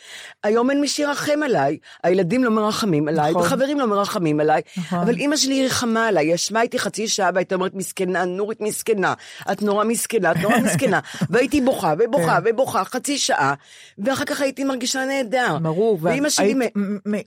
היום 0.43 0.71
אין 0.71 0.81
מי 0.81 0.89
שירחם 0.89 1.43
עליי. 1.45 1.79
הילדים 2.03 2.45
לא 2.45 2.51
מרחמים 2.51 3.09
עליי, 3.09 3.31
נכון. 3.31 3.43
וחברים 3.43 3.81
לא 3.81 3.87
מרחמים 3.87 4.41
עליי. 4.41 4.63
נכון. 4.77 4.99
אבל 4.99 5.15
אמא 5.19 5.37
שלי 5.37 5.63
ריחמה 5.63 6.07
עליי, 6.09 6.27
היא 6.27 6.35
ישבה 6.35 6.61
איתי 6.63 6.79
חצי 6.79 7.09
שעה 7.09 7.31
והייתה 7.35 7.55
אומרת, 7.55 7.75
מסכנה, 7.75 8.25
נורית 8.25 8.61
מסכנה, 8.61 9.15
את 9.53 9.63
נורא 9.63 9.85
מסכנה, 9.85 10.33
את 10.33 10.37
נורא 10.37 10.57
מסכנה. 10.59 11.01
והייתי 11.31 11.61
בוכה 11.61 11.95
ובוכה 11.99 12.39
כן. 12.45 12.51
ובוכה 12.51 12.85
חצי 12.85 13.19
שעה, 13.19 13.55
ואחר 13.99 14.25
כך 14.25 14.41
הייתי 14.41 14.65
מרגישה 14.65 15.05
נהדר. 15.05 15.59
ברור. 15.63 15.99
והיית 16.03 16.23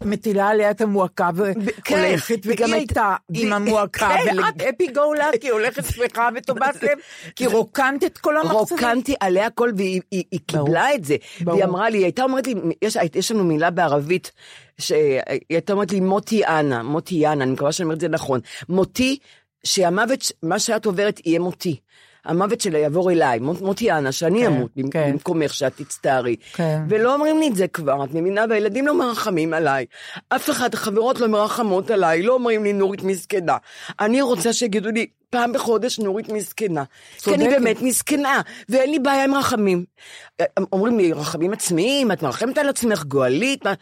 מטילה 0.05 0.47
עליה 0.47 0.71
את 0.71 0.81
המועקה 0.81 1.29
כן, 1.83 1.95
והולכת, 1.95 2.39
והיא 2.45 2.57
היית- 2.65 2.73
הייתה 2.73 3.15
עם 3.33 3.53
המועקה, 3.53 4.09
ואת 4.37 4.61
אפי 4.61 4.87
גו 4.87 5.13
לקי, 5.47 5.49
הולכת 5.49 5.85
שמחה 5.85 6.29
וטובת 6.35 6.83
לב, 6.83 6.97
כי 7.35 7.45
רוקנת 7.47 8.03
את 8.03 8.17
כל 8.17 8.37
המחצבים. 8.37 8.59
רוקנתי 8.59 9.15
עליה 9.19 9.45
הכל, 9.45 9.71
והיא 9.77 10.01
היא, 10.11 10.23
היא 10.31 10.39
ברור. 10.51 10.65
קיבלה 10.65 10.93
את 10.93 11.05
זה. 11.05 11.15
ברור. 11.41 11.57
והיא 11.57 11.65
אמרה 11.65 11.89
לי, 11.89 11.97
היא 11.97 12.05
הייתה 12.05 12.23
אומרת 12.23 12.47
לי, 12.47 12.53
יש, 12.81 12.97
יש 13.15 13.31
לנו 13.31 13.43
מילה 13.43 13.69
בערבית, 13.69 14.31
שהיא 14.77 15.19
הייתה 15.49 15.73
אומרת 15.73 15.91
לי 15.91 15.99
מוטי 15.99 16.45
אנה, 16.45 16.83
מוטי 16.83 17.27
אנה, 17.27 17.43
אני 17.43 17.51
מקווה 17.51 17.71
שאני 17.71 17.85
אומרת 17.85 17.95
את 17.97 18.01
זה 18.01 18.07
נכון. 18.07 18.39
מותי, 18.69 19.17
שהמוות, 19.63 20.31
מה 20.43 20.59
שאת 20.59 20.85
עוברת 20.85 21.21
יהיה 21.25 21.39
מותי. 21.39 21.75
המוות 22.27 22.61
שלה 22.61 22.77
יעבור 22.79 23.11
אליי, 23.11 23.39
מות- 23.39 23.61
מוטי 23.61 23.91
אנה, 23.91 24.11
שאני 24.11 24.39
כן, 24.39 24.45
אמות 24.45 24.71
כן. 24.91 25.11
במקומך, 25.11 25.53
שאת 25.53 25.73
תצטערי. 25.75 26.35
כן. 26.53 26.81
ולא 26.89 27.13
אומרים 27.13 27.39
לי 27.39 27.47
את 27.47 27.55
זה 27.55 27.67
כבר, 27.67 28.03
את 28.03 28.09
מבינה? 28.13 28.45
והילדים 28.49 28.87
לא 28.87 28.97
מרחמים 28.99 29.53
עליי. 29.53 29.85
אף 30.29 30.49
אחד, 30.49 30.73
החברות 30.73 31.19
לא 31.19 31.27
מרחמות 31.27 31.91
עליי, 31.91 32.21
לא 32.23 32.33
אומרים 32.33 32.63
לי 32.63 32.73
נורית 32.73 33.03
מסכנה. 33.03 33.57
אני 33.99 34.21
רוצה 34.21 34.53
שיגידו 34.53 34.89
לי 34.91 35.05
פעם 35.29 35.53
בחודש 35.53 35.99
נורית 35.99 36.29
מסכנה. 36.29 36.83
כי 37.23 37.33
אני. 37.33 37.49
באמת 37.49 37.81
מסכנה, 37.81 38.41
ואין 38.69 38.91
לי 38.91 38.99
בעיה 38.99 39.23
עם 39.23 39.35
רחמים. 39.35 39.85
הם 40.57 40.65
אומרים 40.71 40.97
לי, 40.97 41.13
רחמים 41.13 41.53
עצמיים, 41.53 42.11
את 42.11 42.23
מרחמת 42.23 42.57
על 42.57 42.69
עצמך, 42.69 43.03
גואלית, 43.03 43.65
מה... 43.65 43.73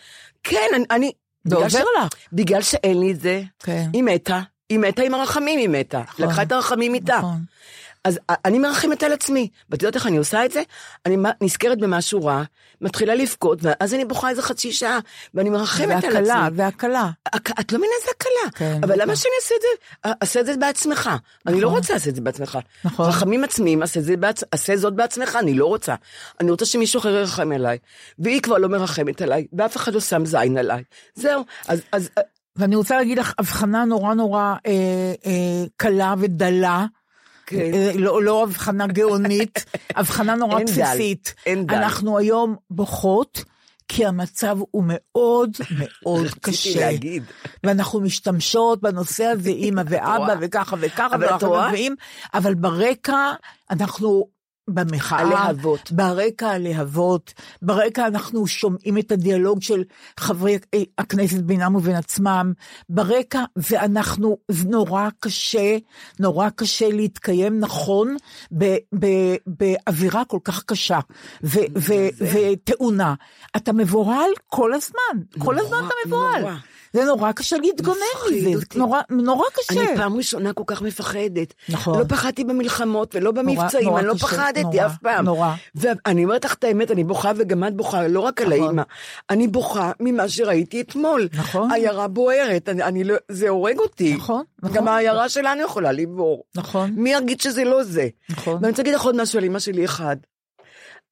כן, 0.43 0.67
אני... 0.73 0.83
אני 0.91 1.11
זה 1.43 1.55
בגלל 1.55 1.63
עובר 1.63 1.83
לך. 1.99 2.13
בגלל 2.33 2.61
שאין 2.61 2.99
לי 2.99 3.11
את 3.11 3.19
זה, 3.19 3.41
כן. 3.59 3.85
היא 3.93 4.03
מתה. 4.03 4.39
היא 4.69 4.79
מתה 4.79 5.01
עם 5.01 5.13
הרחמים, 5.13 5.59
היא 5.59 5.69
מתה. 5.69 6.01
לקחה 6.19 6.41
את 6.41 6.51
הרחמים 6.51 6.93
איתה. 6.93 7.17
נכון. 7.17 7.37
אז 8.05 8.19
אני 8.45 8.59
מרחמת 8.59 9.03
על 9.03 9.13
עצמי. 9.13 9.49
ואת 9.69 9.81
יודעת 9.83 9.95
איך 9.95 10.07
אני 10.07 10.17
עושה 10.17 10.45
את 10.45 10.51
זה? 10.51 10.61
אני 11.05 11.17
נזכרת 11.41 11.77
במשהו 11.79 12.25
רע, 12.25 12.43
מתחילה 12.81 13.15
לבכות, 13.15 13.59
ואז 13.61 13.93
אני 13.93 14.05
בוכה 14.05 14.29
איזה 14.29 14.41
חצי 14.41 14.71
שעה, 14.71 14.99
ואני 15.33 15.49
מרחמת 15.49 15.89
על 15.89 15.95
עצמי. 15.97 16.11
והקלה, 16.19 16.47
והקלה. 16.55 17.09
הק- 17.25 17.59
את 17.59 17.71
לא 17.71 17.77
מבינה 17.79 17.93
איזה 18.01 18.11
הקלה. 18.15 18.51
כן, 18.59 18.79
אבל 18.83 18.93
למה 18.95 19.03
נכון. 19.03 19.15
שאני 19.15 19.31
אעשה 19.41 19.55
את 19.55 19.61
זה? 19.61 20.11
אעשה 20.21 20.39
את 20.39 20.45
זה 20.45 20.57
בעצמך. 20.57 21.09
אני 21.47 21.61
לא 21.61 21.69
רוצה 21.69 21.93
לעשות 21.93 22.07
את 22.07 22.15
זה 22.15 22.21
בעצמך. 22.21 22.59
נכון. 22.85 23.05
רחמים 23.09 23.43
עצמיים, 23.43 23.83
עשה 23.83 24.01
זה 24.01 24.13
בעצ- 24.17 24.43
עשה 24.51 24.77
זאת 24.77 24.93
בעצמך, 24.95 25.35
אני 25.39 25.53
לא 25.53 25.65
רוצה. 25.65 25.95
אני 26.39 26.51
רוצה 26.51 26.65
שמישהו 26.65 26.99
אחר 26.99 27.09
ירחם 27.09 27.51
עליי. 27.51 27.77
והיא 28.19 28.41
כבר 28.41 28.57
לא 28.57 28.69
מרחמת 28.69 29.21
עליי, 29.21 29.47
ואף 29.53 29.77
אחד 29.77 29.93
לא 29.93 29.99
שם 29.99 30.25
זין 30.25 30.57
עליי. 30.57 30.83
זהו. 31.15 31.43
אז, 31.67 31.81
אז 31.91 32.09
ואני 32.55 32.75
רוצה 32.75 32.97
להגיד 32.97 33.19
לך 33.19 33.33
הבחנה 33.37 33.85
נורא 33.85 34.13
נורא 34.13 34.41
אה, 34.41 34.71
אה, 35.25 35.31
קלה 35.77 36.13
ודלה. 36.17 36.85
כן. 37.45 37.73
אה, 37.73 37.91
לא, 37.95 38.23
לא 38.23 38.43
הבחנה 38.43 38.87
גאונית, 38.87 39.65
הבחנה 39.95 40.35
נורא 40.35 40.57
אין 40.57 40.67
דל, 40.67 40.73
בסיסית. 40.73 41.33
אין 41.45 41.65
דל. 41.65 41.75
אנחנו 41.75 42.17
היום 42.17 42.55
בוכות, 42.69 43.43
כי 43.87 44.05
המצב 44.05 44.57
הוא 44.71 44.83
מאוד 44.87 45.51
מאוד 45.77 46.25
רציתי 46.25 46.39
קשה. 46.39 46.79
להגיד. 46.79 47.23
ואנחנו 47.63 47.99
משתמשות 48.01 48.81
בנושא 48.81 49.23
הזה, 49.23 49.49
אימא 49.63 49.81
ואבא? 49.85 50.35
וככה 50.41 50.75
וככה, 50.79 51.15
ואנחנו? 51.19 51.55
מביאים, 51.67 51.95
אבל 52.33 52.53
ברקע 52.53 53.33
אנחנו 53.71 54.27
במחאה, 54.67 55.19
הלהבות. 55.19 55.91
ברקע 55.91 56.47
הלהבות, 56.47 57.33
ברקע 57.61 58.07
אנחנו 58.07 58.47
שומעים 58.47 58.97
את 58.97 59.11
הדיאלוג 59.11 59.61
של 59.61 59.83
חברי 60.19 60.57
הכנסת 60.97 61.37
בינם 61.37 61.75
ובין 61.75 61.95
עצמם, 61.95 62.53
ברקע, 62.89 63.43
ואנחנו, 63.55 64.37
זה 64.51 64.69
נורא 64.69 65.09
קשה, 65.19 65.77
נורא 66.19 66.49
קשה 66.55 66.89
להתקיים 66.89 67.59
נכון 67.59 68.17
ב, 68.57 68.75
ב, 68.99 69.07
באווירה 69.47 70.25
כל 70.25 70.39
כך 70.43 70.63
קשה 70.63 70.99
ו, 71.43 71.59
ו, 71.77 71.93
וטעונה. 72.19 73.13
אתה 73.55 73.73
מבוהל 73.73 74.29
כל 74.47 74.73
הזמן, 74.73 75.23
כל 75.39 75.59
הזמן 75.59 75.77
אתה 75.77 75.93
מבוהל. 76.05 76.43
נורא. 76.95 77.05
זה 77.05 77.11
נורא 77.11 77.31
קשה 77.31 77.57
להתגונן 77.57 77.99
מזה, 78.31 78.59
זה. 78.59 78.79
נורא, 78.79 79.01
נורא 79.09 79.45
קשה. 79.53 79.81
אני 79.81 79.97
פעם 79.97 80.17
ראשונה 80.17 80.53
כל 80.53 80.63
כך 80.67 80.81
מפחדת. 80.81 81.53
נכון. 81.69 81.99
לא 81.99 82.03
פחדתי 82.03 82.43
במלחמות 82.43 83.15
ולא 83.15 83.31
במבצעים, 83.31 83.87
נורא 83.87 83.99
אני 83.99 84.07
לא 84.07 84.13
קשה, 84.13 84.27
פחדתי 84.27 84.61
נורא, 84.61 84.85
אף 84.85 84.97
פעם. 85.03 85.25
נורא. 85.25 85.53
ואני 85.75 86.23
אומרת 86.23 86.45
לך 86.45 86.53
את 86.53 86.63
האמת, 86.63 86.91
אני 86.91 87.03
בוכה 87.03 87.31
וגם 87.35 87.63
את 87.63 87.75
בוכה, 87.75 88.07
לא 88.07 88.19
רק 88.19 88.41
על 88.41 88.47
נכון. 88.47 88.61
האימא. 88.67 88.83
אני 89.29 89.47
בוכה 89.47 89.91
ממה 89.99 90.29
שראיתי 90.29 90.81
אתמול. 90.81 91.27
נכון. 91.33 91.71
עיירה 91.71 92.07
בוערת, 92.07 92.69
אני, 92.69 92.83
אני 92.83 93.03
לא, 93.03 93.15
זה 93.31 93.49
הורג 93.49 93.79
אותי. 93.79 94.13
נכון, 94.13 94.43
נכון. 94.63 94.77
גם 94.77 94.87
העיירה 94.87 95.29
שלנו 95.29 95.63
יכולה 95.63 95.91
לבור. 95.91 96.43
נכון. 96.55 96.91
מי 96.95 97.13
יגיד 97.13 97.41
שזה 97.41 97.63
לא 97.63 97.83
זה? 97.83 98.07
נכון. 98.29 98.53
ואני 98.55 98.69
רוצה 98.69 98.81
להגיד 98.81 98.93
לך 98.95 99.01
עוד 99.01 99.15
משהו 99.21 99.39
על 99.39 99.45
אמא 99.45 99.59
שלי 99.59 99.85
אחד. 99.85 100.15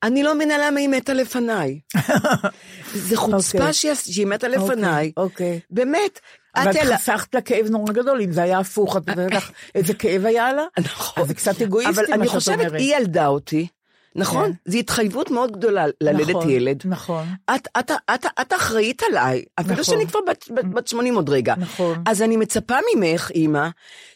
אני 0.04 0.24
לא 0.24 0.36
מבינה 0.36 0.58
למה 0.68 0.80
היא 0.80 0.90
מתה 0.90 1.14
לפניי. 1.14 1.80
זה 3.08 3.18
חוצפה 3.18 3.58
אוקיי. 3.58 3.74
שהיא 3.96 4.28
מתה 4.28 4.48
לפניי. 4.48 5.12
אוקיי. 5.18 5.60
באמת. 5.70 6.20
אבל 6.56 6.72
את 6.72 6.76
את 6.76 6.82
אלה- 6.82 6.98
חסכת 6.98 7.36
לה 7.36 7.42
כאב 7.42 7.66
נורא 7.70 7.94
גדול, 7.94 8.22
אם 8.22 8.32
זה 8.32 8.44
היה 8.44 8.60
הפוך, 8.60 8.98
את 8.98 9.08
יודעת 9.08 9.32
לך 9.34 9.52
איזה 9.76 9.94
כאב 9.94 10.26
היה 10.26 10.54
לה? 10.54 10.64
נכון. 10.80 11.28
זה 11.28 11.34
קצת 11.34 11.62
אגואיסטי 11.62 11.94
אבל 11.94 12.04
מה 12.10 12.16
אני 12.16 12.26
שאת 12.28 12.36
חושבת, 12.36 12.58
אומרת. 12.60 12.74
היא 12.74 12.96
ילדה 12.96 13.28
אותי, 13.28 13.68
נכון? 14.16 14.46
כן. 14.66 14.72
זו 14.72 14.78
התחייבות 14.78 15.32
מאוד 15.32 15.52
גדולה 15.52 15.86
ללדת 16.02 16.30
נכון, 16.30 16.50
ילד. 16.50 16.82
נכון. 16.86 17.28
את, 17.56 17.68
את, 17.80 17.92
את, 18.16 18.26
את 18.42 18.54
אחראית 18.54 19.02
עליי, 19.10 19.44
אפילו 19.60 19.74
נכון. 19.74 19.84
שאני 19.84 20.08
כבר 20.08 20.20
בת, 20.28 20.46
בת, 20.50 20.66
בת 20.66 20.88
80 20.88 21.16
עוד 21.16 21.30
רגע. 21.30 21.54
נכון. 21.58 22.04
אז 22.06 22.22
אני 22.22 22.38
מצפה 22.38 22.76
ממך, 22.96 23.32
אימא, 23.36 23.68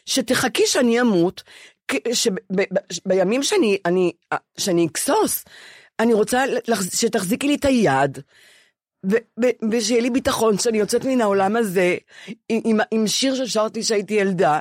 שתחכי 0.06 0.62
שאני 0.66 1.00
אמות, 1.00 1.42
שבימים 2.92 3.42
שאני, 3.42 3.78
אני, 3.86 4.12
שאני 4.58 4.86
אגסוס, 4.90 5.44
אני 6.00 6.14
רוצה 6.14 6.44
שתחזיקי 6.94 7.46
לי 7.46 7.54
את 7.54 7.64
היד. 7.64 8.18
ושיהיה 9.70 10.00
לי 10.00 10.10
ביטחון 10.10 10.58
שאני 10.58 10.78
יוצאת 10.78 11.04
מן 11.04 11.20
העולם 11.20 11.56
הזה 11.56 11.96
עם, 12.48 12.78
עם, 12.90 13.06
שיר 13.06 13.34
ששרתי 13.34 13.82
שהייתי 13.82 14.14
ילדה, 14.14 14.58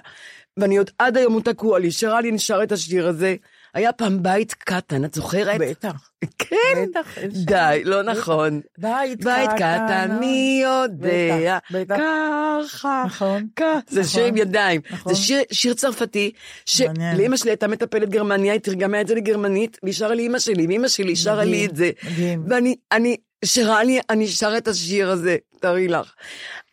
ואני 0.57 0.77
עוד 0.77 0.91
עד 0.99 1.17
היום 1.17 1.33
הוא 1.33 1.41
תקוע 1.41 1.79
לי, 1.79 1.91
שרה 1.91 2.21
לי 2.21 2.31
נשר 2.31 2.63
את 2.63 2.71
השיר 2.71 3.07
הזה. 3.07 3.35
היה 3.73 3.91
פעם 3.91 4.23
בית 4.23 4.53
קטן, 4.53 5.05
את 5.05 5.13
זוכרת? 5.13 5.59
בטח. 5.61 6.09
כן. 6.37 6.85
בטח, 6.89 7.17
די, 7.27 7.81
לא 7.85 8.01
נכון. 8.03 8.61
בית 8.77 9.23
בית 9.23 9.49
קטן, 9.49 9.55
קטן, 9.85 10.17
מי 10.19 10.61
יודע, 10.63 11.57
בטח. 11.71 11.95
ככה, 11.97 13.03
נכון, 13.05 13.47
ככה. 13.55 13.79
זה 13.89 13.99
נכון, 13.99 14.11
שיר 14.11 14.25
עם 14.25 14.37
ידיים. 14.37 14.81
נכון. 14.91 15.13
זה 15.13 15.19
שיר- 15.21 15.43
שיר 15.51 15.73
צרפתי. 15.73 16.31
שלאמא 16.65 17.37
שלי 17.37 17.51
הייתה 17.51 17.67
מטפלת 17.67 18.09
גרמניה, 18.09 18.53
היא 18.53 18.61
תרגמה 18.61 19.01
את 19.01 19.07
זה 19.07 19.15
לגרמנית, 19.15 19.77
והיא 19.83 19.93
שרה 19.93 20.15
לי 20.15 20.27
אמא 20.27 20.39
שלי, 20.39 20.67
ואמא 20.67 20.87
שלי 20.87 21.15
שרה 21.15 21.43
לי 21.43 21.65
את 21.65 21.75
זה. 21.75 21.91
מדהים. 22.03 22.43
ואני, 22.47 22.75
אני, 22.91 23.15
שרה 23.45 23.83
לי, 23.83 23.99
אני 24.09 24.27
שרה 24.27 24.57
את 24.57 24.67
השיר 24.67 25.09
הזה, 25.09 25.37
תארי 25.59 25.87
לך. 25.87 26.13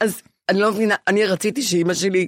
אז 0.00 0.22
אני 0.48 0.60
לא 0.60 0.70
מבינה, 0.72 0.94
אני 1.08 1.24
רציתי 1.26 1.62
שאימא 1.62 1.94
שלי 1.94 2.26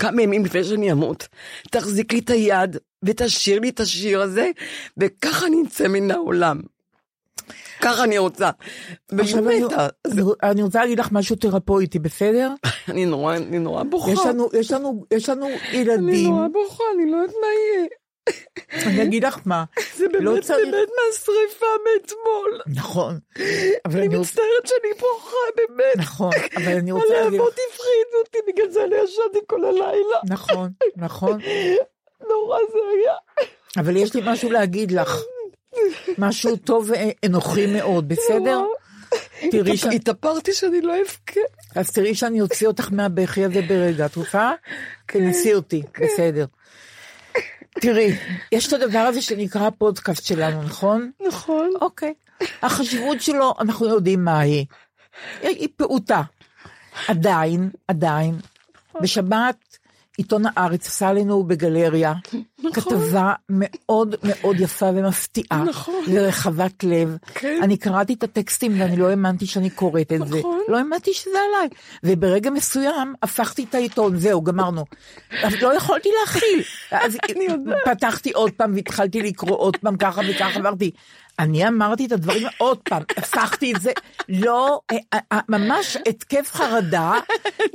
כמה 0.00 0.22
ימים 0.22 0.44
לפני 0.44 0.64
שאני 0.64 0.92
אמות, 0.92 1.28
תחזיק 1.70 2.12
לי 2.12 2.18
את 2.18 2.30
היד 2.30 2.76
ותשאיר 3.04 3.60
לי 3.60 3.68
את 3.68 3.80
השיר 3.80 4.20
הזה, 4.22 4.50
וככה 4.96 5.46
אני 5.46 5.56
אצא 5.68 5.88
מן 5.88 6.10
העולם. 6.10 6.60
ככה 7.80 8.04
אני 8.04 8.18
רוצה. 8.18 8.50
עכשיו 9.18 9.38
אני- 9.48 9.60
באמת, 9.60 9.72
אז 10.04 10.12
אני- 10.18 10.22
אני 10.42 10.62
רוצה 10.62 10.80
להגיד 10.80 10.98
לך 11.00 11.08
משהו 11.12 11.36
תרפויטי, 11.36 11.98
בסדר? 11.98 12.52
אני 12.88 13.04
נורא, 13.04 13.36
אני 13.36 13.58
נורא 13.58 13.82
בוכה. 13.82 14.10
יש 14.10 14.18
לנו, 14.26 14.48
יש 14.60 14.70
לנו, 14.72 15.04
יש 15.10 15.28
לנו 15.28 15.46
אני 15.46 15.56
ילדים, 15.78 16.30
נורא 16.30 16.48
בוכה, 16.48 16.84
אני 16.96 17.10
לא 17.10 17.16
יודעת 17.16 17.36
מה 17.40 17.46
יהיה. 17.46 17.86
אני 18.86 19.02
אגיד 19.02 19.24
לך 19.24 19.38
מה, 19.44 19.64
זה 19.96 20.04
לא 20.20 20.30
באמת, 20.30 20.44
צריך- 20.44 20.58
באמת 20.70 20.88
מהשריפה 21.08 21.66
מאתמול. 21.84 22.60
נכון, 22.82 23.18
אני 23.86 24.08
מצטערת 24.08 24.66
שאני 24.66 24.92
בוכה, 25.00 25.36
באמת. 25.56 25.96
נכון, 25.96 26.30
אבל 26.56 26.72
אני 26.76 26.92
רוצה 26.92 27.06
להגיד, 27.08 27.26
הלהבות 27.26 27.52
הפחידו 27.52 28.18
אותי, 28.24 28.38
בגלל 28.52 28.70
זה 28.70 28.84
אני 28.84 28.94
ישנתי 29.04 29.38
כל 29.46 29.64
הלילה. 29.64 30.16
נכון, 30.28 30.70
נכון, 30.96 31.38
נורא 32.28 32.58
זה 32.72 32.78
היה. 32.96 33.14
אבל 33.78 33.96
יש 33.96 34.14
לי 34.14 34.22
משהו 34.24 34.50
להגיד 34.50 34.92
לך, 34.92 35.16
משהו 36.18 36.56
טוב 36.56 36.90
ואנוכי 36.90 37.66
מאוד, 37.66 38.08
בסדר? 38.08 38.60
תראי 39.50 39.76
ש- 39.76 39.84
התאפרתי 39.84 40.52
שאני 40.52 40.80
לא 40.80 40.92
אבכה. 41.00 41.40
אז 41.76 41.90
תראי 41.90 42.14
שאני 42.14 42.40
אוציא 42.40 42.66
אותך 42.66 42.88
מהבכי 42.92 43.44
הזה 43.44 43.60
ברגע, 43.68 44.06
את 44.06 44.16
רוצה? 44.16 44.52
תנסי 45.06 45.54
אותי, 45.54 45.82
בסדר. 46.00 46.44
תראי, 47.82 48.16
יש 48.52 48.68
את 48.68 48.72
הדבר 48.72 48.98
הזה 48.98 49.22
שנקרא 49.22 49.66
הפודקאסט 49.66 50.24
שלנו, 50.24 50.62
נכון? 50.62 51.10
נכון. 51.28 51.70
אוקיי. 51.80 52.14
החשיבות 52.62 53.20
שלו, 53.20 53.54
אנחנו 53.60 53.86
יודעים 53.86 54.24
מה 54.24 54.38
היא. 54.38 54.66
היא 55.42 55.68
פעוטה. 55.76 56.22
עדיין, 57.08 57.70
עדיין, 57.88 58.34
בשבת 59.00 59.71
עיתון 60.22 60.42
הארץ 60.56 60.86
עשה 60.86 61.12
לנו 61.12 61.44
בגלריה 61.44 62.12
כתבה 62.72 63.32
מאוד 63.48 64.14
מאוד 64.24 64.60
יפה 64.60 64.86
ומפתיעה, 64.94 65.64
נכון. 65.64 66.04
ורחבת 66.12 66.84
לב. 66.84 67.16
כן. 67.34 67.60
אני 67.62 67.76
קראתי 67.76 68.12
את 68.12 68.22
הטקסטים 68.22 68.80
ואני 68.80 68.96
לא 68.96 69.10
האמנתי 69.10 69.46
שאני 69.46 69.70
קוראת 69.70 70.12
את 70.12 70.28
זה. 70.28 70.38
נכון. 70.38 70.60
לא 70.68 70.78
האמנתי 70.78 71.14
שזה 71.14 71.30
עליי. 71.30 71.68
וברגע 72.04 72.50
מסוים 72.50 73.14
הפכתי 73.22 73.64
את 73.64 73.74
העיתון, 73.74 74.16
זהו, 74.16 74.42
גמרנו. 74.42 74.84
אבל 75.42 75.58
לא 75.62 75.74
יכולתי 75.74 76.08
להכיל. 76.20 76.62
אז 77.04 77.18
פתחתי 77.84 78.30
עוד 78.30 78.50
פעם 78.50 78.74
והתחלתי 78.74 79.22
לקרוא 79.22 79.56
עוד 79.56 79.76
פעם 79.76 79.96
ככה 79.96 80.20
וככה, 80.30 80.60
אמרתי, 80.60 80.90
אני 81.38 81.68
אמרתי 81.68 82.06
את 82.06 82.12
הדברים 82.12 82.46
עוד 82.58 82.78
פעם, 82.78 83.02
הפכתי 83.16 83.72
את 83.74 83.80
זה, 83.80 83.92
לא, 84.28 84.80
אה, 84.90 84.96
אה, 85.32 85.38
ממש 85.48 85.96
התקף 86.08 86.50
חרדה, 86.52 87.12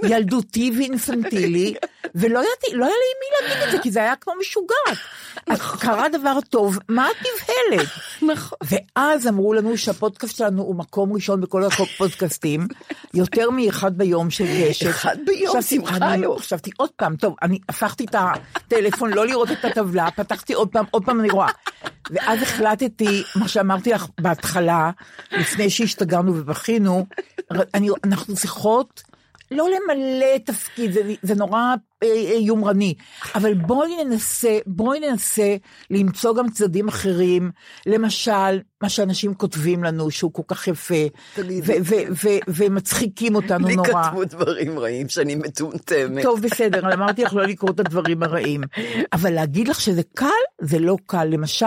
ילדותי 0.04 0.72
ואינפנטילי, 0.78 1.74
ולא 2.16 2.40
ידעתי, 2.40 2.74
לא 2.78 2.86
היה 2.86 2.94
לי 2.94 3.14
מי 3.20 3.50
להגיד 3.50 3.64
את 3.64 3.72
זה, 3.72 3.78
כי 3.84 3.92
זה 3.92 4.00
היה 4.00 4.16
כמו 4.16 4.34
משוגעת. 4.40 4.98
אז 5.48 5.62
קרה 5.62 6.10
דבר 6.10 6.42
טוב, 6.50 6.80
מה 6.90 7.08
את 7.12 7.16
נבהלת? 7.20 7.88
נכון. 8.22 8.58
ואז 8.62 9.28
אמרו 9.28 9.54
לנו 9.54 9.78
שהפודקאסט 9.78 10.38
שלנו 10.38 10.62
הוא 10.62 10.76
מקום 10.76 11.14
ראשון 11.14 11.42
בכל 11.42 11.64
הפודקאסטים, 11.64 12.68
יותר 13.14 13.50
מאחד 13.50 13.98
ביום 13.98 14.30
של 14.30 14.46
גשת. 14.46 14.90
אחד 14.90 15.16
ביום, 15.26 15.62
שמחה 15.62 16.12
היום. 16.12 16.40
חשבתי 16.40 16.72
עוד 16.78 16.90
פעם, 16.96 17.16
טוב, 17.16 17.36
אני 17.42 17.60
הפכתי 17.70 18.06
את 18.06 18.16
הטלפון 18.56 19.14
לא 19.14 19.26
לראות 19.28 19.52
את 19.52 19.66
הטבלה, 19.66 20.12
פתחתי 20.12 20.54
עוד 20.54 20.70
פעם, 20.70 20.86
עוד 20.92 21.06
פעם 21.06 21.20
אני 21.20 21.30
רואה. 21.30 21.52
ואז 22.10 22.42
החלטתי, 22.42 23.24
מה 23.48 23.52
שאמרתי 23.52 23.92
לך 23.92 24.06
בהתחלה, 24.22 24.92
לפני 25.32 25.70
שהשתגענו 25.70 26.32
ובכינו, 26.36 27.06
אנחנו 28.04 28.36
צריכות 28.36 29.04
לא 29.52 29.68
למלא 29.70 30.38
תפקיד, 30.46 30.92
זה, 30.92 31.14
זה 31.22 31.36
נורא 31.36 31.76
אה, 32.04 32.08
אה, 32.08 32.38
יומרני, 32.40 32.94
אבל 33.36 33.54
בואי 33.54 34.04
ננסה, 34.04 34.58
בואי 34.66 35.00
ננסה 35.00 35.56
למצוא 35.90 36.36
גם 36.36 36.50
צדדים 36.50 36.88
אחרים, 36.88 37.52
למשל, 37.86 38.60
מה 38.84 38.90
שאנשים 38.90 39.34
כותבים 39.34 39.84
לנו, 39.84 40.12
שהוא 40.12 40.34
כל 40.34 40.42
כך 40.48 40.68
יפה, 40.68 40.96
ומצחיקים 42.48 43.36
אותנו 43.36 43.68
לי 43.68 43.76
נורא. 43.76 44.04
כתבו 44.04 44.26
דברים 44.26 44.80
רעים 44.80 45.10
שאני 45.10 45.36
מטומטמת. 45.36 46.24
טוב, 46.24 46.42
בסדר, 46.42 46.80
אבל 46.80 46.94
אמרתי 46.94 47.24
לך 47.24 47.34
לא 47.34 47.44
לקרוא 47.44 47.72
את 47.72 47.80
הדברים 47.80 48.24
הרעים. 48.24 48.62
אבל 49.14 49.34
להגיד 49.34 49.68
לך 49.68 49.82
שזה 49.82 50.02
קל, 50.14 50.28
זה 50.62 50.80
לא 50.80 50.98
קל. 51.06 51.26
למשל, 51.26 51.66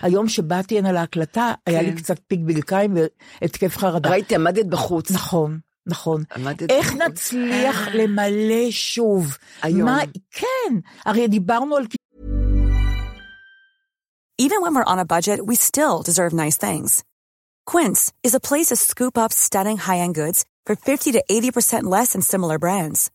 היום 0.00 0.28
שבאתי 0.28 0.78
הנה 0.78 0.92
להקלטה, 0.92 1.52
היה 1.66 1.82
לי 1.82 1.92
קצת 1.92 2.20
פיק 2.26 2.40
ברכיים 2.42 2.96
והתקף 3.42 3.76
חרדה. 3.76 4.10
ראיתי, 4.10 4.34
עמדת 4.34 4.66
בחוץ. 4.66 5.10
נכון, 5.10 5.58
נכון. 5.89 6.23
עמדת 6.35 6.71
איך 6.71 6.87
בחוץ. 6.93 7.01
נצליח 7.01 7.87
למלא 7.93 8.71
שוב? 8.71 9.37
היום. 9.61 9.89
מה, 9.89 9.99
כן, 10.31 10.75
הרי 11.05 11.27
דיברנו 11.27 11.75
על 11.75 11.85
Even 14.37 14.61
when 14.61 14.75
we're 14.75 14.91
on 14.93 14.99
a 14.99 15.05
budget, 15.05 15.45
we 15.45 15.55
still 15.55 16.01
deserve 16.01 16.33
nice 16.33 16.57
things. 16.57 17.03
Quince 17.65 18.11
is 18.21 18.35
a 18.35 18.45
place 18.49 18.67
to 18.67 18.75
scoop 18.75 19.17
up 19.17 19.31
stunning 19.31 19.77
high-end 19.77 20.13
goods 20.13 20.43
for 20.65 20.75
50 20.75 21.13
to 21.13 21.23
80% 21.29 21.83
less 21.83 22.11
than 22.13 22.21
similar 22.21 22.59
brands. 22.59 23.09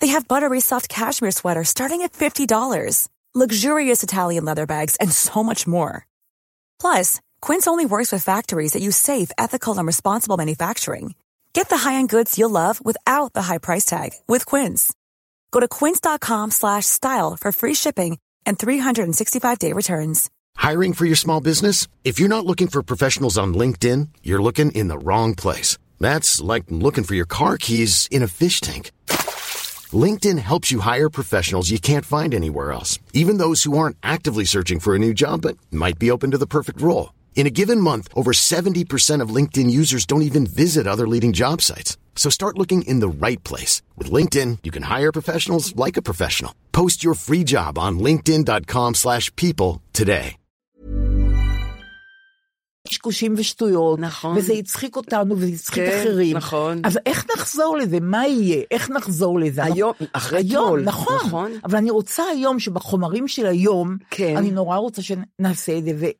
They 0.00 0.08
have 0.08 0.28
buttery 0.28 0.60
soft 0.60 0.88
cashmere 0.88 1.30
sweaters 1.30 1.70
starting 1.70 2.02
at 2.02 2.12
$50, 2.12 3.08
luxurious 3.34 4.02
Italian 4.02 4.44
leather 4.44 4.66
bags, 4.66 4.96
and 4.96 5.10
so 5.10 5.42
much 5.42 5.66
more. 5.66 6.06
Plus, 6.78 7.20
Quince 7.40 7.66
only 7.66 7.86
works 7.86 8.12
with 8.12 8.22
factories 8.22 8.72
that 8.72 8.82
use 8.82 8.96
safe, 8.96 9.30
ethical, 9.38 9.78
and 9.78 9.86
responsible 9.86 10.36
manufacturing. 10.36 11.14
Get 11.59 11.67
the 11.67 11.89
high-end 11.89 12.07
goods 12.07 12.39
you'll 12.39 12.49
love 12.63 12.79
without 12.85 13.33
the 13.33 13.41
high 13.41 13.57
price 13.57 13.83
tag 13.83 14.11
with 14.29 14.45
Quince. 14.45 14.93
Go 15.51 15.59
to 15.59 15.67
quince.com 15.67 16.51
slash 16.51 16.85
style 16.85 17.35
for 17.35 17.51
free 17.51 17.73
shipping 17.73 18.17
and 18.45 18.57
365-day 18.57 19.73
returns. 19.73 20.29
Hiring 20.55 20.93
for 20.93 21.05
your 21.05 21.17
small 21.17 21.41
business? 21.41 21.85
If 22.05 22.17
you're 22.17 22.35
not 22.35 22.45
looking 22.45 22.69
for 22.69 22.81
professionals 22.81 23.37
on 23.37 23.53
LinkedIn, 23.53 24.07
you're 24.23 24.41
looking 24.41 24.71
in 24.71 24.87
the 24.87 24.97
wrong 24.97 25.35
place. 25.35 25.77
That's 25.99 26.39
like 26.39 26.63
looking 26.69 27.03
for 27.03 27.15
your 27.15 27.25
car 27.25 27.57
keys 27.57 28.07
in 28.09 28.23
a 28.23 28.29
fish 28.29 28.61
tank. 28.61 28.93
LinkedIn 29.91 30.39
helps 30.39 30.71
you 30.71 30.79
hire 30.79 31.09
professionals 31.09 31.69
you 31.69 31.79
can't 31.79 32.05
find 32.05 32.33
anywhere 32.33 32.71
else, 32.71 32.99
even 33.11 33.37
those 33.37 33.63
who 33.63 33.77
aren't 33.77 33.97
actively 34.01 34.45
searching 34.45 34.79
for 34.79 34.95
a 34.95 34.99
new 34.99 35.13
job 35.13 35.41
but 35.41 35.57
might 35.71 35.99
be 35.99 36.09
open 36.09 36.31
to 36.31 36.37
the 36.37 36.47
perfect 36.47 36.79
role. 36.79 37.11
In 37.36 37.46
a 37.46 37.56
given 37.60 37.80
month, 37.90 38.08
over 38.14 38.32
70% 38.32 39.20
of 39.20 39.34
LinkedIn 39.36 39.70
users 39.70 40.06
don't 40.06 40.28
even 40.30 40.46
visit 40.46 40.86
other 40.86 41.06
leading 41.06 41.34
job 41.34 41.60
sites. 41.60 41.98
So 42.16 42.30
start 42.30 42.58
looking 42.58 42.82
in 42.82 43.00
the 43.00 43.26
right 43.26 43.42
place. 43.44 43.82
With 43.98 44.10
LinkedIn, 44.10 44.58
you 44.64 44.72
can 44.76 44.84
hire 44.84 45.12
professionals 45.12 45.76
like 45.76 45.98
a 45.98 46.06
professional. 46.10 46.52
Post 46.72 47.04
your 47.04 47.14
free 47.26 47.44
job 47.54 47.72
on 47.78 47.98
linkedin.com/people 47.98 48.94
slash 48.94 49.26
people 49.36 49.82
today. 49.92 50.36
קשקושים 52.88 53.34
ושטויות, 53.36 53.98
נכון. 53.98 54.36
וזה 54.36 54.52
הצחיק 54.52 54.96
אותנו 54.96 55.34
וזה 55.38 55.46
הצחיק 55.46 55.84
כן, 55.84 56.00
אחרים. 56.00 56.36
נכון. 56.36 56.80
אז 56.84 56.98
איך 57.06 57.26
נחזור 57.36 57.76
לזה? 57.76 58.00
מה 58.00 58.26
יהיה? 58.26 58.62
איך 58.70 58.90
נחזור 58.90 59.40
לזה? 59.40 59.64
היום, 59.64 59.92
אחרי 60.12 60.38
היום, 60.38 60.64
אתמול. 60.64 60.82
נכון. 60.82 61.16
נכון. 61.26 61.52
אבל 61.64 61.78
אני 61.78 61.90
רוצה 61.90 62.22
היום 62.32 62.58
שבחומרים 62.60 63.28
של 63.28 63.46
היום, 63.46 63.96
כן. 64.10 64.36
אני 64.36 64.50
נורא 64.50 64.76
רוצה 64.76 65.02
שנעשה 65.02 65.78
את 65.78 65.84
זה, 65.84 65.90
ואני 65.98 66.12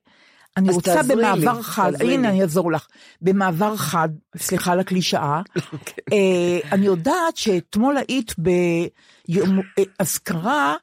אז 0.69 0.75
רוצה 0.75 0.93
תעזרי 0.95 1.15
לי, 1.15 1.21
במעבר 1.21 1.61
חד, 1.61 1.91
הנה 2.01 2.05
לי. 2.21 2.27
אני 2.27 2.41
אעזור 2.41 2.71
לך, 2.71 2.87
במעבר 3.21 3.75
חד, 3.77 4.09
סליחה 4.37 4.71
על 4.71 4.79
הקלישאה, 4.79 5.41
אוקיי. 5.73 5.93
אה, 6.13 6.69
אני 6.71 6.85
יודעת 6.85 7.37
שאתמול 7.37 7.97
היית 8.07 8.35
ביום 8.37 9.59
אה, 9.79 9.83
אזכרה, 9.99 10.75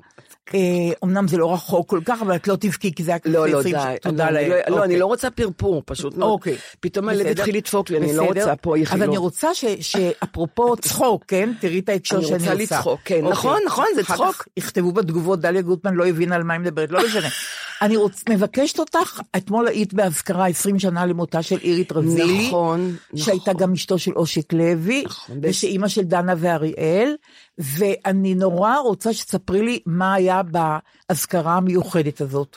אה, 0.54 0.60
אמנם 1.04 1.28
זה 1.28 1.36
לא 1.36 1.52
רחוק 1.54 1.90
כל 1.90 2.00
כך, 2.04 2.22
אבל 2.22 2.36
את 2.36 2.48
לא 2.48 2.56
תבכי 2.56 2.94
כי 2.94 3.02
זה 3.02 3.10
היה 3.10 3.18
לא, 3.24 3.48
לא, 3.48 3.60
20 3.60 3.74
די. 3.76 3.94
תודה 4.02 4.28
אני 4.28 4.34
לאל. 4.34 4.48
לא- 4.48 4.56
לא, 4.56 4.76
אני 4.76 4.82
אוקיי. 4.82 4.98
לא 4.98 5.06
רוצה 5.06 5.30
פרפור, 5.30 5.82
פשוט 5.86 6.16
מאוד. 6.16 6.30
אוקיי. 6.30 6.56
פתאום 6.80 7.08
הלב. 7.08 7.26
התחיל 7.26 7.56
לדפוק 7.56 7.90
לי, 7.90 7.98
אני 7.98 8.16
לא. 8.16 8.22
רוצה 8.22 8.56
פה 8.56 8.76
איכילוב. 8.76 9.02
אבל 9.02 9.10
אני 9.10 9.18
רוצה 9.18 9.54
ש- 9.54 9.64
שאפרופו 9.80 10.76
צחוק, 10.82 11.24
כן? 11.28 11.52
תראי 11.60 11.78
את 11.78 11.88
ההקשר 11.88 12.16
אני 12.16 12.24
שאני 12.24 12.36
עושה. 12.38 12.52
רוצה 12.52 12.62
לצחוק, 12.62 13.00
כן. 13.04 13.14
אוקיי. 13.14 13.30
נכון, 13.30 13.60
נכון, 13.66 13.86
זה 13.94 14.04
צחוק. 14.04 14.48
יכתבו 14.56 14.92
בתגובות, 14.92 15.40
דליה 15.40 15.62
גוטמן 15.62 15.94
לא 15.94 16.06
הבינה 16.06 16.36
על 16.36 16.42
מה 16.42 16.52
היא 16.54 16.60
מדברת, 16.60 16.90
לא 16.90 17.00
משנה. 17.06 17.28
אני 17.82 17.96
רוצ... 17.96 18.22
מבקשת 18.28 18.78
אותך, 18.78 19.20
אתמול 19.36 19.68
היית 19.68 19.94
באזכרה 19.94 20.46
20 20.46 20.78
שנה 20.78 21.06
למותה 21.06 21.42
של 21.42 21.58
אירית 21.62 21.92
רזילי. 21.92 22.48
נכון, 22.48 22.96
שהייתה 23.16 23.50
נכון. 23.50 23.62
גם 23.62 23.72
אשתו 23.72 23.98
של 23.98 24.12
אושיק 24.12 24.52
לוי, 24.52 25.02
נכון, 25.06 25.38
ושאימא 25.42 25.88
של 25.88 26.02
דנה 26.02 26.34
ואריאל, 26.36 27.16
ואני 27.58 28.34
נורא 28.34 28.76
רוצה 28.76 29.12
שתספרי 29.12 29.62
לי 29.62 29.80
מה 29.86 30.14
היה 30.14 30.40
באזכרה 30.42 31.56
המיוחדת 31.56 32.20
הזאת. 32.20 32.56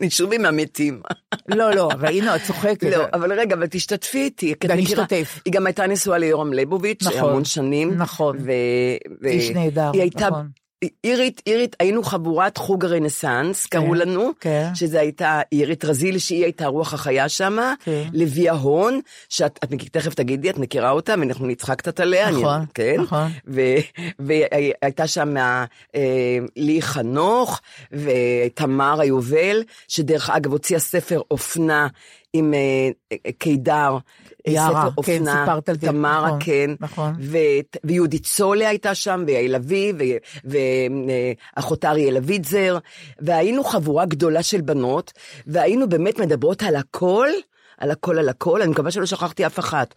אני 0.00 0.10
שוב 0.10 0.32
עם 0.32 0.44
המתים. 0.44 1.02
לא, 1.48 1.74
לא, 1.74 1.88
אבל 1.92 2.08
הנה, 2.08 2.36
את 2.36 2.40
צוחקת. 2.46 2.82
לא, 2.82 3.04
אבל 3.12 3.40
רגע, 3.40 3.56
אבל 3.56 3.66
תשתתפי 3.66 4.18
איתי. 4.18 4.54
ואני 4.68 4.84
אשתתף. 4.84 5.40
היא 5.44 5.52
גם 5.52 5.66
הייתה 5.66 5.86
נשואה 5.86 6.18
ליורם 6.18 6.52
ליבוביץ', 6.52 7.02
נכון, 7.02 7.30
המון 7.30 7.44
שנים. 7.44 7.94
נכון. 7.94 8.38
איש 9.24 9.50
נהדר, 9.50 9.90
היא 9.92 10.00
הייתה, 10.00 10.28
נכון. 10.30 10.48
אירית, 11.04 11.42
אירית, 11.46 11.76
היינו 11.80 12.02
חבורת 12.02 12.56
חוג 12.56 12.84
הרנסאנס, 12.84 13.66
קראו 13.66 13.94
לנו, 13.94 14.30
כן. 14.40 14.70
שזה 14.74 15.00
הייתה 15.00 15.40
אירית 15.52 15.84
רזיל, 15.84 16.18
שהיא 16.18 16.44
הייתה 16.44 16.66
רוח 16.66 16.94
החיה 16.94 17.28
שם, 17.28 17.58
כן. 17.84 18.08
לוי 18.12 18.48
ההון, 18.48 19.00
שאת 19.28 19.58
את 19.64 19.70
תכף 19.92 20.14
תגידי, 20.14 20.50
את 20.50 20.58
מכירה 20.58 20.90
אותה, 20.90 21.14
ואנחנו 21.20 21.46
נצחק 21.46 21.78
קצת 21.78 22.00
עליה. 22.00 22.30
נכון, 22.30 22.54
אני, 22.54 22.66
כן? 22.74 22.96
נכון. 23.00 23.30
והייתה 24.18 25.06
שם 25.06 25.36
אה, 25.36 26.38
לי 26.56 26.82
חנוך, 26.82 27.60
ותמר 27.92 29.00
היובל, 29.00 29.62
שדרך 29.88 30.30
אגב 30.30 30.52
הוציאה 30.52 30.80
ספר 30.80 31.20
אופנה 31.30 31.88
עם 32.32 32.54
אה, 32.54 33.16
קידר. 33.38 33.98
אה, 34.46 34.52
יערה, 34.52 34.88
ספר 34.90 35.02
כן, 35.02 35.18
אופנה, 35.18 35.40
סיפרת 35.40 35.68
על 35.68 35.74
זה, 35.74 35.86
תמרה, 35.86 36.26
נכון, 36.26 36.38
כן, 36.40 36.70
נכון. 36.80 37.14
ו- 37.20 37.38
ויהודית 37.84 38.26
הייתה 38.66 38.94
שם, 38.94 39.24
ויעל 39.26 39.54
לביא, 39.54 39.92
ואחותה 41.56 41.90
אריאל 41.90 42.16
אבידזר, 42.16 42.78
והיינו 43.18 43.64
חבורה 43.64 44.04
גדולה 44.04 44.42
של 44.42 44.60
בנות, 44.60 45.12
והיינו 45.46 45.88
באמת 45.88 46.18
מדברות 46.18 46.62
על 46.62 46.76
הכל, 46.76 47.28
על 47.78 47.90
הכל, 47.90 48.18
על 48.18 48.28
הכל, 48.28 48.62
אני 48.62 48.70
מקווה 48.70 48.90
שלא 48.90 49.06
שכחתי 49.06 49.46
אף 49.46 49.58
אחת. 49.58 49.94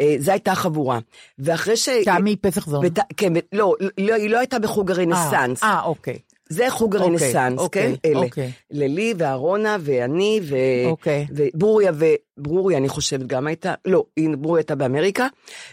אה, 0.00 0.16
זו 0.18 0.30
הייתה 0.30 0.54
חבורה. 0.54 0.98
ואחרי 1.38 1.76
ש... 1.76 1.88
תמי 2.04 2.36
פסח-זון. 2.36 2.84
בת... 2.84 2.98
כן, 3.16 3.32
לא, 3.52 3.74
לא, 3.98 4.14
היא 4.14 4.30
לא 4.30 4.38
הייתה 4.38 4.58
בחוג 4.58 4.90
הרנסאנס. 4.90 5.62
אה, 5.62 5.82
אוקיי. 5.82 6.18
זה 6.48 6.66
חוג 6.70 6.94
אוקיי, 6.96 7.08
הרנסאנס, 7.08 7.58
אוקיי, 7.58 7.96
כן? 8.02 8.10
אלה. 8.10 8.18
אוקיי. 8.18 8.50
ללי 8.70 9.14
ואהרונה 9.18 9.76
ואני 9.80 10.40
ו... 10.42 10.56
אוקיי. 10.86 11.26
וברוריה 11.30 11.92
וברוריה 12.38 12.78
אני 12.78 12.88
חושבת 12.88 13.26
גם 13.26 13.46
הייתה, 13.46 13.74
לא, 13.84 14.04
היא- 14.16 14.28
ברוריה 14.38 14.60
הייתה 14.60 14.74
באמריקה, 14.74 15.26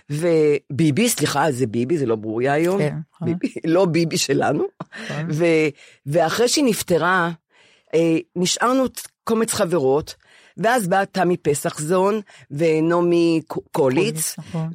וביבי, 0.09 1.09
סליחה, 1.09 1.51
זה 1.51 1.67
ביבי, 1.67 1.97
זה 1.97 2.05
לא 2.05 2.15
ברוריה 2.15 2.53
היום. 2.53 2.79
כן, 2.79 2.95
נכון. 3.15 3.27
ביבי, 3.27 3.53
לא 3.73 3.85
ביבי 3.85 4.17
שלנו. 4.17 4.63
ו... 5.29 5.45
ואחרי 6.05 6.47
שהיא 6.47 6.65
נפטרה, 6.65 7.31
אה, 7.95 8.17
נשארנו 8.35 8.83
קומץ 9.23 9.53
חברות, 9.53 10.15
ואז 10.57 10.87
באה 10.87 11.05
תמי 11.05 11.37
פסחזון 11.37 12.21
ונעמי 12.51 13.41
קוליץ, 13.71 14.35
נכון. 14.37 14.69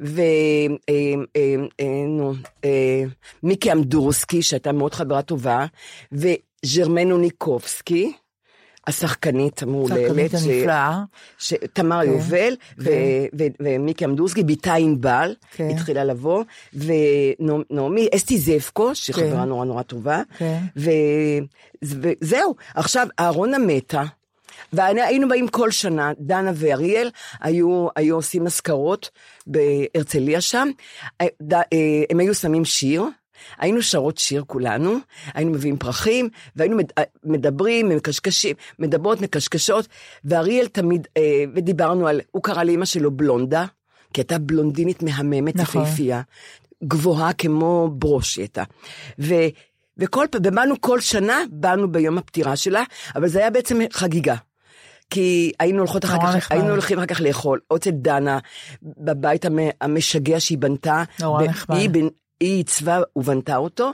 ומיקי 3.43 3.71
אמדורסקי, 3.71 4.41
שהייתה 4.41 4.71
מאוד 4.71 4.93
חברה 4.93 5.21
טובה, 5.21 5.65
וג'רמנו 6.11 7.17
ניקובסקי, 7.17 8.13
השחקנית 8.87 9.63
המהוללת, 9.63 10.31
תמר 11.73 12.03
יובל 12.03 12.53
ו- 12.79 12.89
ו- 13.37 13.47
ומיקי 13.59 14.05
אמדורסקי, 14.05 14.43
בתה 14.43 14.73
ענבל, 14.73 15.35
כן. 15.51 15.69
התחילה 15.69 16.03
לבוא, 16.03 16.43
ונעמי, 16.73 18.07
אסתי 18.15 18.37
זבקו, 18.37 18.95
שהיא 18.95 19.15
כן. 19.15 19.21
חברה 19.21 19.45
נורא 19.45 19.65
נורא 19.65 19.81
טובה, 19.83 20.21
כן. 20.37 20.59
וזהו, 21.83 22.55
עכשיו 22.75 23.07
אהרונה 23.19 23.57
מתה. 23.57 24.03
והיינו 24.73 25.27
באים 25.27 25.47
כל 25.47 25.71
שנה, 25.71 26.11
דנה 26.19 26.51
ואריאל 26.55 27.09
היו, 27.39 27.87
היו 27.95 28.15
עושים 28.15 28.45
אזכרות 28.45 29.09
בהרצליה 29.47 30.41
שם, 30.41 30.69
אה, 31.21 31.27
אה, 31.51 32.03
הם 32.09 32.19
היו 32.19 32.35
שמים 32.35 32.65
שיר, 32.65 33.03
היינו 33.57 33.81
שרות 33.81 34.17
שיר 34.17 34.43
כולנו, 34.47 34.95
היינו 35.33 35.51
מביאים 35.51 35.77
פרחים, 35.77 36.29
והיינו 36.55 36.77
אה, 36.97 37.03
מדברים, 37.23 37.89
מקשקשים, 37.89 38.55
מדברות, 38.79 39.21
מקשקשות, 39.21 39.87
ואריאל 40.25 40.67
תמיד, 40.67 41.07
אה, 41.17 41.43
ודיברנו 41.55 42.07
על, 42.07 42.21
הוא 42.31 42.43
קרא 42.43 42.63
לאמא 42.63 42.85
שלו 42.85 43.11
בלונדה, 43.11 43.65
כי 44.13 44.21
הייתה 44.21 44.39
בלונדינית 44.39 45.03
מהממת, 45.03 45.55
נכון. 45.55 45.81
יפהפייה, 45.81 46.21
גבוהה 46.83 47.33
כמו 47.33 47.89
ברוש 47.93 48.35
היא 48.35 48.43
הייתה. 48.43 48.63
ו... 49.19 49.33
וכל 49.97 50.25
פעם, 50.31 50.41
ובאנו 50.45 50.81
כל 50.81 50.99
שנה, 50.99 51.43
באנו 51.49 51.91
ביום 51.91 52.17
הפטירה 52.17 52.55
שלה, 52.55 52.83
אבל 53.15 53.27
זה 53.27 53.39
היה 53.39 53.49
בעצם 53.49 53.79
חגיגה. 53.91 54.35
כי 55.11 55.51
היינו 55.59 55.79
הולכות 55.79 56.05
אחר 56.05 56.17
כך, 56.17 56.35
נחמד. 56.35 56.57
היינו 56.57 56.71
הולכים 56.71 56.97
אחר 56.97 57.05
כך 57.07 57.21
לאכול, 57.21 57.59
אצל 57.75 57.89
דנה, 57.91 58.39
בבית 58.83 59.45
המ- 59.45 59.59
המשגע 59.81 60.39
שהיא 60.39 60.57
בנתה. 60.57 61.03
נורא 61.19 61.43
נחמד. 61.43 61.75
היא 61.77 61.89
עיצבה 62.39 62.99
ובנתה 63.15 63.57
אותו, 63.57 63.91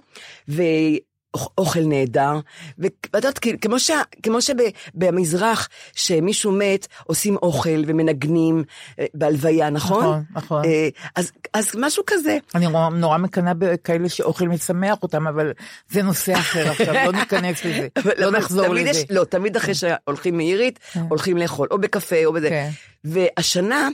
ואוכל 1.35 1.79
נהדר. 1.79 2.39
ואת 2.79 2.93
יודעת, 3.15 3.39
כמו, 3.61 3.79
שה- 3.79 4.01
כמו 4.23 4.37
שבמזרח, 4.41 5.69
שמישהו 5.95 6.51
מת, 6.51 6.87
עושים 7.03 7.35
אוכל 7.35 7.83
ומנגנים 7.87 8.63
אה, 8.99 9.05
בהלוויה, 9.13 9.69
נכון? 9.69 9.99
נכון, 10.03 10.23
נכון. 10.35 10.65
אה, 10.65 10.89
אז, 11.15 11.31
אז 11.53 11.71
משהו 11.79 12.03
כזה. 12.07 12.37
אני 12.55 12.67
נורא- 12.67 12.89
נורא 12.89 13.17
מקנאה 13.17 13.53
בכאלה 13.53 14.09
שאוכל 14.09 14.47
משמח 14.47 14.97
אותם, 15.03 15.27
אבל 15.27 15.51
זה 15.89 16.01
נושא 16.01 16.33
אחר 16.33 16.67
עכשיו, 16.71 16.93
לא 16.93 17.11
ניכנס 17.11 17.65
לזה. 17.65 17.87
לא 18.17 18.31
נחזור 18.31 18.67
לזה. 18.67 18.89
יש- 18.89 19.05
לא, 19.09 19.23
תמיד 19.23 19.55
אחרי 19.55 19.73
שהולכים 19.75 20.37
מעירית, 20.37 20.79
הולכים 21.09 21.37
לאכול, 21.37 21.67
או 21.71 21.77
בקפה 21.77 22.25
או 22.25 22.33
בזה. 22.33 22.49
כן. 22.49 22.69
והשנה, 23.03 23.89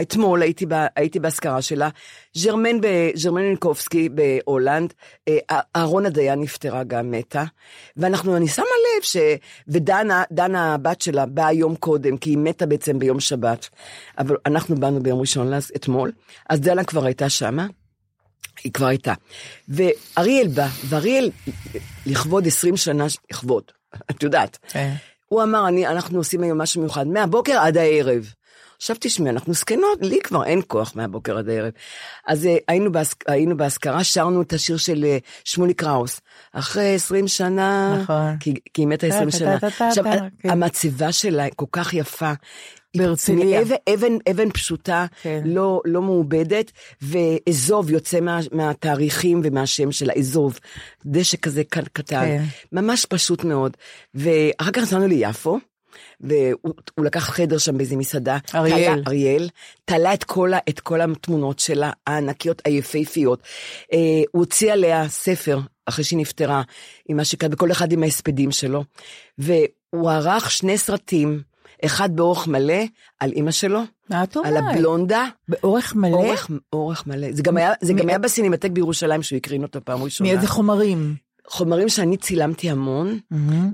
אתמול 0.00 0.42
הייתי, 0.42 0.66
ב- 0.66 0.86
הייתי 0.96 1.20
באזכרה 1.20 1.62
שלה, 1.62 1.88
ז'רמן, 2.34 2.80
ב- 2.80 3.10
ז'רמן 3.14 3.42
נינקובסקי 3.42 4.08
בהולנד, 4.08 4.94
אה, 5.28 5.60
אהרונה 5.76 6.10
דיין 6.10 6.40
נפטרה 6.40 6.84
גם 6.84 7.10
מתה, 7.10 7.44
ואנחנו, 7.96 8.36
אני 8.36 8.48
שמה 8.48 8.64
לב 8.64 9.02
ש... 9.02 9.16
ודנה, 9.68 10.22
דנה 10.32 10.74
הבת 10.74 11.00
שלה 11.00 11.26
באה 11.26 11.52
יום 11.52 11.76
קודם, 11.76 12.16
כי 12.16 12.30
היא 12.30 12.38
מתה 12.38 12.66
בעצם 12.66 12.98
ביום 12.98 13.20
שבת, 13.20 13.68
אבל 14.18 14.36
אנחנו 14.46 14.74
באנו 14.74 15.02
ביום 15.02 15.20
ראשון 15.20 15.52
אז, 15.54 15.72
אתמול, 15.76 16.12
אז 16.48 16.60
דנה 16.60 16.84
כבר 16.84 17.04
הייתה 17.04 17.28
שמה. 17.28 17.66
היא 18.64 18.72
כבר 18.72 18.86
הייתה. 18.86 19.14
ואריאל 19.68 20.48
בא, 20.48 20.68
ואריאל, 20.84 21.30
לכבוד 22.06 22.46
20 22.46 22.76
שנה, 22.76 23.06
לכבוד, 23.30 23.62
את 24.10 24.22
יודעת. 24.22 24.58
כן. 24.68 24.92
הוא 25.28 25.42
אמר, 25.42 25.68
אני, 25.68 25.86
אנחנו 25.86 26.18
עושים 26.18 26.42
היום 26.42 26.58
משהו 26.58 26.80
מיוחד, 26.80 27.06
מהבוקר 27.06 27.58
עד 27.58 27.76
הערב. 27.76 28.32
עכשיו 28.76 28.96
תשמעי, 29.00 29.30
אנחנו 29.30 29.54
זקנות, 29.54 29.98
לי 30.00 30.18
כבר 30.22 30.44
אין 30.44 30.60
כוח 30.66 30.92
מהבוקר 30.96 31.38
עד 31.38 31.48
הערב. 31.48 31.72
אז 32.26 32.46
אה, 32.46 32.56
היינו, 32.68 32.92
באזכ... 32.92 33.16
היינו 33.26 33.56
באזכרה, 33.56 34.04
שרנו 34.04 34.42
את 34.42 34.52
השיר 34.52 34.76
של 34.76 35.04
אה, 35.04 35.18
שמולי 35.44 35.74
קראוס. 35.74 36.20
אחרי 36.52 36.94
20 36.94 37.28
שנה, 37.28 37.98
נכון. 38.02 38.36
כי, 38.40 38.54
כי 38.74 38.82
היא 38.82 38.86
מתה 38.86 39.06
20 39.06 39.30
טה, 39.30 39.36
שנה. 39.38 39.58
עכשיו, 39.88 40.04
כן. 40.38 40.50
המצבה 40.50 41.12
שלה 41.12 41.44
כל 41.56 41.66
כך 41.72 41.94
יפה. 41.94 42.32
בהרצליה. 42.96 43.62
אבן, 43.62 43.74
אבן, 43.94 44.12
אבן 44.30 44.50
פשוטה, 44.50 45.06
כן. 45.22 45.42
לא, 45.44 45.80
לא 45.84 46.02
מעובדת, 46.02 46.72
ואזוב 47.02 47.90
יוצא 47.90 48.20
מה, 48.20 48.40
מהתאריכים 48.52 49.40
ומהשם 49.44 49.92
של 49.92 50.10
האזוב. 50.10 50.58
דשא 51.06 51.36
כזה 51.36 51.64
קטן. 51.64 52.24
כן. 52.24 52.44
ממש 52.72 53.04
פשוט 53.04 53.44
מאוד. 53.44 53.76
ואחר 54.14 54.70
כך 54.70 54.82
נסענו 54.82 55.06
ליפו. 55.06 55.58
והוא 56.20 56.74
הוא 56.94 57.04
לקח 57.04 57.30
חדר 57.30 57.58
שם 57.58 57.78
באיזה 57.78 57.96
מסעדה. 57.96 58.38
אריאל. 58.54 58.94
תלה, 58.94 59.02
אריאל. 59.06 59.48
תלה 59.84 60.14
את 60.14 60.24
כל, 60.24 60.52
את 60.68 60.80
כל 60.80 61.00
התמונות 61.00 61.58
שלה, 61.58 61.90
הענקיות, 62.06 62.62
היפהפיות. 62.64 63.42
אה, 63.92 63.98
הוא 64.32 64.40
הוציא 64.40 64.72
עליה 64.72 65.08
ספר, 65.08 65.60
אחרי 65.86 66.04
שהיא 66.04 66.18
נפטרה, 66.18 66.62
עם 67.08 67.16
מה 67.16 67.24
שכתב, 67.24 67.48
וכל 67.52 67.72
אחד 67.72 67.92
עם 67.92 68.02
ההספדים 68.02 68.50
שלו. 68.50 68.84
והוא 69.38 70.10
ערך 70.10 70.50
שני 70.50 70.78
סרטים, 70.78 71.40
אחד 71.84 72.16
באורך 72.16 72.46
מלא, 72.46 72.82
על 73.20 73.32
אימא 73.32 73.50
שלו, 73.50 73.80
מה 74.10 74.24
את 74.24 74.36
אומרת? 74.36 74.52
על 74.52 74.56
הבלונדה. 74.56 75.24
באורך 75.48 75.94
מלא? 75.94 76.16
אורך, 76.16 76.50
אורך 76.72 77.06
מלא. 77.06 77.32
זה 77.32 77.42
גם 77.42 77.56
היה, 77.56 77.72
זה 77.80 77.92
גם 77.92 78.08
היה 78.08 78.18
בסינמטק 78.18 78.70
בירושלים 78.70 79.22
שהוא 79.22 79.36
הקרין 79.36 79.62
אותו 79.62 79.80
פעם 79.84 80.02
ראשונה. 80.02 80.32
מאיזה 80.32 80.46
חומרים? 80.46 81.25
חומרים 81.48 81.88
שאני 81.88 82.16
צילמתי 82.16 82.70
המון, 82.70 83.18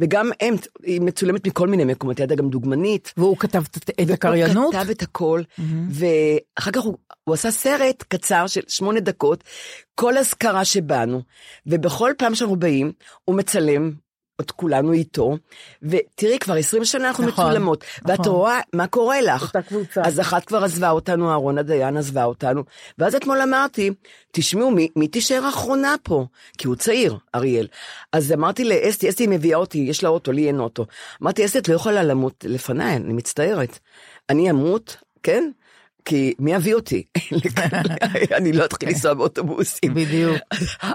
וגם 0.00 0.30
הם, 0.40 0.54
היא 0.82 1.00
מצולמת 1.00 1.46
מכל 1.46 1.68
מיני 1.68 1.85
מקומות, 1.85 2.18
היא 2.18 2.24
הייתה 2.24 2.35
גם 2.35 2.48
דוגמנית. 2.50 3.12
והוא 3.16 3.37
כתב 3.37 3.62
את- 3.76 3.90
הקריינות? 4.11 4.74
הוא 4.74 4.82
כתב 4.82 4.90
את 4.90 5.02
הכל, 5.02 5.42
ואחר 5.90 6.70
כך 6.70 6.82
הוא, 6.82 6.96
הוא 7.24 7.35
עשה 7.35 7.50
סרט 7.50 8.04
קצר 8.08 8.46
של 8.46 8.61
שמונה 8.68 9.00
דקות, 9.00 9.44
כל 9.94 10.18
אזכרה 10.18 10.64
שבאנו, 10.64 11.22
ובכל 11.66 12.12
פעם 12.18 12.35
שאנחנו 12.35 12.56
באים, 12.56 12.92
הוא 13.24 13.37
מצלם. 13.37 13.92
את 14.42 14.50
כולנו 14.50 14.92
איתו, 14.92 15.37
ותראי, 15.83 16.38
כבר 16.38 16.55
20 16.55 16.85
שנה 16.85 17.09
אנחנו 17.09 17.26
נכון, 17.26 17.44
מצולמות, 17.44 17.85
ואת 18.05 18.20
נכון. 18.20 18.33
רואה 18.33 18.61
מה 18.72 18.87
קורה 18.87 19.20
לך. 19.20 19.42
אותה 19.42 19.62
קבוצה. 19.62 20.02
אז 20.05 20.20
אחת 20.20 20.44
כבר 20.44 20.64
עזבה 20.64 20.90
אותנו, 20.90 21.31
אהרונה 21.31 21.62
דיין 21.62 21.96
עזבה 21.96 22.24
אותנו, 22.24 22.62
ואז 22.98 23.14
אתמול 23.14 23.40
אמרתי, 23.40 23.90
תשמעו, 24.31 24.70
מי, 24.70 24.88
מי 24.96 25.09
תישאר 25.09 25.44
האחרונה 25.44 25.94
פה? 26.02 26.26
כי 26.59 26.66
הוא 26.66 26.76
צעיר, 26.76 27.18
אריאל. 27.35 27.66
אז 28.12 28.33
אמרתי 28.33 28.64
לאסתי, 28.64 29.09
אסתי 29.09 29.26
מביאה 29.26 29.59
אותי, 29.59 29.78
יש 29.78 30.02
לה 30.02 30.09
אוטו, 30.09 30.33
לי 30.33 30.46
אין 30.46 30.60
אוטו. 30.60 30.87
אמרתי, 31.23 31.44
אסתי, 31.44 31.58
את 31.58 31.69
לא 31.69 31.75
יכולה 31.75 32.02
למות 32.02 32.44
לפניי, 32.48 32.96
אני 32.96 33.12
מצטערת. 33.12 33.79
אני 34.31 34.50
אמות, 34.50 34.96
כן? 35.23 35.50
כי 36.05 36.35
מי 36.38 36.53
יביא 36.55 36.75
אותי? 36.75 37.03
אני 38.38 38.53
לא 38.53 38.65
אתחיל 38.65 38.88
לנסוע 38.88 39.15
באוטובוסים. 39.15 39.94
בדיוק. 39.94 40.37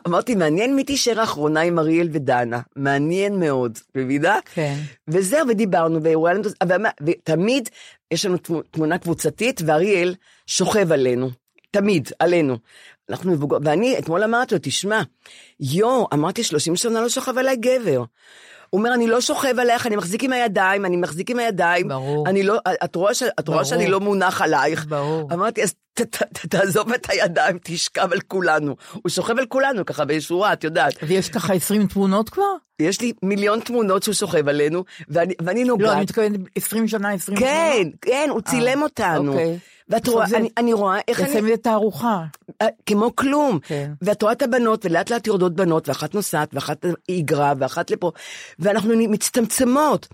אמרתי, 0.08 0.36
מעניין 0.36 0.76
מי 0.76 0.84
תישאר 0.84 1.20
האחרונה 1.20 1.62
עם 1.62 1.80
אריאל 1.80 2.10
ודנה. 2.12 2.60
מעניין 2.76 3.40
מאוד, 3.40 3.80
מבינה? 3.96 4.40
כן. 4.54 4.76
וזהו, 5.08 5.48
ודיברנו, 5.48 6.00
ותמיד 7.06 7.70
יש 8.12 8.26
לנו 8.26 8.38
תמו- 8.38 8.62
תמונה 8.72 8.98
קבוצתית, 8.98 9.62
ואריאל 9.66 10.16
שוכב 10.48 10.92
עלינו. 10.92 11.30
תמיד, 11.72 12.10
עלינו. 12.20 12.58
אנחנו 13.10 13.32
מבוגר, 13.32 13.58
ואני 13.64 13.98
אתמול 14.00 14.24
אמרתי 14.24 14.56
לו, 14.56 14.62
תשמע, 14.64 15.02
יו, 15.60 16.06
אמרתי 16.14 16.44
30 16.44 16.76
שנה 16.76 17.02
לא 17.02 17.10
שוכב 17.10 17.38
עליי 17.38 17.56
גבר. 17.56 18.04
הוא 18.70 18.80
אומר, 18.80 18.94
אני 18.94 19.08
לא 19.08 19.22
שוכב 19.22 19.60
עלייך, 19.60 19.88
אני 19.88 19.96
מחזיק 19.96 20.24
עם 20.24 20.34
הידיים, 20.34 20.86
אני 20.86 20.98
מחזיק 20.98 21.30
עם 21.30 21.40
הידיים. 21.40 21.88
ברור. 21.88 22.30
אני 22.30 22.44
לא, 22.44 22.58
את 22.84 22.96
רואה, 22.96 23.14
ש, 23.14 23.24
את 23.40 23.48
רואה. 23.48 23.66
שאני 23.66 23.88
לא 23.88 24.00
מונח 24.00 24.42
עלייך. 24.42 24.86
ברור. 24.86 25.30
אמרתי, 25.34 25.64
אז 25.64 25.74
ת, 25.94 26.02
ת, 26.02 26.24
ת, 26.24 26.46
תעזוב 26.46 26.94
את 26.94 27.08
הידיים, 27.10 27.58
תשכב 27.64 28.08
על 28.12 28.20
כולנו. 28.28 28.76
הוא 28.94 29.10
שוכב 29.10 29.38
על 29.40 29.46
כולנו, 29.46 29.86
ככה 29.86 30.06
בשורה, 30.06 30.54
את 30.54 30.64
יודעת. 30.64 30.94
ויש 31.08 31.30
ככה 31.30 31.54
20 31.54 31.88
תמונות 31.88 32.30
כבר? 32.30 32.44
יש 32.80 33.02
לי 33.02 33.14
מיליון 33.24 33.60
תמונות 33.60 34.04
שהוא 34.04 34.14
שוכב 34.16 34.48
עלינו, 34.48 34.84
ואני, 35.10 35.34
ואני 35.42 35.64
נוגעת. 35.64 35.88
לא, 35.88 35.94
אני 35.94 36.02
מתכוונת 36.02 36.40
20 36.56 36.88
שנה, 36.88 37.14
20 37.14 37.38
שנה. 37.38 37.48
כן, 37.48 37.88
כן, 38.02 38.28
הוא 38.30 38.42
צילם 38.42 38.82
אותנו. 38.82 39.32
אוקיי. 39.32 39.58
ואת 39.90 40.08
רואה, 40.08 40.28
זה- 40.28 40.38
אני, 40.38 40.50
אני 40.58 40.74
רואה 40.74 41.00
איך 41.08 41.22
אני... 41.22 41.42
מזה 41.42 41.58
תערוכה. 41.58 42.24
אה, 42.62 42.68
כמו 42.86 43.16
כלום. 43.16 43.60
כן. 43.68 43.92
ואת 44.02 44.22
רואה 44.22 44.34
את 44.34 44.42
הבנות, 44.42 44.86
ולאט 44.86 45.10
לאט 45.10 45.28
יורדות 45.28 45.56
בנות, 45.56 45.88
ואחת 45.88 46.16
נוסעת, 46.16 46.50
ואחת 46.54 46.86
היגרה, 47.08 47.54
ואחת 47.60 47.92
לפה, 47.92 48.12
ואנחנו 48.60 48.94
מצטמצמות. 48.98 50.08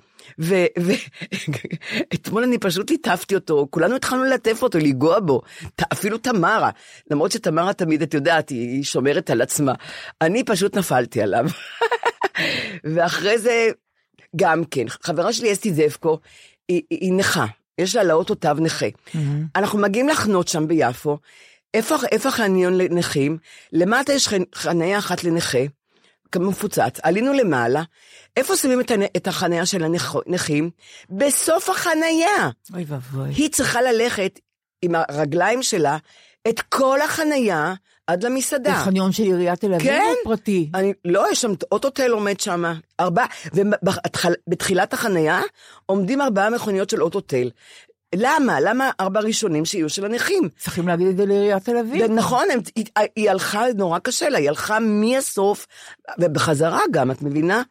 ואתמול 2.11 2.43
אני 2.47 2.57
פשוט 2.57 2.91
ליטפתי 2.91 3.36
אותו, 3.36 3.67
כולנו 3.69 3.95
התחלנו 3.95 4.24
ללטף 4.24 4.63
אותו, 4.63 4.80
לנגוע 4.80 5.19
בו, 5.19 5.41
אפילו 5.93 6.17
תמרה, 6.17 6.69
למרות 7.11 7.32
שתמרה 7.32 7.74
תמיד, 7.74 8.01
את 8.01 8.13
יודעת, 8.13 8.49
היא 8.49 8.84
שומרת 8.84 9.30
על 9.30 9.41
עצמה. 9.41 9.74
אני 10.21 10.43
פשוט 10.43 10.78
נפלתי 10.78 11.21
עליו. 11.21 11.45
ואחרי 12.95 13.38
זה, 13.38 13.69
גם 14.36 14.63
כן, 14.71 14.86
חברה 14.89 15.34
שלי 15.34 15.51
אסתי 15.51 15.74
זבקו, 15.74 16.19
היא, 16.67 16.82
היא 16.89 17.13
נכה, 17.13 17.45
יש 17.78 17.95
לה 17.95 18.03
לאוטו 18.03 18.36
תו 18.36 18.53
נכה. 18.53 18.86
אנחנו 19.55 19.80
מגיעים 19.80 20.09
לחנות 20.09 20.47
שם 20.47 20.67
ביפו, 20.67 21.17
איפה, 21.74 21.95
איפה 22.11 22.30
החניון 22.30 22.78
לנכים? 22.78 23.38
למטה 23.71 24.13
יש 24.13 24.28
חנ- 24.28 24.55
חניה 24.55 24.97
אחת 24.97 25.24
לנכה, 25.24 25.57
מפוצץ, 26.36 26.99
עלינו 27.03 27.34
למעלה, 27.34 27.84
איפה 28.38 28.55
שמים 28.55 28.82
את, 28.82 28.91
הנ- 28.91 29.03
את 29.17 29.28
החניה 29.28 29.65
של 29.65 29.84
הנכים? 29.84 30.69
בסוף 31.09 31.69
החניה. 31.69 32.49
אוי 32.74 32.86
ואבוי. 32.88 33.30
היא 33.30 33.49
צריכה 33.49 33.82
ללכת 33.82 34.39
עם 34.82 34.95
הרגליים 34.95 35.63
שלה 35.63 35.97
את 36.49 36.59
כל 36.59 37.01
החניה 37.01 37.74
עד 38.08 38.22
זה 38.22 38.30
למסעדה. 38.30 38.76
חניון 38.76 39.12
של 39.12 39.24
עיריית 39.24 39.60
תל 39.60 39.74
אביב 39.74 39.88
כן. 39.88 40.14
או 40.26 40.30
פרטי? 40.30 40.70
אני, 40.76 40.93
לא, 41.06 41.26
יש 41.32 41.41
שם 41.41 41.51
אוטוטל 41.72 42.12
עומד 42.12 42.39
שם, 42.39 42.64
ארבע, 42.99 43.26
ובתחילת 43.54 44.93
החנייה 44.93 45.41
עומדים 45.86 46.22
ארבעה 46.22 46.49
מכוניות 46.49 46.89
של 46.89 47.04
אוטוטל. 47.04 47.49
למה? 48.16 48.59
למה 48.59 48.89
ארבע 48.99 49.20
ראשונים 49.20 49.66
שיהיו 49.66 49.89
של 49.89 50.05
הנכים? 50.05 50.49
צריכים 50.57 50.88
להגיד 50.88 51.07
את 51.07 51.18
זה 51.18 51.26
לעיריית 51.26 51.64
תל 51.64 51.78
אביב. 51.78 52.11
נכון, 52.11 52.45
הם, 52.53 52.59
היא, 52.76 52.86
היא 53.16 53.30
הלכה, 53.30 53.66
נורא 53.76 53.99
קשה 53.99 54.30
לה, 54.30 54.38
היא 54.38 54.49
הלכה 54.49 54.80
מהסוף, 54.80 55.68
ובחזרה 56.20 56.82
גם, 56.91 57.11
את 57.11 57.22
מבינה? 57.22 57.61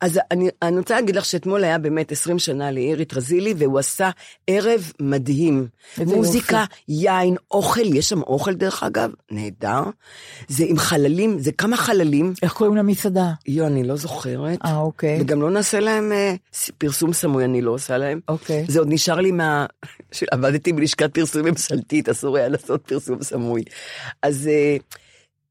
אז 0.00 0.20
אני, 0.30 0.48
אני 0.62 0.78
רוצה 0.78 0.94
להגיד 0.94 1.16
לך 1.16 1.24
שאתמול 1.24 1.64
היה 1.64 1.78
באמת 1.78 2.12
20 2.12 2.38
שנה 2.38 2.70
לאירית 2.70 3.14
רזילי, 3.14 3.54
והוא 3.58 3.78
עשה 3.78 4.10
ערב 4.46 4.92
מדהים. 5.00 5.66
מוזיקה, 6.06 6.60
יופי. 6.60 6.82
יין, 6.88 7.36
אוכל, 7.50 7.94
יש 7.94 8.08
שם 8.08 8.22
אוכל 8.22 8.54
דרך 8.54 8.82
אגב, 8.82 9.10
נהדר. 9.30 9.82
זה 10.48 10.64
עם 10.66 10.78
חללים, 10.78 11.38
זה 11.38 11.52
כמה 11.52 11.76
חללים. 11.76 12.32
איך 12.42 12.52
קוראים 12.52 12.76
למסעדה? 12.76 13.32
יו, 13.46 13.66
אני 13.66 13.84
לא 13.84 13.96
זוכרת. 13.96 14.58
אה, 14.64 14.76
אוקיי. 14.76 15.18
וגם 15.20 15.42
לא 15.42 15.50
נעשה 15.50 15.80
להם 15.80 16.12
אה, 16.12 16.34
פרסום 16.78 17.12
סמוי, 17.12 17.44
אני 17.44 17.62
לא 17.62 17.70
עושה 17.70 17.98
להם. 17.98 18.20
אוקיי. 18.28 18.64
זה 18.68 18.78
עוד 18.78 18.88
נשאר 18.90 19.20
לי 19.20 19.30
מה... 19.32 19.66
עבדתי 20.30 20.72
בלשכת 20.72 21.14
פרסום 21.14 21.42
ממשלתית, 21.42 22.08
אסור 22.08 22.36
היה 22.36 22.48
לעשות 22.48 22.82
פרסום 22.86 23.22
סמוי. 23.22 23.62
אז 24.22 24.48
אה, 24.48 24.76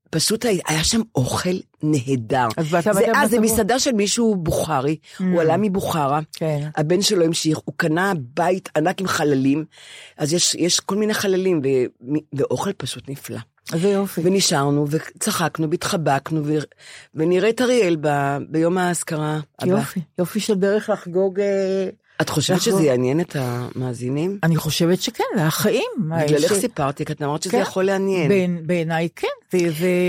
פשוט 0.10 0.46
היה, 0.46 0.84
שם 0.84 1.02
אוכל 1.16 1.50
נהדר. 1.84 2.48
אז 2.58 2.74
ואתה 2.74 2.94
זה, 2.94 3.06
אה, 3.16 3.28
זה 3.28 3.40
מסעדה 3.40 3.80
של 3.80 3.92
מישהו 3.92 4.36
בוכרי, 4.36 4.98
הוא 5.20 5.42
עלה 5.42 5.58
מבוכרה, 5.58 6.20
כן. 6.34 6.70
הבן 6.76 7.02
שלו 7.02 7.26
המשיך, 7.26 7.58
הוא 7.66 7.74
קנה 7.78 8.14
בית 8.18 8.70
ענק 8.76 9.02
עם 9.02 9.08
חללים, 9.08 9.66
אז 10.18 10.34
יש, 10.34 10.56
יש 10.56 10.80
כל 10.80 10.96
מיני 10.96 11.14
חללים, 11.14 11.62
ו, 11.64 11.68
ואוכל 12.34 12.74
פשוט 12.74 13.10
נפלא. 13.10 13.40
איזה 13.74 13.90
יופי. 13.90 14.22
ונשארנו, 14.24 14.86
וצחקנו, 14.90 15.70
והתחבקנו, 15.70 16.46
ו... 16.46 16.54
ונראה 17.16 17.50
את 17.50 17.62
אריאל 17.62 17.98
ב... 18.02 18.38
ביום 18.50 18.78
האזכרה 18.78 19.40
הבא. 19.60 19.72
יופי. 19.72 20.00
יופי 20.20 20.40
של 20.40 20.54
דרך 20.54 20.90
לחגוג... 20.90 21.40
את 22.22 22.30
חושבת 22.30 22.58
לחגוג. 22.58 22.74
שזה 22.80 22.84
יעניין 22.88 23.20
את 23.20 23.36
המאזינים? 23.40 24.40
אני 24.44 24.56
חושבת 24.56 25.02
שכן, 25.02 25.24
זה 25.36 25.46
החיים. 25.46 25.92
בגללך 26.00 26.56
ש- 26.56 26.60
סיפרתי, 26.60 27.06
כי 27.06 27.14
את 27.14 27.22
אמרת 27.22 27.44
שזה 27.44 27.52
כן. 27.52 27.60
יכול 27.62 27.84
לעניין. 27.84 28.32
בעיניי 28.68 29.10
כן. 29.16 29.28
זה, 29.52 29.68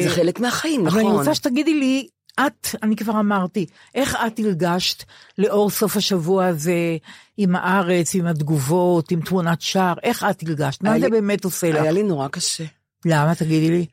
חלק 0.08 0.40
מהחיים, 0.40 0.86
אבל 0.86 0.98
אני 0.98 1.08
נכון. 1.08 1.18
רוצה 1.18 1.34
שתגידי 1.34 1.74
לי, 1.74 2.06
את, 2.46 2.68
אני 2.82 2.96
כבר 2.96 3.20
אמרתי, 3.20 3.66
איך 3.94 4.16
את 4.26 4.38
הרגשת 4.38 5.04
לאור 5.38 5.70
סוף 5.70 5.96
השבוע 5.96 6.46
הזה, 6.46 6.96
עם 7.36 7.56
הארץ, 7.56 8.14
עם 8.14 8.26
התגובות, 8.26 9.10
עם 9.10 9.20
תמונת 9.20 9.60
שער, 9.62 9.94
איך 10.02 10.26
את 10.30 10.42
הרגשת? 10.42 10.82
מה 10.82 10.90
היה 10.92 11.00
זה 11.00 11.06
לי- 11.06 11.10
באמת 11.10 11.44
עושה 11.44 11.70
לך? 11.70 11.82
היה 11.82 11.92
לי 11.92 12.02
נורא 12.02 12.28
קשה. 12.28 12.64
למה? 13.04 13.34
תגידי 13.34 13.70
לי. 13.70 13.86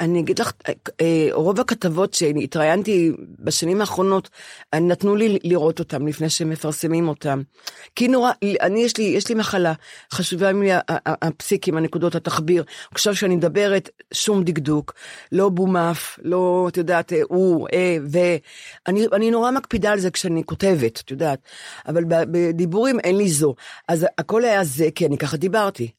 אני 0.00 0.20
אגיד 0.20 0.38
לך, 0.38 0.52
אה, 1.00 1.28
רוב 1.32 1.60
הכתבות 1.60 2.14
שהתראיינתי 2.14 3.12
בשנים 3.38 3.80
האחרונות, 3.80 4.30
אה, 4.74 4.80
נתנו 4.80 5.16
לי 5.16 5.38
לראות 5.44 5.78
אותם 5.78 6.06
לפני 6.06 6.30
שמפרסמים 6.30 7.08
אותם. 7.08 7.42
כי 7.96 8.08
נורא, 8.08 8.32
אני, 8.60 8.80
יש 8.80 8.96
לי, 8.96 9.04
יש 9.04 9.28
לי 9.28 9.34
מחלה, 9.34 9.72
חשובה 10.12 10.52
לי 10.52 10.70
הפסיקים, 11.06 11.76
הנקודות, 11.76 12.14
התחביר. 12.14 12.64
עכשיו 12.90 13.16
שאני 13.16 13.36
מדברת, 13.36 13.90
שום 14.14 14.44
דקדוק, 14.44 14.94
לא 15.32 15.48
בומף, 15.48 16.18
לא, 16.22 16.66
את 16.68 16.76
יודעת, 16.76 17.12
אה, 17.12 17.20
הוא, 17.28 17.68
אה, 17.72 17.96
ו... 18.12 18.18
אני, 18.86 19.06
אני 19.12 19.30
נורא 19.30 19.50
מקפידה 19.50 19.92
על 19.92 19.98
זה 19.98 20.10
כשאני 20.10 20.44
כותבת, 20.44 21.00
את 21.04 21.10
יודעת, 21.10 21.38
אבל 21.88 22.04
בדיבורים 22.08 23.00
אין 23.00 23.16
לי 23.16 23.28
זו. 23.28 23.54
אז 23.88 24.06
הכל 24.18 24.44
היה 24.44 24.64
זה, 24.64 24.88
כי 24.94 25.06
אני 25.06 25.18
ככה 25.18 25.36
דיברתי. 25.36 25.90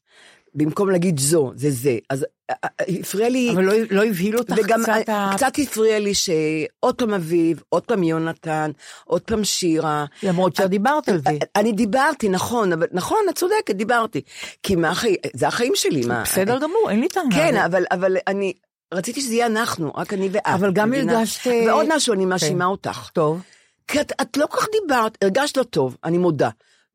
במקום 0.54 0.90
להגיד 0.90 1.18
זו, 1.18 1.52
זה 1.56 1.70
זה. 1.70 1.98
אז 2.10 2.26
אה, 2.50 2.54
אה, 2.64 2.98
הפריע 3.00 3.28
לי... 3.28 3.50
אבל 3.54 3.64
לא, 3.64 3.72
לא 3.90 4.04
הבהיל 4.04 4.38
אותך 4.38 4.54
וגם 4.56 4.82
קצת 4.82 5.08
ה... 5.08 5.30
קצת 5.34 5.52
הפריע 5.58 5.98
לי 5.98 6.14
שעוד 6.14 6.94
פעם 6.94 7.14
אביב, 7.14 7.62
עוד 7.68 7.82
פעם 7.82 8.02
יונתן, 8.02 8.70
עוד 9.04 9.22
פעם 9.22 9.44
שירה. 9.44 10.04
למרות 10.22 10.56
שאת 10.56 10.70
דיברת 10.70 11.08
על 11.08 11.18
זה. 11.18 11.30
אני 11.56 11.72
דיברתי, 11.72 12.28
נכון, 12.28 12.72
אבל 12.72 12.86
נכון, 12.92 13.18
את 13.30 13.34
צודקת, 13.34 13.74
דיברתי. 13.74 14.20
כי 14.62 14.76
מה 14.76 14.90
החיים, 14.90 15.16
זה 15.32 15.48
החיים 15.48 15.72
שלי, 15.74 16.06
מה... 16.06 16.22
בסדר 16.22 16.58
גמור, 16.58 16.90
אין 16.90 17.00
לי 17.00 17.08
טענה. 17.08 17.36
כן, 17.36 17.56
אבל, 17.56 17.84
אבל 17.90 18.16
אני 18.26 18.52
רציתי 18.94 19.20
שזה 19.20 19.34
יהיה 19.34 19.46
אנחנו, 19.46 19.92
רק 19.94 20.12
אני 20.12 20.28
ואת. 20.32 20.42
אבל 20.46 20.72
גם? 20.72 20.92
הרגשת, 20.92 21.46
אה, 21.46 21.64
ועוד 21.66 21.86
משהו, 21.88 22.14
אני 22.14 22.24
מאשימה 22.24 22.64
כן. 22.64 22.70
אותך. 22.70 23.10
טוב, 23.12 23.42
כי 23.88 24.00
את, 24.00 24.12
את 24.20 24.36
לא 24.36 24.46
כל 24.46 24.56
כך 24.56 24.66
דיברת, 24.82 25.18
הרגשת 25.22 25.56
לא 25.56 25.62
טוב, 25.62 25.96
אני 26.04 26.18
מודה. 26.18 26.48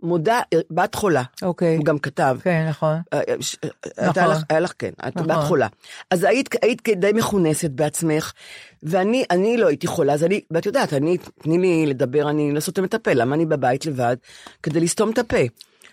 מודה, 0.03 0.41
בת 0.69 0.95
חולה. 0.95 1.23
אוקיי. 1.41 1.75
הוא 1.75 1.85
גם 1.85 1.99
כתב. 1.99 2.37
כן, 2.43 2.65
נכון. 2.69 2.97
אה, 3.13 3.19
אה, 3.29 3.35
ש- 3.41 3.55
אה, 3.63 3.69
נכון. 3.87 4.03
הייתה 4.05 4.27
לך, 4.27 4.43
היה 4.49 4.59
לך, 4.59 4.73
כן, 4.79 4.91
את 5.07 5.15
נכון. 5.15 5.27
בת 5.27 5.43
חולה. 5.43 5.67
אז 6.11 6.23
היית, 6.23 6.49
היית 6.61 6.89
די 6.95 7.11
מכונסת 7.13 7.69
בעצמך, 7.71 8.31
ואני 8.83 9.23
אני 9.31 9.57
לא 9.57 9.67
הייתי 9.67 9.87
חולה, 9.87 10.13
אז 10.13 10.23
אני, 10.23 10.41
ואת 10.51 10.65
יודעת, 10.65 10.93
אני, 10.93 11.17
תני 11.17 11.57
לי 11.57 11.85
לדבר, 11.85 12.29
אני 12.29 12.51
לא 12.53 12.59
סותם 12.59 12.83
את 12.83 12.93
הפה, 12.93 13.13
למה 13.13 13.35
אני 13.35 13.45
בבית 13.45 13.85
לבד? 13.85 14.15
כדי 14.63 14.79
לסתום 14.79 15.11
את 15.11 15.17
הפה. 15.17 15.37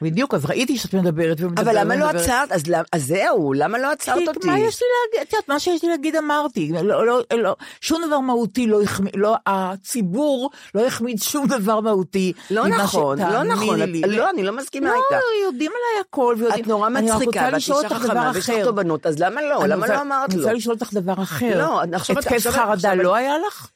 בדיוק, 0.03 0.35
אז 0.35 0.45
ראיתי 0.47 0.77
שאת 0.79 0.95
מדברת 0.95 1.41
ומדברת. 1.41 1.67
אבל 1.67 1.81
למה 1.81 1.97
לא. 1.97 2.05
עצרת? 2.05 2.53
אז, 2.53 2.63
זהו, 3.07 3.53
למה 3.53 3.79
לא 3.79 3.91
עצרת 3.93 4.29
אותי? 4.29 4.47
מה 4.47 4.59
יש 4.59 4.83
לי 4.83 4.87
להגיד? 5.17 5.29
את 5.29 5.33
יודעת, 5.33 5.49
מה 5.49 5.61
שיש 5.61 5.83
לי 5.85 5.91
להגיד 5.91 6.17
אמרתי. 6.17 6.73
לא, 6.83 7.07
לא, 7.07 7.21
לא, 7.39 7.57
שום 7.81 8.03
דבר 8.07 8.21
מהותי 8.21 8.67
לא 8.67 8.83
החמיץ, 8.83 9.12
לא, 9.17 9.35
הציבור 9.47 10.51
לא 10.75 10.87
החמיץ 10.87 11.23
שום 11.23 11.47
דבר 11.47 11.81
מהותי. 11.81 12.33
לא 12.51 12.69
נכון, 12.69 13.19
לא 13.19 13.43
נכון, 13.43 13.83
את- 13.83 13.89
לי. 13.89 14.01
לא, 14.01 14.31
אני 14.31 14.43
לא 14.43 14.53
מסכימה 14.53 14.89
לא, 14.89 14.95
איתך. 14.95 15.25
יודעים 15.47 15.71
עליי 15.71 16.05
הכל 16.09 16.35
ויודעים. 16.39 16.63
את 16.65 16.69
נורא 16.69 16.87
אני 16.89 17.01
מצחיקה, 17.11 17.41
ואת 17.45 17.55
אישה 17.55 17.75
חכמה, 17.89 18.31
ויש 18.35 18.51
לך. 18.51 18.65
תובנות, 18.65 19.07
אז 19.07 19.19
למה 19.19 19.43
לא? 19.43 19.61
אני 19.61 19.69
למה 19.71 19.87
לא 19.87 20.01
אמרת 20.01 20.31
אני 20.31 20.39
לו? 20.39 20.43
רוצה 20.43 20.53
לשאול 20.57 20.75
אותך 20.81 20.93
דבר 20.95 21.13
אחר. 21.23 21.59
לא, 21.59 21.81
עכשיו- 21.93 22.19
התקף 22.19 22.33
עכשיו- 22.33 22.53
חרדה 22.53 22.95
לא 22.95 23.15
היה 23.15 23.35
לך? 23.47 23.69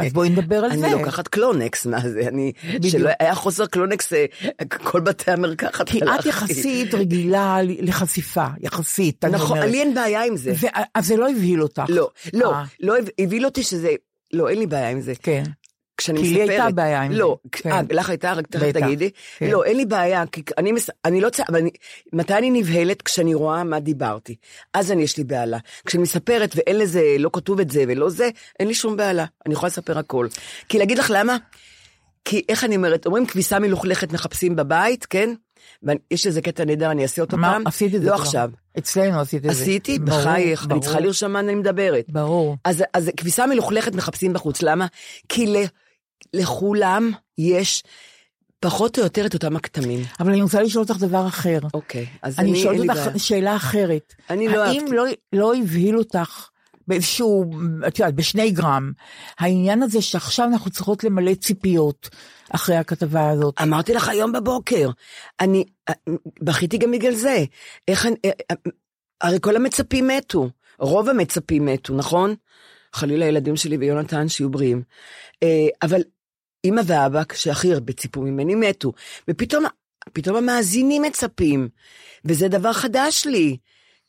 אז 0.00 0.12
בואי 0.12 0.28
נדבר 0.28 0.56
על 0.64 0.76
זה. 0.76 0.86
אני 0.86 0.92
לוקחת 0.94 1.28
קלונקס, 1.28 1.86
מה 1.86 2.00
זה, 2.08 2.20
אני, 2.28 2.52
בדיוק. 2.74 2.92
שלא 2.92 3.10
היה 3.20 3.34
חוסר 3.34 3.66
קלונקס, 3.66 4.12
אה, 4.12 4.24
כל 4.68 5.00
בתי 5.00 5.30
המרקחת 5.30 5.88
כי 5.88 5.98
את. 6.02 6.26
יחסית 6.26 6.94
רגילה 6.94 7.58
לחשיפה, 7.62 8.46
יחסית, 8.60 9.24
אני 9.24 9.32
נכון, 9.32 9.56
אומרת. 9.58 9.70
לי 9.72 9.80
אין 9.80 9.94
בעיה 9.94 10.24
עם 10.24 10.36
זה. 10.36 10.52
ו- 10.60 10.66
אז 10.94 11.06
זה 11.06 11.16
לא 11.16 11.30
הבהיל 11.30 11.62
אותך. 11.62 11.82
לא, 11.88 12.08
לא, 12.34 12.52
אה. 12.54 12.64
לא 12.80 12.98
הב- 12.98 13.08
הבהיל 13.20 13.44
אותי 13.44 13.62
שזה, 13.62 13.90
לא, 14.32 14.48
אין 14.48 14.58
לי 14.58 14.66
בעיה 14.66 14.90
עם 14.90 15.00
זה. 15.00 15.12
כן. 15.22 15.42
כשאני 15.98 16.18
כי 16.18 16.24
לי 16.24 16.30
מספרת... 16.30 16.48
הייתה 16.48 16.70
בעיה 16.70 17.02
עם 17.02 17.12
לא, 17.12 17.38
זה, 17.62 17.70
אה, 17.70 17.80
כן. 17.88 17.96
לך 17.96 18.10
הייתה, 18.10 18.32
רק 18.32 18.46
תכף 18.46 18.72
תגידי. 18.72 19.10
כן. 19.38 19.50
לא, 19.50 19.64
אין 19.64 19.76
לי 19.76 19.86
בעיה, 19.86 20.24
כי 20.32 20.42
אני, 20.58 20.72
מס... 20.72 20.90
אני 21.04 21.20
לא 21.20 21.30
צריכה, 21.30 21.52
אבל 21.52 21.58
אני, 21.58 21.70
מתי 22.12 22.34
אני 22.34 22.50
נבהלת? 22.50 23.02
כשאני 23.02 23.34
רואה 23.34 23.64
מה 23.64 23.80
דיברתי. 23.80 24.34
אז 24.74 24.92
אני, 24.92 25.02
יש 25.02 25.16
לי 25.16 25.24
בהלה. 25.24 25.58
כשאני 25.86 26.02
מספרת 26.02 26.52
ואין 26.56 26.78
לזה, 26.78 27.16
לא 27.18 27.30
כתוב 27.32 27.60
את 27.60 27.70
זה 27.70 27.84
ולא 27.88 28.10
זה, 28.10 28.30
אין 28.60 28.68
לי 28.68 28.74
שום 28.74 28.96
בהלה. 28.96 29.24
אני 29.46 29.54
יכולה 29.54 29.68
לספר 29.68 29.98
הכל. 29.98 30.26
כי 30.68 30.78
להגיד 30.78 30.98
לך 30.98 31.12
למה? 31.14 31.36
כי 32.24 32.42
איך 32.48 32.64
אני 32.64 32.76
אומרת, 32.76 33.06
אומרים 33.06 33.26
כביסה 33.26 33.58
מלוכלכת 33.58 34.12
מחפשים 34.12 34.56
בבית, 34.56 35.06
כן? 35.06 35.34
ויש 35.82 36.26
איזה 36.26 36.42
קטע 36.42 36.64
נהדר, 36.64 36.90
אני 36.90 37.02
אעשה 37.02 37.22
אותו 37.22 37.36
מה, 37.36 37.52
פעם. 37.52 37.66
עשית 37.66 37.94
את 37.94 38.00
זה 38.02 38.10
לא 38.10 38.14
כבר. 38.14 38.24
עכשיו. 38.24 38.50
אצלנו 38.78 39.20
עשית 39.20 39.46
את 39.46 39.54
זה. 39.54 39.62
עשיתי, 39.62 39.98
ברור, 39.98 40.20
בחייך, 40.20 40.60
אני 40.60 40.68
ברור. 40.68 40.82
צריכה 40.82 41.00
לרשום 41.00 41.32
מה 41.32 41.40
אני 41.40 41.54
מדברת. 41.54 42.04
ברור. 42.08 42.56
אז, 42.64 42.84
אז 42.94 43.10
כביסה 43.16 43.46
מלוכלכת 43.46 43.94
מחפשים 43.94 44.32
בחוץ, 44.32 44.62
למה? 44.62 44.86
כי 45.28 45.46
ל, 45.46 45.56
לכולם 46.34 47.12
יש 47.38 47.82
פחות 48.60 48.98
או 48.98 49.02
יותר 49.02 49.26
את 49.26 49.34
אותם 49.34 49.56
הכתמים. 49.56 50.00
אבל 50.20 50.30
אני 50.30 50.42
רוצה 50.42 50.62
לשאול 50.62 50.84
אותך 50.88 51.00
דבר 51.00 51.26
אחר. 51.26 51.58
אוקיי, 51.74 52.06
אז 52.22 52.38
אני, 52.38 52.50
אני 52.50 52.62
שואלת 52.62 52.80
לי 52.80 52.88
אותך 52.88 53.06
בעיה. 53.06 53.18
שאלה 53.18 53.56
אחרת. 53.56 54.14
אני 54.30 54.48
לא 54.48 54.64
האם 54.64 54.80
אהבתי. 54.80 54.96
לא, 54.96 55.04
לא 55.32 55.54
הבהיל 55.56 55.98
אותך 55.98 56.48
באיזשהו, 56.88 57.44
את 57.86 57.98
יודעת, 57.98 58.14
בשני 58.14 58.50
גרם, 58.50 58.92
העניין 59.38 59.82
הזה 59.82 60.02
שעכשיו 60.02 60.46
אנחנו 60.46 60.70
צריכות 60.70 61.04
למלא 61.04 61.34
ציפיות 61.34 62.08
אחרי 62.50 62.76
הכתבה 62.76 63.30
הזאת? 63.30 63.60
אמרתי 63.62 63.94
לך 63.94 64.08
היום 64.08 64.32
בבוקר, 64.32 64.90
אני 65.40 65.64
אה, 65.88 65.94
בכיתי 66.40 66.78
גם 66.78 66.90
בגלל 66.90 67.14
זה. 67.14 67.44
איך 67.88 68.06
אני, 68.06 68.14
אה, 68.24 68.30
אה, 68.50 68.56
הרי 69.20 69.38
כל 69.40 69.56
המצפים 69.56 70.08
מתו, 70.08 70.48
רוב 70.78 71.08
המצפים 71.08 71.66
מתו, 71.66 71.94
נכון? 71.94 72.34
חלילה 72.92 73.24
הילדים 73.24 73.56
שלי 73.56 73.76
ויונתן 73.76 74.28
שיהיו 74.28 74.50
בריאים. 74.50 74.82
אה, 75.42 75.66
אבל 75.82 76.02
אמא 76.64 76.80
ואבא, 76.86 77.22
שהכי 77.34 77.72
הרבה 77.72 77.92
ציפו 77.92 78.20
ממני, 78.22 78.54
מתו. 78.54 78.92
ופתאום 79.28 79.64
פתאום 80.12 80.36
המאזינים 80.36 81.02
מצפים, 81.02 81.68
וזה 82.24 82.48
דבר 82.48 82.72
חדש 82.72 83.26
לי. 83.26 83.56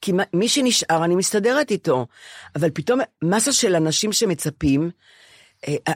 כי 0.01 0.11
מי 0.33 0.47
שנשאר, 0.47 1.05
אני 1.05 1.15
מסתדרת 1.15 1.71
איתו. 1.71 2.07
אבל 2.55 2.69
פתאום 2.73 2.99
מסה 3.23 3.53
של 3.53 3.75
אנשים 3.75 4.11
שמצפים, 4.11 4.91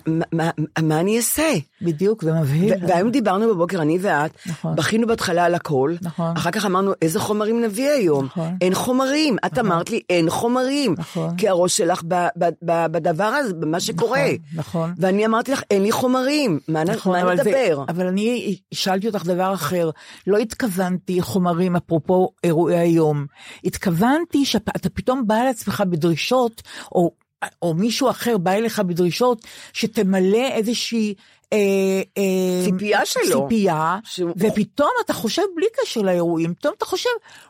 מה, 0.07 0.26
מה, 0.32 0.49
מה 0.82 0.99
אני 0.99 1.18
אעשה? 1.18 1.51
בדיוק, 1.82 2.24
זה 2.24 2.34
מבהיל. 2.34 2.74
והיום 2.88 3.11
דיברנו 3.11 3.47
בבוקר, 3.55 3.82
אני 3.82 3.97
ואת, 4.01 4.32
נכון. 4.45 4.76
בכינו 4.76 5.07
בהתחלה 5.07 5.45
על 5.45 5.55
הכל, 5.55 5.93
נכון. 6.01 6.34
אחר 6.38 6.51
כך 6.51 6.66
אמרנו, 6.66 6.91
איזה 7.01 7.20
חומרים 7.20 7.61
נביא 7.64 7.89
היום? 7.89 8.26
נכון. 8.26 8.57
אין 8.61 8.74
חומרים. 8.76 9.36
את 9.45 9.57
אמרת 9.59 9.89
לי, 9.89 10.01
אין 10.09 10.30
חומרים. 10.30 10.95
נכון. 10.97 11.36
כי 11.38 11.49
הראש 11.49 11.78
שלך 11.78 12.01
ב- 12.07 12.28
ב- 12.38 12.49
ב- 12.66 12.86
בדבר 12.91 13.24
הזה, 13.24 13.53
במה 13.53 13.80
שקורה. 13.80 14.26
נכון. 14.55 14.93
ואני 14.97 15.26
אמרתי 15.26 15.51
לך, 15.51 15.61
אין 15.72 15.84
לי 15.84 15.91
חומרים, 15.91 16.59
מה 16.68 16.84
נכון, 16.84 17.11
מה 17.11 17.22
אבל 17.22 17.38
זה- 17.38 17.43
נדבר? 17.43 17.84
אבל 17.89 18.07
אני 18.07 18.57
שאלתי 18.74 19.07
אותך 19.07 19.26
דבר 19.26 19.53
אחר. 19.53 19.89
לא 20.28 20.38
התכוונתי 20.38 21.22
חומרים 21.22 21.76
אפרופו 21.76 22.30
אירועי 22.43 22.78
היום. 22.80 23.26
התכוונתי 23.64 24.45
שאתה 24.45 24.89
פתאום 24.93 25.28
בא 25.28 25.36
לעצמך 25.36 25.84
בדרישות, 25.89 26.61
או, 26.91 27.11
או 27.61 27.73
מישהו 27.73 28.09
אחר 28.09 28.37
בא 28.37 28.51
אליך 28.51 28.79
בדרישות, 28.79 29.45
שתמלא 29.73 30.47
איזושהי... 30.51 31.13
אה, 31.53 31.57
אה, 32.17 32.65
ציפייה 32.65 33.05
שלו. 33.05 33.41
ציפייה, 33.41 33.97
שהוא- 34.03 34.31
ופתאום 34.37 34.89
אתה 35.05 35.13
חושב 35.13 35.41
בלי 35.55 35.65
קשר 35.81 36.01
לאירועים, 36.01 36.53
פתאום 36.53 36.73
אתה 36.77 36.85
חושב, 36.85 37.09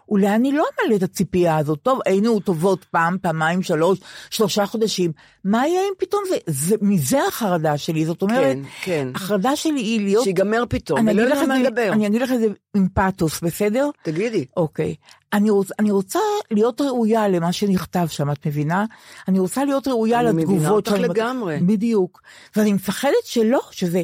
אולי 0.09 0.27
אני 0.35 0.51
לא 0.51 0.65
אמלא 0.85 0.95
את 0.95 1.03
הציפייה 1.03 1.57
הזאת, 1.57 1.79
טוב, 1.83 1.99
היינו 2.05 2.39
טובות 2.39 2.85
פעם, 2.91 3.17
פעמיים, 3.21 3.61
שלוש, 3.61 3.99
שלושה 4.29 4.65
חודשים, 4.65 5.11
מה 5.43 5.67
יהיה 5.67 5.81
אם 5.81 5.93
פתאום 5.97 6.23
זה, 6.29 6.35
זה 6.47 6.75
מזה 6.81 7.19
החרדה 7.27 7.77
שלי, 7.77 8.05
זאת 8.05 8.21
אומרת, 8.21 8.55
כן, 8.55 8.59
כן. 8.81 9.07
החרדה 9.15 9.55
שלי 9.55 9.79
היא 9.81 10.01
להיות... 10.01 10.23
שיגמר 10.23 10.63
פתאום, 10.69 10.99
אני 10.99 11.11
אגיד 11.11 11.23
יודע 11.23 11.47
מה 11.47 11.59
לדבר. 11.59 11.89
אני 11.93 12.07
אגיד 12.07 12.21
לך 12.21 12.31
את 12.31 12.39
זה 12.39 12.47
עם 12.75 12.87
פאתוס, 12.93 13.41
בסדר? 13.41 13.89
תגידי. 14.03 14.45
אוקיי. 14.57 14.95
אני, 15.33 15.49
רוצ, 15.49 15.69
אני 15.79 15.91
רוצה 15.91 16.19
להיות 16.51 16.81
ראויה 16.81 17.27
למה 17.27 17.51
שנכתב 17.51 18.07
שם, 18.09 18.31
את 18.31 18.47
מבינה? 18.47 18.85
אני 19.27 19.39
רוצה 19.39 19.65
להיות 19.65 19.87
ראויה 19.87 20.19
אני 20.19 20.31
מבינה 20.31 20.41
לתגובות. 20.53 20.71
אותך 20.87 20.91
שאני- 20.91 21.07
לגמרי. 21.07 21.59
בדיוק. 21.59 22.21
ואני 22.55 22.73
מפחדת 22.73 23.23
שלא, 23.25 23.59
שזה... 23.71 24.01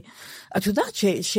את 0.58 0.68
יודעת 0.68 0.96
ש... 0.96 1.06
ש... 1.06 1.38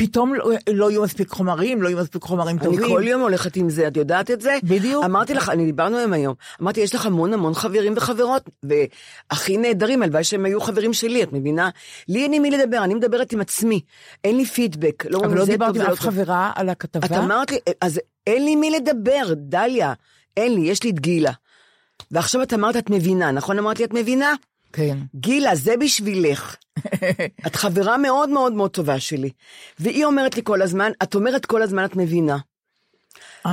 פתאום 0.00 0.34
לא, 0.34 0.50
לא 0.72 0.90
יהיו 0.90 1.02
מספיק 1.02 1.28
חומרים, 1.28 1.82
לא 1.82 1.88
יהיו 1.88 1.98
מספיק 1.98 2.22
חומרים 2.22 2.58
אני 2.58 2.64
טובים. 2.64 2.88
כל 2.88 3.02
יום 3.06 3.20
הולכת 3.20 3.56
עם 3.56 3.70
זה, 3.70 3.88
את 3.88 3.96
יודעת 3.96 4.30
את 4.30 4.40
זה? 4.40 4.58
בדיוק. 4.62 5.04
אמרתי 5.04 5.34
לך, 5.34 5.48
אני 5.48 5.66
דיברנו 5.66 5.98
היום 5.98 6.12
היום, 6.12 6.34
אמרתי, 6.62 6.80
יש 6.80 6.94
לך 6.94 7.06
המון 7.06 7.32
המון 7.34 7.54
חברים 7.54 7.94
וחברות, 7.96 8.50
והכי 8.62 9.56
נהדרים, 9.56 10.02
הלוואי 10.02 10.24
שהם 10.24 10.44
היו 10.44 10.60
חברים 10.60 10.92
שלי, 10.92 11.22
את 11.22 11.32
מבינה? 11.32 11.70
לי 12.08 12.22
אין 12.22 12.32
עם 12.32 12.42
מי 12.42 12.50
לדבר, 12.50 12.84
אני 12.84 12.94
מדברת 12.94 13.32
עם 13.32 13.40
עצמי, 13.40 13.80
אין 14.24 14.36
לי 14.36 14.44
פידבק. 14.44 15.06
אבל 15.06 15.38
לא 15.38 15.44
זה 15.44 15.52
דיברתי 15.52 15.78
טוב, 15.78 15.86
עם 15.86 15.92
אף 15.92 15.98
לא 15.98 16.04
טוב. 16.04 16.14
חברה 16.14 16.52
על 16.54 16.68
הכתבה. 16.68 17.06
את 17.06 17.12
אמרת 17.12 17.50
לי, 17.50 17.58
אז 17.80 18.00
אין 18.26 18.44
לי 18.44 18.56
מי 18.56 18.70
לדבר, 18.70 19.34
דליה, 19.36 19.92
אין 20.36 20.54
לי, 20.54 20.60
יש 20.60 20.82
לי 20.82 20.90
את 20.90 21.00
גילה. 21.00 21.32
ועכשיו 22.10 22.42
את 22.42 22.52
אמרת, 22.52 22.76
את 22.76 22.90
מבינה, 22.90 23.30
נכון 23.30 23.58
אמרת 23.58 23.78
לי, 23.78 23.84
את 23.84 23.94
מבינה? 23.94 24.34
כן. 24.72 24.98
גילה, 25.14 25.54
זה 25.54 25.74
בשבילך. 25.80 26.56
את 27.46 27.56
חברה 27.56 27.98
מאוד 27.98 28.28
מאוד 28.28 28.52
מאוד 28.52 28.70
טובה 28.70 29.00
שלי. 29.00 29.30
והיא 29.78 30.04
אומרת 30.04 30.36
לי 30.36 30.42
כל 30.44 30.62
הזמן, 30.62 30.92
את 31.02 31.14
אומרת 31.14 31.46
כל 31.46 31.62
הזמן, 31.62 31.84
את 31.84 31.96
מבינה. 31.96 32.38
אה, 33.46 33.52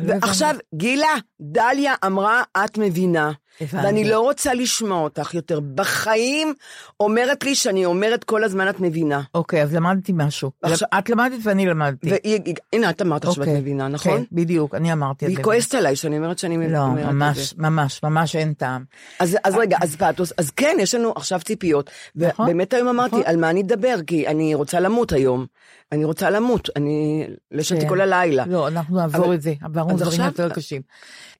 לא 0.00 0.12
הבנתי. 0.12 0.26
ועכשיו, 0.26 0.54
גילה, 0.74 1.14
דליה 1.40 1.94
אמרה, 2.06 2.42
את 2.64 2.78
מבינה. 2.78 3.32
הבנתי. 3.60 3.86
ואני 3.86 4.04
לא 4.04 4.20
רוצה 4.20 4.54
לשמוע 4.54 4.98
אותך 5.00 5.34
יותר. 5.34 5.60
בחיים 5.74 6.54
אומרת 7.00 7.44
לי 7.44 7.54
שאני 7.54 7.84
אומרת 7.84 8.24
כל 8.24 8.44
הזמן, 8.44 8.68
את 8.68 8.80
מבינה. 8.80 9.20
אוקיי, 9.34 9.62
אז 9.62 9.74
למדתי 9.74 10.12
משהו. 10.14 10.50
עכשיו- 10.62 10.88
את 10.98 11.10
למדת 11.10 11.38
ואני 11.42 11.66
למדתי. 11.66 12.10
והיא, 12.10 12.40
הנה, 12.72 12.90
את 12.90 13.02
אמרת 13.02 13.24
עכשיו, 13.24 13.44
אוקיי, 13.44 13.60
מבינה, 13.60 13.88
נכון? 13.88 14.18
כן, 14.18 14.22
בדיוק, 14.32 14.74
אני 14.74 14.92
אמרתי 14.92 15.24
את 15.24 15.30
זה. 15.30 15.34
והיא 15.34 15.44
כועסת 15.44 15.74
עליי 15.74 15.96
שאני 15.96 16.16
אומרת 16.18 16.38
שאני 16.38 16.72
לא, 16.72 16.78
אומרת 16.78 16.98
את 16.98 17.04
זה. 17.04 17.12
ממש, 17.12 17.54
ממש, 17.58 18.00
ממש 18.02 18.36
אין 18.36 18.52
טעם. 18.52 18.84
אז, 19.18 19.36
אז 19.44 19.54
רגע, 19.56 19.76
אז 19.82 19.96
פתוס, 19.96 20.32
אז 20.38 20.50
כן, 20.50 20.76
יש 20.80 20.94
לנו 20.94 21.12
עכשיו 21.16 21.40
ציפיות. 21.44 21.90
נכון, 22.16 22.44
ובאמת 22.44 22.72
היום 22.74 22.88
אמרתי, 22.88 23.10
נכון. 23.16 23.22
על 23.26 23.36
מה 23.36 23.50
אני 23.50 23.60
אדבר? 23.62 23.96
כי 24.06 24.26
אני 24.26 24.54
רוצה 24.54 24.80
למות 24.80 25.12
היום. 25.12 25.46
אני 25.92 26.04
רוצה 26.04 26.30
למות, 26.30 26.68
אני 26.76 27.24
לא 27.50 27.60
ישנתי 27.60 27.82
כן. 27.82 27.88
כל 27.88 28.00
הלילה. 28.00 28.44
לא, 28.46 28.68
אנחנו 28.68 28.96
נעבור 28.96 29.24
אבל- 29.26 29.34
את 29.34 29.42
זה, 29.42 29.54
עברנו 29.62 29.88
דברים 29.96 30.08
עכשיו- 30.08 30.24
יותר 30.26 30.48
קשים. 30.54 30.82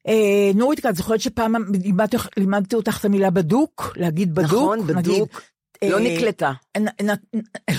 אה, 0.09 0.15
נורית, 0.55 0.87
את 0.87 0.97
זוכרת 0.97 1.21
שפעם 1.21 1.55
לימדתי 2.37 2.77
אותך- 2.77 2.99
את 3.01 3.05
המילה 3.05 3.31
בדוק? 3.31 3.93
להגיד 3.97 4.35
בדוק? 4.35 4.53
נכון, 4.53 4.79
נגיד, 4.79 4.97
בדוק. 4.97 5.43
לא 5.83 5.97
אה, 5.99 6.03
נקלטה. 6.03 6.53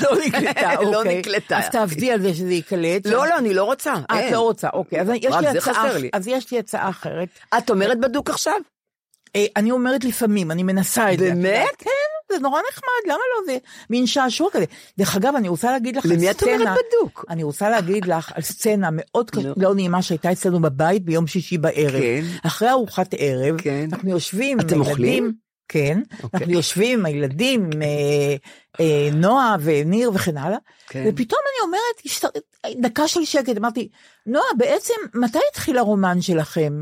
לא 0.01 0.11
נקלטה, 0.27 0.71
לא 0.91 0.97
אוקיי. 0.99 1.19
נקלטה. 1.19 1.57
אז 1.57 1.69
תעבדי 1.69 2.11
על 2.11 2.21
זה 2.21 2.33
שזה 2.33 2.53
ייקלט. 2.53 3.05
לא, 3.05 3.27
לא, 3.27 3.37
אני 3.37 3.53
לא 3.53 3.63
רוצה. 3.63 3.93
את 3.93 4.11
אין. 4.11 4.33
לא 4.33 4.39
רוצה, 4.39 4.69
אוקיי. 4.73 5.01
אז 6.13 6.27
יש 6.27 6.51
לי 6.51 6.59
הצעה- 6.59 6.89
אחרת. 6.89 7.27
את 7.57 7.69
אומרת 7.69 7.99
בדוק 7.99 8.29
עכשיו? 8.29 8.53
אה, 9.35 9.45
אני 9.55 9.71
אומרת 9.71 10.03
לפעמים, 10.03 10.51
אני 10.51 10.63
מנסה 10.63 11.13
את 11.13 11.19
זה. 11.19 11.27
את 11.27 11.33
באמת? 11.33 11.67
כן, 11.77 11.89
זה 12.33 12.39
נורא 12.39 12.61
נחמד, 12.71 12.83
למה 13.13 13.17
לא? 13.37 13.53
זה 13.53 13.57
מין 13.89 14.07
שעשוע 14.07 14.49
כזה. 14.51 14.65
דרך 14.97 15.15
אגב, 15.15 15.33
אני 15.35 15.47
רוצה 15.49 15.71
להגיד 15.71 15.95
לך 15.97 16.05
על 16.05 16.11
למי 16.13 16.31
את 16.31 16.43
אומרת 16.43 16.57
סצנה- 16.59 16.75
בדוק? 17.01 17.25
אני 17.29 17.43
רוצה 17.43 17.69
להגיד 17.69 18.05
לך 18.05 18.31
על 18.35 18.41
סצנה 18.41 18.89
מאוד 18.91 19.31
נו. 19.35 19.53
לא 19.57 19.75
נעימה 19.75 20.01
שהייתה 20.01 20.31
אצלנו 20.31 20.59
בבית 20.61 21.05
ביום 21.05 21.27
שישי 21.27 21.57
בערב. 21.57 21.91
כן. 22.01 22.21
אחרי 22.43 22.69
ארוחת 22.69 23.07
ערב, 23.17 23.61
כן. 23.61 23.87
אנחנו 23.91 24.09
יושבים 24.09 24.59
אתם. 24.59 24.79
אוכלים? 24.79 25.33
כן, 25.71 25.99
אוקיי. 26.23 26.39
אנחנו 26.39 26.53
יושבים 26.53 26.99
עם 26.99 27.05
הילדים, 27.05 27.69
אה, 27.81 28.35
אה, 28.79 29.09
נועה 29.13 29.55
וניר 29.61 30.11
וכן 30.13 30.37
הלאה, 30.37 30.57
כן. 30.87 31.05
ופתאום 31.07 31.39
אני 31.45 31.67
אומרת, 31.67 31.81
השת- 32.05 32.81
דקה 32.81 33.07
של 33.07 33.25
שקט, 33.25 33.57
אמרתי, 33.57 33.89
נועה, 34.25 34.45
בעצם 34.57 34.93
מתי 35.13 35.39
התחיל 35.51 35.77
הרומן 35.77 36.21
שלכם? 36.21 36.73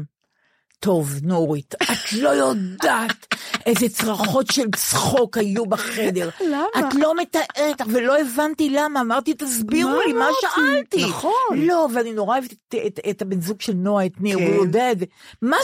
טוב, 0.79 1.11
נורית, 1.23 1.75
את 1.83 2.13
לא 2.13 2.29
יודעת 2.29 3.25
איזה 3.67 3.89
צרחות 3.89 4.51
של 4.51 4.65
צחוק 4.75 5.37
היו 5.37 5.65
בחדר. 5.65 6.29
למה? 6.41 6.65
את 6.79 6.93
לא 6.95 7.15
מתארת, 7.15 7.81
ולא 7.87 8.19
הבנתי 8.19 8.69
למה, 8.69 9.01
אמרתי, 9.01 9.33
תסבירו 9.33 10.01
לי, 10.07 10.13
מה? 10.13 10.29
שאלתי? 10.41 11.05
נכון. 11.05 11.33
לא, 11.55 11.87
ואני 11.93 12.13
נורא 12.13 12.37
אוהבת 12.37 12.53
את, 12.53 12.75
את, 12.87 12.99
את 13.09 13.21
הבן 13.21 13.41
זוג 13.41 13.61
של 13.61 13.73
נועה, 13.73 14.05
את 14.05 14.11
ניר. 14.19 14.37
הוא 14.37 14.55
יודע 14.65 14.91
את 14.91 14.99
זה. 14.99 15.05
מה 15.41 15.57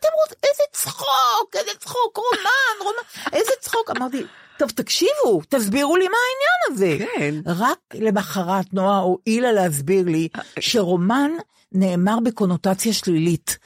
אתם 0.00 0.08
רוצים? 0.22 0.38
איזה 0.44 0.62
צחוק, 0.72 1.54
איזה 1.54 1.70
צחוק, 1.78 2.16
רומן, 2.16 2.84
רומן, 2.84 3.32
איזה 3.32 3.52
צחוק. 3.60 3.90
אמרתי, 3.96 4.22
טוב, 4.58 4.70
תקשיבו, 4.70 5.42
תסבירו 5.48 5.96
לי 5.96 6.08
מה 6.08 6.16
העניין 6.26 6.72
הזה. 6.72 7.04
כן. 7.16 7.34
רק 7.46 7.78
למחרת 7.94 8.66
נועה 8.72 8.98
הואילה 8.98 9.52
להסביר 9.52 10.04
לי 10.06 10.28
שרומן 10.60 11.30
נאמר 11.72 12.16
בקונוטציה 12.24 12.92
שלילית. 12.92 13.58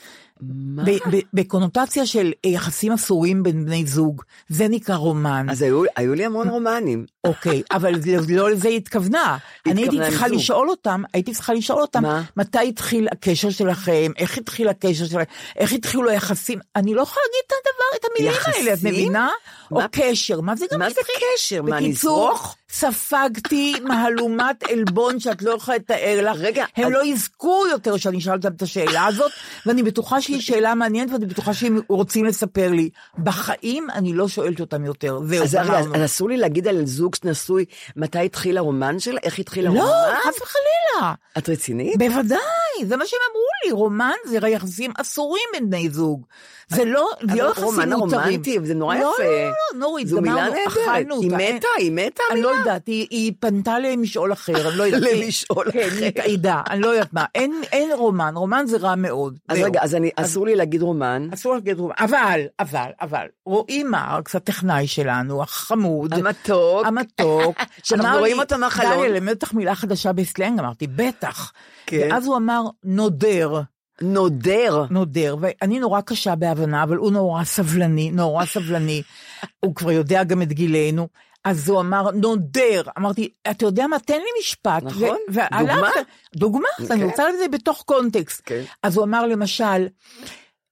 מה? 0.42 0.82
ב- 0.84 1.16
ב- 1.16 1.20
בקונוטציה 1.34 2.06
של 2.06 2.32
יחסים 2.46 2.92
אסורים 2.92 3.42
בין 3.42 3.64
בני 3.64 3.86
זוג, 3.86 4.22
זה 4.48 4.68
נקרא 4.68 4.94
רומן. 4.96 5.46
אז 5.50 5.62
היו, 5.62 5.82
היו 5.96 6.14
לי 6.14 6.24
המון 6.24 6.48
רומנים. 6.48 7.06
אוקיי, 7.24 7.62
אבל 7.70 8.00
זה- 8.00 8.16
לא 8.28 8.50
לזה 8.50 8.68
היא 8.68 8.76
התכוונה. 8.76 9.36
אני 9.66 9.80
הייתי 9.82 9.96
צריכה 10.10 10.26
לזוג. 10.26 10.38
לשאול 10.38 10.70
אותם, 10.70 11.02
הייתי 11.14 11.32
צריכה 11.32 11.54
לשאול 11.54 11.82
אותם, 11.82 12.02
מה? 12.02 12.22
מתי 12.36 12.68
התחיל 12.68 13.08
הקשר 13.12 13.50
שלכם, 13.50 14.12
איך 14.18 14.38
התחיל 14.38 14.68
הקשר 14.68 15.04
שלכם, 15.06 15.22
איך 15.56 15.72
התחילו 15.72 16.10
היחסים, 16.10 16.58
אני 16.76 16.94
לא 16.94 17.02
יכולה 17.02 17.22
להגיד 17.26 17.44
את 17.46 17.52
הדבר, 17.52 17.98
את 18.00 18.04
המילים 18.10 18.32
האלה, 18.44 18.72
את 18.72 18.78
יחסים? 18.78 18.90
מבינה? 18.94 19.28
או 19.72 19.76
מה- 19.76 19.86
קשר, 19.92 20.40
מה 20.40 20.56
זה 20.56 20.66
גם 20.72 20.78
מה 20.78 20.90
זה 20.90 21.00
התחיל? 21.00 21.14
קשר? 21.36 21.62
מה, 21.62 21.76
בקיצור, 21.76 22.32
נזרוק? 22.34 22.54
ספגתי 22.72 23.74
מהלומת 23.84 24.62
עלבון 24.70 25.20
שאת 25.20 25.42
לא 25.42 25.50
יכולה 25.50 25.76
לתאר 25.76 26.30
לך. 26.30 26.36
רגע, 26.40 26.64
הם 26.76 26.86
אז- 26.86 26.92
לא 26.92 27.04
יזכו 27.04 27.64
יותר 27.70 27.96
שאני 27.96 28.18
אשאל 28.18 28.32
אותם 28.32 28.48
את 28.56 28.62
השאלה 28.62 29.06
הזאת, 29.06 29.32
ואני 29.66 29.82
בטוחה 29.82 30.20
שהיא 30.20 30.40
שאלה 30.40 30.74
מעניינת, 30.74 31.12
ואני 31.12 31.26
בטוחה 31.26 31.54
שהם 31.54 31.80
רוצים 31.88 32.24
לספר 32.24 32.70
לי. 32.70 32.90
בחיים 33.18 33.86
אני 33.94 34.12
לא 34.12 34.28
שואלת 34.28 34.60
אותם 34.60 34.84
יותר. 34.84 35.18
זהו, 35.24 35.42
אז 35.44 35.56
אז. 35.56 35.86
אז 35.94 36.04
אסור 36.04 36.28
לי 36.28 36.36
להגיד 36.36 36.68
על 36.68 36.86
זוג 36.86 37.14
נשוי 37.24 37.64
מתי 37.96 38.18
התחיל 38.18 38.58
הרומן 38.58 38.98
שלה? 38.98 39.20
איך 39.22 39.38
התחיל 39.38 39.66
הרומן? 39.66 39.80
לא, 39.82 40.14
חס 40.20 40.42
וחלילה. 40.42 41.14
את 41.38 41.48
רצינית? 41.48 41.98
בוודאי, 41.98 42.38
זה 42.84 42.96
מה 42.96 43.06
שהם 43.06 43.18
אמרו 43.30 43.46
לי, 43.64 43.72
רומן 43.72 44.16
זה 44.24 44.48
יחסים 44.48 44.92
אסורים 44.96 45.44
בין 45.52 45.70
בני 45.70 45.90
זוג. 45.90 46.26
זה 46.68 46.84
לא, 46.84 47.10
זה 47.30 47.42
לא 47.42 47.50
יחסים 47.50 47.64
רומן 47.64 47.92
מותרים. 47.92 48.20
הרומנטי, 48.20 48.58
זה 48.62 48.74
נורא 48.74 48.94
לא, 48.94 49.12
יפה. 49.14 49.22
לא, 49.22 49.30
לא, 49.30 49.78
נורית, 49.78 50.08
זו 50.08 50.20
מילה 50.20 50.34
נהדרת. 50.34 51.10
היא. 51.20 51.30
מתה, 51.30 51.68
היא 51.78 51.92
מתה, 51.92 52.22
אני 52.30 52.42
לא? 52.42 52.48
יודעת, 52.48 52.86
היא, 52.86 53.32
פנתה 53.40 53.78
למשאול 53.78 54.32
אחר, 54.32 54.68
אני 54.68 54.78
לא 54.78 54.82
יודעת. 54.82 55.02
למשאול 55.12 55.70
כן, 55.72 55.88
אחר. 55.88 55.96
היא 55.96 56.06
התאיידה, 56.06 56.62
אני 56.70 56.80
לא 56.80 56.88
יודעת 56.88 57.12
מה. 57.12 57.24
אין, 57.34 57.90
רומן, 57.96 58.32
רומן 58.36 58.64
זה 58.66 58.76
רע 58.76 58.94
מאוד. 58.94 59.38
אז. 59.48 59.58
רגע, 59.58 59.80
אז 59.82 59.96
אסור 60.16 60.46
לי 60.46 60.56
להגיד 60.56 60.82
רומן. 60.82 61.28
אסור 61.34 61.54
להגיד 61.54 61.78
רומן. 61.78 61.94
אבל, 61.98 62.40
אבל, 62.60 62.90
אבל, 63.00 63.26
רועי 63.46 63.82
מרקס, 63.82 64.36
הטכנאי 64.36 64.86
שלנו, 64.86 65.42
החמוד. 65.42 66.14
המתוק. 66.14 66.86
המתוק. 66.86 67.58
שאנחנו 67.84 68.18
רואים 68.18 68.38
אותו 68.38 68.58
מהחלון. 68.58 68.96
דליה, 68.96 69.08
למד 69.08 69.32
אותך 69.32 69.54
מילה 69.54 69.74
חדשה 69.74 70.12
בסלנג? 70.12 70.58
אמרתי, 70.58 70.86
בטח. 70.86 71.52
כן. 71.86 72.08
ואז 72.10 72.26
הוא 72.26 72.36
אמר, 72.36 72.62
נודר. 72.84 73.60
נודר. 74.00 74.84
נודר, 74.90 75.36
ואני 75.40 75.78
נורא 75.78 76.00
קשה 76.00 76.34
בהבנה, 76.34 76.82
אבל 76.82 76.96
הוא 76.96 77.12
נורא 77.12 77.44
סבלני, 77.44 78.10
נורא 78.10 78.44
סבלני. 78.44 79.02
הוא 79.64 79.74
כבר 79.74 79.92
יודע 79.92 80.24
גם 80.24 80.42
את 80.42 80.52
גילנו. 80.52 81.08
אז 81.44 81.68
הוא 81.68 81.80
אמר, 81.80 82.10
נודר. 82.10 82.82
אמרתי, 82.98 83.30
אתה 83.50 83.64
יודע 83.64 83.86
מה, 83.86 83.98
תן 83.98 84.18
לי 84.18 84.40
משפט. 84.40 84.82
נכון. 84.82 85.16
ו- 85.32 85.58
דוגמה? 85.58 85.90
דוגמה, 86.36 86.68
אני 86.80 87.00
כן. 87.00 87.06
רוצה 87.06 87.24
להביא 87.24 87.44
את 87.44 87.50
זה 87.50 87.58
בתוך 87.58 87.82
קונטקסט. 87.86 88.42
כן. 88.44 88.62
אז 88.82 88.96
הוא 88.96 89.04
אמר 89.04 89.26
למשל, 89.26 89.86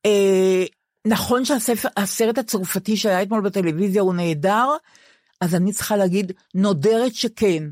אה, 0.06 0.64
נכון 1.06 1.44
שהסרט 1.44 2.38
הצרפתי 2.38 2.96
שהיה 2.96 3.22
אתמול 3.22 3.40
בטלוויזיה 3.40 4.02
הוא 4.02 4.14
נהדר, 4.14 4.68
אז 5.40 5.54
אני 5.54 5.72
צריכה 5.72 5.96
להגיד, 5.96 6.32
נודרת 6.54 7.14
שכן. 7.14 7.64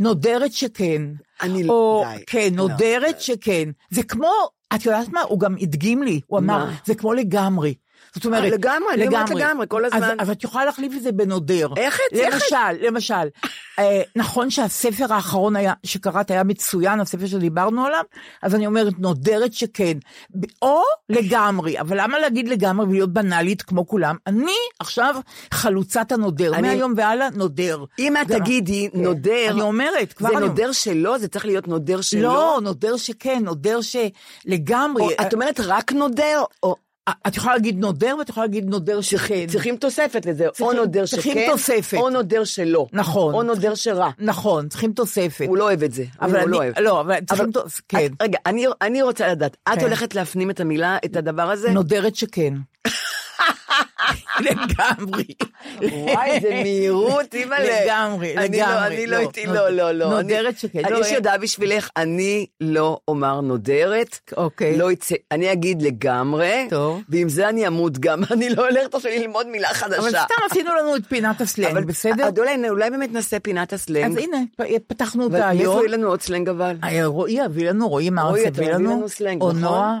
נודרת 0.00 0.52
שכן. 0.52 1.02
אני 1.42 1.68
או, 1.68 2.04
די. 2.16 2.22
כן, 2.26 2.48
לא. 2.54 2.56
נודרת 2.56 3.20
שכן. 3.20 3.70
זה 3.90 4.02
כמו, 4.02 4.32
את 4.74 4.86
יודעת 4.86 5.08
מה? 5.08 5.20
הוא 5.20 5.40
גם 5.40 5.56
הדגים 5.60 6.02
לי, 6.02 6.20
הוא 6.26 6.38
אמר, 6.38 6.64
מה? 6.64 6.76
זה 6.84 6.94
כמו 6.94 7.12
לגמרי. 7.12 7.74
זאת 8.14 8.24
אומרת, 8.26 8.44
אה, 8.44 8.50
לגמרי, 8.50 8.94
אני 8.94 9.06
אומרת 9.06 9.30
לגמרי, 9.30 9.66
כל 9.68 9.84
הזמן. 9.84 10.02
אז, 10.02 10.12
אז 10.18 10.30
את 10.30 10.44
יכולה 10.44 10.64
להחליף 10.64 10.92
את 10.96 11.02
זה 11.02 11.12
בנודר. 11.12 11.68
איך 11.76 11.94
את- 12.10 12.16
איך 12.16 12.36
את- 12.36 12.42
למשל, 12.52 12.86
למשל, 12.86 13.28
אה, 13.78 14.02
נכון 14.16 14.50
שהספר 14.50 15.12
האחרון 15.14 15.56
היה, 15.56 15.72
שקראת 15.86 16.30
היה 16.30 16.44
מצוין, 16.44 17.00
הספר 17.00 17.26
שדיברנו 17.26 17.84
עליו, 17.86 18.02
אז 18.42 18.54
אני 18.54 18.66
אומרת, 18.66 18.92
נודרת 18.98 19.52
שכן. 19.52 19.98
או 20.62 20.82
לגמרי, 21.08 21.80
אבל 21.80 22.00
למה 22.00 22.18
להגיד 22.18 22.48
לגמרי 22.48 22.86
ולהיות 22.86 23.12
בנאלית 23.12 23.62
כמו 23.62 23.86
כולם? 23.86 24.16
אני 24.26 24.52
עכשיו 24.80 25.14
חלוצת 25.54 26.12
הנודר, 26.12 26.54
אני- 26.54 26.68
מהיום 26.68 26.94
והלאה 26.96 27.28
נודר. 27.34 27.84
אם 27.98 28.16
את 28.16 28.26
תגידי 28.28 28.88
כן. 28.92 29.00
נודר, 29.02 29.50
אני 29.50 29.60
אומרת, 29.60 30.12
כבר 30.12 30.28
זה 30.30 30.36
אני- 30.38 30.46
נודר 30.46 30.72
שלו? 30.72 31.18
זה 31.18 31.28
צריך 31.28 31.46
להיות 31.46 31.68
נודר 31.68 32.00
שלו? 32.00 32.22
לא, 32.22 32.58
נודר 32.62 32.96
שכן, 32.96 33.40
נודר 33.44 33.78
שלגמרי. 33.80 35.02
או 35.02 35.10
את 35.26 35.34
אומרת 35.34 35.60
רק 35.60 35.92
נודר? 35.92 36.42
או 36.62 36.76
את 37.26 37.36
יכולה 37.36 37.54
להגיד 37.54 37.78
נודר 37.78 38.16
ואת 38.18 38.28
יכולה 38.28 38.46
להגיד 38.46 38.64
נודר 38.68 39.00
שכן. 39.00 39.46
צריכים 39.48 39.76
תוספת 39.76 40.26
לזה, 40.26 40.46
או 40.46 40.52
צריכים- 40.52 40.76
נודר 40.76 41.06
צריכים 41.06 41.32
שכן, 41.32 41.46
תוספת. 41.50 41.96
או 41.98 42.10
נודר 42.10 42.44
שלא. 42.44 42.86
נכון. 42.92 43.34
או 43.34 43.42
נודר 43.42 43.74
שרע. 43.74 44.10
נכון, 44.18 44.68
צריכים 44.68 44.92
תוספת. 44.92 45.44
הוא 45.48 45.56
לא 45.56 45.64
אוהב 45.64 45.82
את 45.82 45.92
זה. 45.92 46.04
אבל 46.20 46.30
הוא 46.36 46.42
אני, 46.42 46.50
לא 46.50 46.56
אוהב. 46.56 46.78
לא, 46.78 47.00
אבל 47.00 47.14
צריכים 47.26 47.44
אבל- 47.44 47.52
תוספת, 47.52 47.82
כן. 47.88 47.98
את- 48.06 48.22
רגע, 48.22 48.38
אני- 48.46 48.66
אני 48.82 49.02
רוצה 49.02 49.28
לדעת, 49.28 49.56
את 49.68 49.78
כן. 49.78 49.80
הולכת 49.84 50.14
להפנים 50.14 50.50
את 50.50 50.60
המילה, 50.60 50.98
את 51.04 51.16
הדבר 51.16 51.50
הזה? 51.50 51.70
נודרת 51.70 52.16
שכן. 52.16 52.54
לגמרי. 54.50 55.24
וואי, 55.92 56.30
איזה 56.30 56.50
מהירות, 56.50 57.34
אימא'לה. 57.34 57.84
לגמרי, 57.84 58.34
לא, 58.34 58.42
לגמרי. 58.42 58.86
אני 58.86 59.06
לא 59.06 59.16
לא, 59.16 59.22
איתי, 59.22 59.46
נוד- 59.46 59.56
לא, 59.56 59.70
לא, 59.70 59.92
לא. 59.92 60.10
נודרת 60.10 60.58
שכן. 60.58 60.78
אני- 60.84 60.90
לא, 61.00 61.06
הודעה 61.16 61.38
בשבילך, 61.38 61.88
אני 61.96 62.46
לא 62.60 62.98
אומר 63.08 63.40
נודרת. 63.40 64.18
אוקיי. 64.36 64.76
לא 64.78 64.92
יצא, 64.92 65.14
אני 65.30 65.52
אגיד 65.52 65.82
לגמרי. 65.82 66.66
טוב. 66.70 67.02
ועם 67.08 67.28
זה 67.28 67.48
אני 67.48 67.66
אמות 67.66 67.98
גם, 67.98 68.22
אני 68.34 68.48
לא 68.54 68.68
הולכת 68.68 68.94
עכשיו 68.94 69.12
ללמוד 69.20 69.46
מילה 69.48 69.68
חדשה. 69.68 69.98
אבל 69.98 70.10
סתם 70.10 70.34
עשינו 70.50 70.70
לנו 70.74 70.96
את 70.96 71.02
פינת 71.08 71.40
הסלנג, 71.40 71.70
אבל 71.70 71.84
בסדר? 71.84 72.24
אז 72.24 72.38
אולי, 72.38 72.68
אולי 72.68 72.90
באמת 72.90 73.12
נעשה 73.12 73.40
פינת 73.40 73.72
הסלנג. 73.72 74.04
אז 74.12 74.16
הנה, 74.16 74.36
פתחנו 74.86 75.24
אותה 75.24 75.32
מאיפה 75.38 75.48
היום. 75.48 75.78
יהיה 75.78 75.88
לנו 75.88 76.08
עוד 76.08 76.22
סלנג 76.22 76.48
אבל? 76.48 76.76
אה, 76.84 77.06
רועי 77.06 77.32
יביא 77.44 77.68
לנו, 77.70 77.88
רועי 77.88 78.08
אתה 78.08 78.46
יביא 78.46 78.68
לנו, 78.74 79.06
או 79.40 79.52
נכון? 79.52 79.98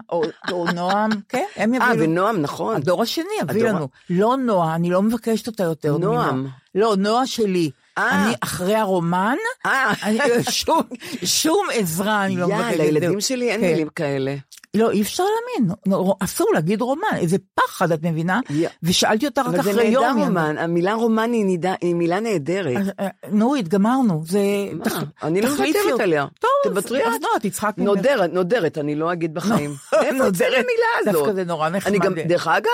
או 0.50 0.64
נועם, 0.74 1.10
כן, 1.28 1.44
הם 1.56 1.74
יביאו 1.74 1.90
אה. 1.90 1.94
ונועם, 1.98 2.40
נכון. 2.40 2.76
הדור 2.76 3.02
השני 3.02 3.24
יביא 3.42 3.62
לנו. 3.64 3.88
לא 4.10 4.36
נועה, 4.36 4.74
אני 4.74 4.90
לא 4.90 5.02
מבקשת 5.02 5.46
אותה 5.46 5.62
יותר. 5.62 5.96
נועם. 5.96 6.36
מנועה. 6.38 6.52
לא, 6.74 6.94
נועה 6.98 7.26
שלי. 7.26 7.70
אה. 7.98 8.24
אני 8.24 8.34
אחרי 8.40 8.74
הרומן, 8.74 9.36
אה. 9.66 9.92
אני- 10.02 10.18
שום- 10.50 10.82
שום 11.24 11.66
עזרה 11.74 12.24
אני 12.24 12.36
לא 12.36 12.48
מבקשת. 12.48 12.70
יא, 12.72 12.76
לילדים. 12.82 13.20
שלי 13.20 13.50
אין 13.50 13.60
כן. 13.60 13.66
מילים 13.66 13.88
כאלה. 13.88 14.34
לא, 14.76 14.90
אי 14.90 15.02
אפשר 15.02 15.22
להאמין, 15.24 15.74
אסור 16.20 16.46
להגיד 16.54 16.80
רומן, 16.80 17.02
איזה 17.16 17.36
פחד, 17.54 17.92
את 17.92 18.02
מבינה? 18.02 18.40
ושאלתי 18.82 19.26
אותה 19.26 19.40
רק 19.40 19.46
אבל 19.46 19.62
זה 19.62 19.70
אחרי 19.70 19.84
יום. 19.88 20.04
נהדר 20.04 20.16
היא 20.16 20.24
רומן, 20.26 20.58
המילה 20.58 20.94
רומן 20.94 21.32
היא 21.32 21.44
נידה- 21.44 21.74
היא 21.80 21.94
מילה 21.94 22.20
נהדרת. 22.20 22.76
"אה, 22.76 22.82
אה, 23.04 23.08
נורית, 23.32 23.68
גמרנו, 23.68 24.22
זה... 24.26 24.38
מה? 24.72 24.84
תח- 24.84 25.02
אני 25.22 25.40
לא 25.40 25.48
מוותרת 25.48 25.66
אותה." 25.92 26.02
עליה. 26.02 26.26
טוב, 26.40 26.50
תוותרי 26.72 27.06
אז 27.06 27.14
את. 27.14 27.20
לא, 27.22 27.48
תצחק 27.48 27.72
ממך. 27.78 27.86
נודרת, 27.86 28.32
נודרת, 28.32 28.78
אני 28.78 28.94
לא 28.94 29.12
אגיד 29.12 29.34
בחיים. 29.34 29.70
נודרת, 30.18 30.52
המילה 30.52 30.64
הזאת? 31.00 31.14
דווקא 31.14 31.32
זה 31.32 31.44
נורא 31.44 31.68
נחמד. 31.68 31.92
אני 31.94 31.98
גם, 31.98 32.14
דרך 32.28 32.48
אגב, 32.48 32.70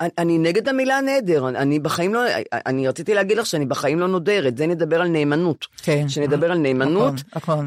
אני, 0.00 0.08
אני 0.18 0.38
נגד 0.38 0.68
המילה 0.68 1.00
נדר, 1.00 1.48
אני, 1.48 1.58
אני 1.58 1.78
בחיים 1.78 2.14
לא, 2.14 2.20
אני 2.66 2.88
רציתי 2.88 3.14
להגיד 3.14 3.38
לך 3.38 3.46
שאני 3.46 3.66
בחיים 3.66 3.98
לא 4.00 4.06
נודרת, 4.08 4.56
זה 4.56 4.66
נדבר 4.66 5.00
על 5.00 5.08
נאמנות. 5.08 5.66
כן. 5.82 6.08
שנדבר 6.08 6.52
על 6.52 6.58
נאמנות. 6.58 7.14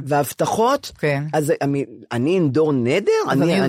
והבטחות, 0.05 0.91
כן. 0.99 1.23
אז 1.33 1.53
אני, 1.61 1.85
אני 2.11 2.39
אנדור 2.39 2.73
נדר? 2.73 3.11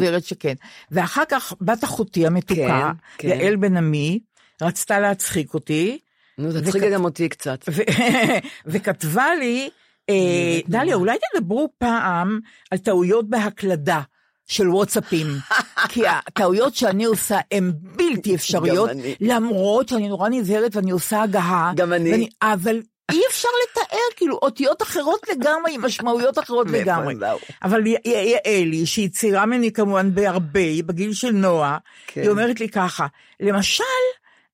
יודעת 0.07 0.25
שכן. 0.25 0.55
ואחר 0.91 1.23
כך 1.29 1.53
בת 1.61 1.85
אחותי 1.85 2.27
המתוקה, 2.27 2.93
כן, 3.19 3.29
כן. 3.29 3.41
יעל 3.41 3.57
בן 3.57 3.77
עמי, 3.77 4.21
רצתה 4.63 5.01
להצחיק 5.01 5.55
אותי, 5.55 5.99
נו, 6.39 6.61
תצחיקי 6.61 6.91
גם 6.91 7.05
אותי 7.05 7.29
קצת. 7.29 7.65
ו- 7.69 7.83
וכתבה 8.73 9.35
לי, 9.39 9.71
אה, 10.11 10.61
דליה, 10.69 10.95
אולי 10.95 11.17
תדברו 11.35 11.69
פעם 11.79 12.41
על 12.71 12.79
טעויות 12.79 13.31
בהקלדה. 13.31 14.01
של 14.47 14.69
וואטסאפים, 14.69 15.27
כי 15.89 16.07
הטעויות 16.07 16.75
שאני 16.75 17.05
עושה 17.05 17.39
הן 17.53 17.73
בלתי 17.97 18.35
אפשריות. 18.35 18.91
למרות 19.21 19.89
שאני 19.89 20.09
נורא 20.09 20.29
נזהרת 20.29 20.77
ואני 20.77 20.91
עושה 20.91 21.23
הגהה. 21.23 21.73
גם 21.77 21.93
אני. 21.93 22.11
ואני, 22.11 22.29
אבל 22.43 22.81
אי 23.11 23.21
אפשר 23.31 23.49
לתאר, 23.65 24.17
כאילו, 24.17 24.39
אותיות 24.43 24.83
אחרות 24.83 25.27
לגמרי, 25.29 25.75
עם 25.75 25.85
משמעויות 25.85 26.39
אחרות 26.39 26.67
לגמרי. 26.71 27.15
אבל 27.63 27.83
יעלי, 27.87 28.87
שהיא 28.87 29.09
צעירה 29.11 29.47
ממני 29.47 29.73
כמובן 29.73 30.15
בהרבה, 30.15 30.61
היא 30.61 30.85
בגיל 30.85 31.13
של 31.13 31.31
נועה, 31.31 31.79
כן. 32.07 32.21
היא 32.21 32.31
אומרת 32.31 32.61
לי 32.61 32.69
ככה, 32.69 33.07
למשל, 33.41 33.85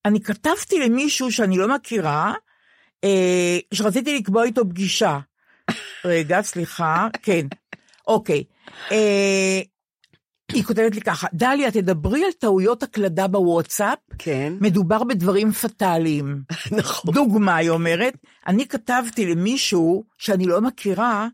אני 0.05 0.21
כתבתי 0.21 0.79
למישהו 0.79 1.33
שאני 1.33 1.59
לא 1.59 1.69
מכירה, 1.69 2.35
אה, 3.05 3.59
שרציתי 3.75 4.17
לקבוע 4.19 4.45
איתו 4.45 4.69
פגישה. 4.69 5.19
רגע, 6.05 6.43
סליחה, 6.43 7.09
כן, 7.23 7.47
אוקיי. 8.07 8.45
אה, 8.93 9.61
היא 10.53 10.65
כותבת 10.65 10.95
לי 10.95 11.01
ככה, 11.01 11.27
דליה, 11.35 11.71
תדברי 11.71 12.25
על 12.25 12.33
טעויות 12.33 12.83
הקלדה 12.83 13.27
בוואטסאפ, 13.27 13.99
כן. 14.19 14.53
מדובר 14.61 15.05
בדברים 15.05 15.53
פטאליים. 15.53 16.43
נכון. 16.79 17.15
דוגמה, 17.15 17.57
היא 17.57 17.71
אומרת, 17.71 18.15
אני 18.47 18.67
כתבתי 18.67 19.27
למישהו 19.27 20.05
שאני 20.19 20.47
לא 20.47 20.61
מכירה, 20.61 21.29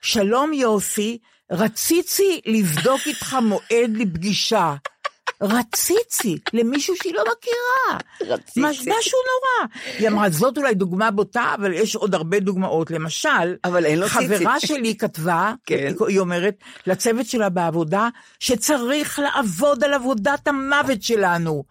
שלום 0.00 0.52
יוסי, 0.52 1.18
רציתי 1.50 2.40
לבדוק 2.46 3.00
איתך 3.06 3.36
מועד 3.42 3.90
לפגישה. 3.96 4.74
רציתי, 5.40 6.38
למישהו 6.52 6.94
שהיא 7.02 7.14
לא 7.14 7.22
מכירה. 7.22 7.98
רציתי. 8.34 8.60
מש- 8.60 8.78
משהו 8.80 9.18
נורא. 9.28 9.68
היא 9.98 10.08
אמרה, 10.08 10.30
זאת 10.30 10.58
אולי 10.58 10.74
דוגמה 10.74 11.10
בוטה, 11.10 11.54
אבל 11.54 11.72
יש 11.72 11.96
עוד 11.96 12.14
הרבה 12.14 12.40
דוגמאות. 12.40 12.90
למשל, 12.90 13.54
אבל 13.64 13.86
אין 13.86 13.98
לו 13.98 14.08
חברה 14.08 14.54
ציצי. 14.60 14.66
שלי 14.66 14.96
כתבה, 14.96 15.52
כן. 15.66 15.92
היא 16.08 16.18
אומרת, 16.20 16.54
לצוות 16.86 17.26
שלה 17.26 17.48
בעבודה, 17.48 18.08
שצריך 18.40 19.18
לעבוד 19.18 19.84
על 19.84 19.94
עבודת 19.94 20.48
המוות 20.48 21.02
שלנו. 21.02 21.64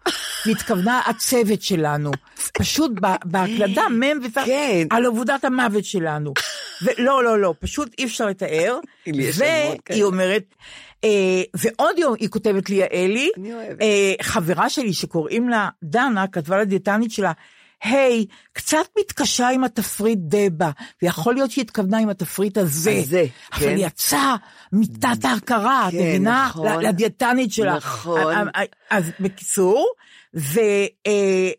התכוונה 0.46 1.00
הצוות 1.06 1.62
שלנו. 1.62 2.10
פשוט 2.58 2.90
בהקלדה, 3.24 3.88
מ' 3.88 4.02
וצ... 4.24 4.34
כן. 4.46 4.86
על 4.90 5.06
עבודת 5.06 5.44
המוות 5.44 5.84
שלנו. 5.84 6.32
ולא, 6.82 7.24
לא, 7.24 7.38
לא, 7.40 7.54
פשוט 7.60 7.94
אי 7.98 8.04
אפשר 8.04 8.26
לתאר. 8.26 8.78
והיא. 9.06 10.04
אומרת, 10.04 10.42
ועוד 11.54 11.98
יום 11.98 12.14
היא 12.18 12.28
כותבת 12.28 12.70
לי, 12.70 12.76
יעלי. 12.76 13.30
אה, 13.82 14.14
חברה 14.22 14.70
שלי 14.70 14.92
שקוראים 14.92 15.48
לה 15.48 15.68
דנה, 15.82 16.26
כתבה 16.26 16.58
לדיאטנית 16.58 17.10
שלה, 17.10 17.32
היי, 17.82 18.26
קצת 18.52 18.86
מתקשה 18.98 19.48
עם 19.48 19.64
התפריט 19.64 20.18
דבה, 20.22 20.70
ויכול 21.02 21.34
להיות 21.34 21.50
שהיא 21.50 21.64
התכוונה 21.64 21.98
עם 21.98 22.08
התפריט 22.08 22.58
הזה, 22.58 22.98
הזה, 23.02 23.24
אבל 23.52 23.60
כן. 23.60 23.74
יצא 23.78 24.34
מתת 24.72 25.24
ההכרה, 25.24 25.88
את 25.88 25.92
כן, 25.92 25.98
מבינה? 25.98 26.46
נכון. 26.48 26.84
לדיאטנית 26.84 27.52
שלה. 27.52 27.76
נכון. 27.76 28.20
אה, 28.20 28.42
אה, 28.56 28.62
אז 28.90 29.10
בקיצור, 29.20 29.92
ויש 30.34 31.54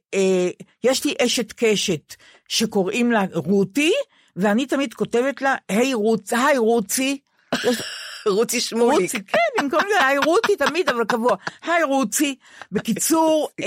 לי 1.05 1.13
אשת 1.25 1.53
קשת 1.55 2.15
שקוראים 2.47 3.11
לה 3.11 3.23
רותי, 3.33 3.93
ואני 4.35 4.65
תמיד 4.65 4.93
כותבת 4.93 5.41
לה, 5.41 5.55
היי 5.69 5.93
רוץ, 5.93 6.33
היי 6.33 6.57
רוצי. 6.57 7.19
רוצי 8.27 8.61
שמוליק. 8.61 9.01
רוצי, 9.01 9.23
כן, 9.23 9.63
במקום 9.63 9.79
זה, 9.89 10.05
היי 10.05 10.17
רותי 10.17 10.55
תמיד, 10.55 10.89
אבל 10.89 11.05
קבוע. 11.05 11.35
היי 11.65 11.83
רוצי. 11.83 12.35
בקיצור, 12.71 13.49
אה, 13.63 13.65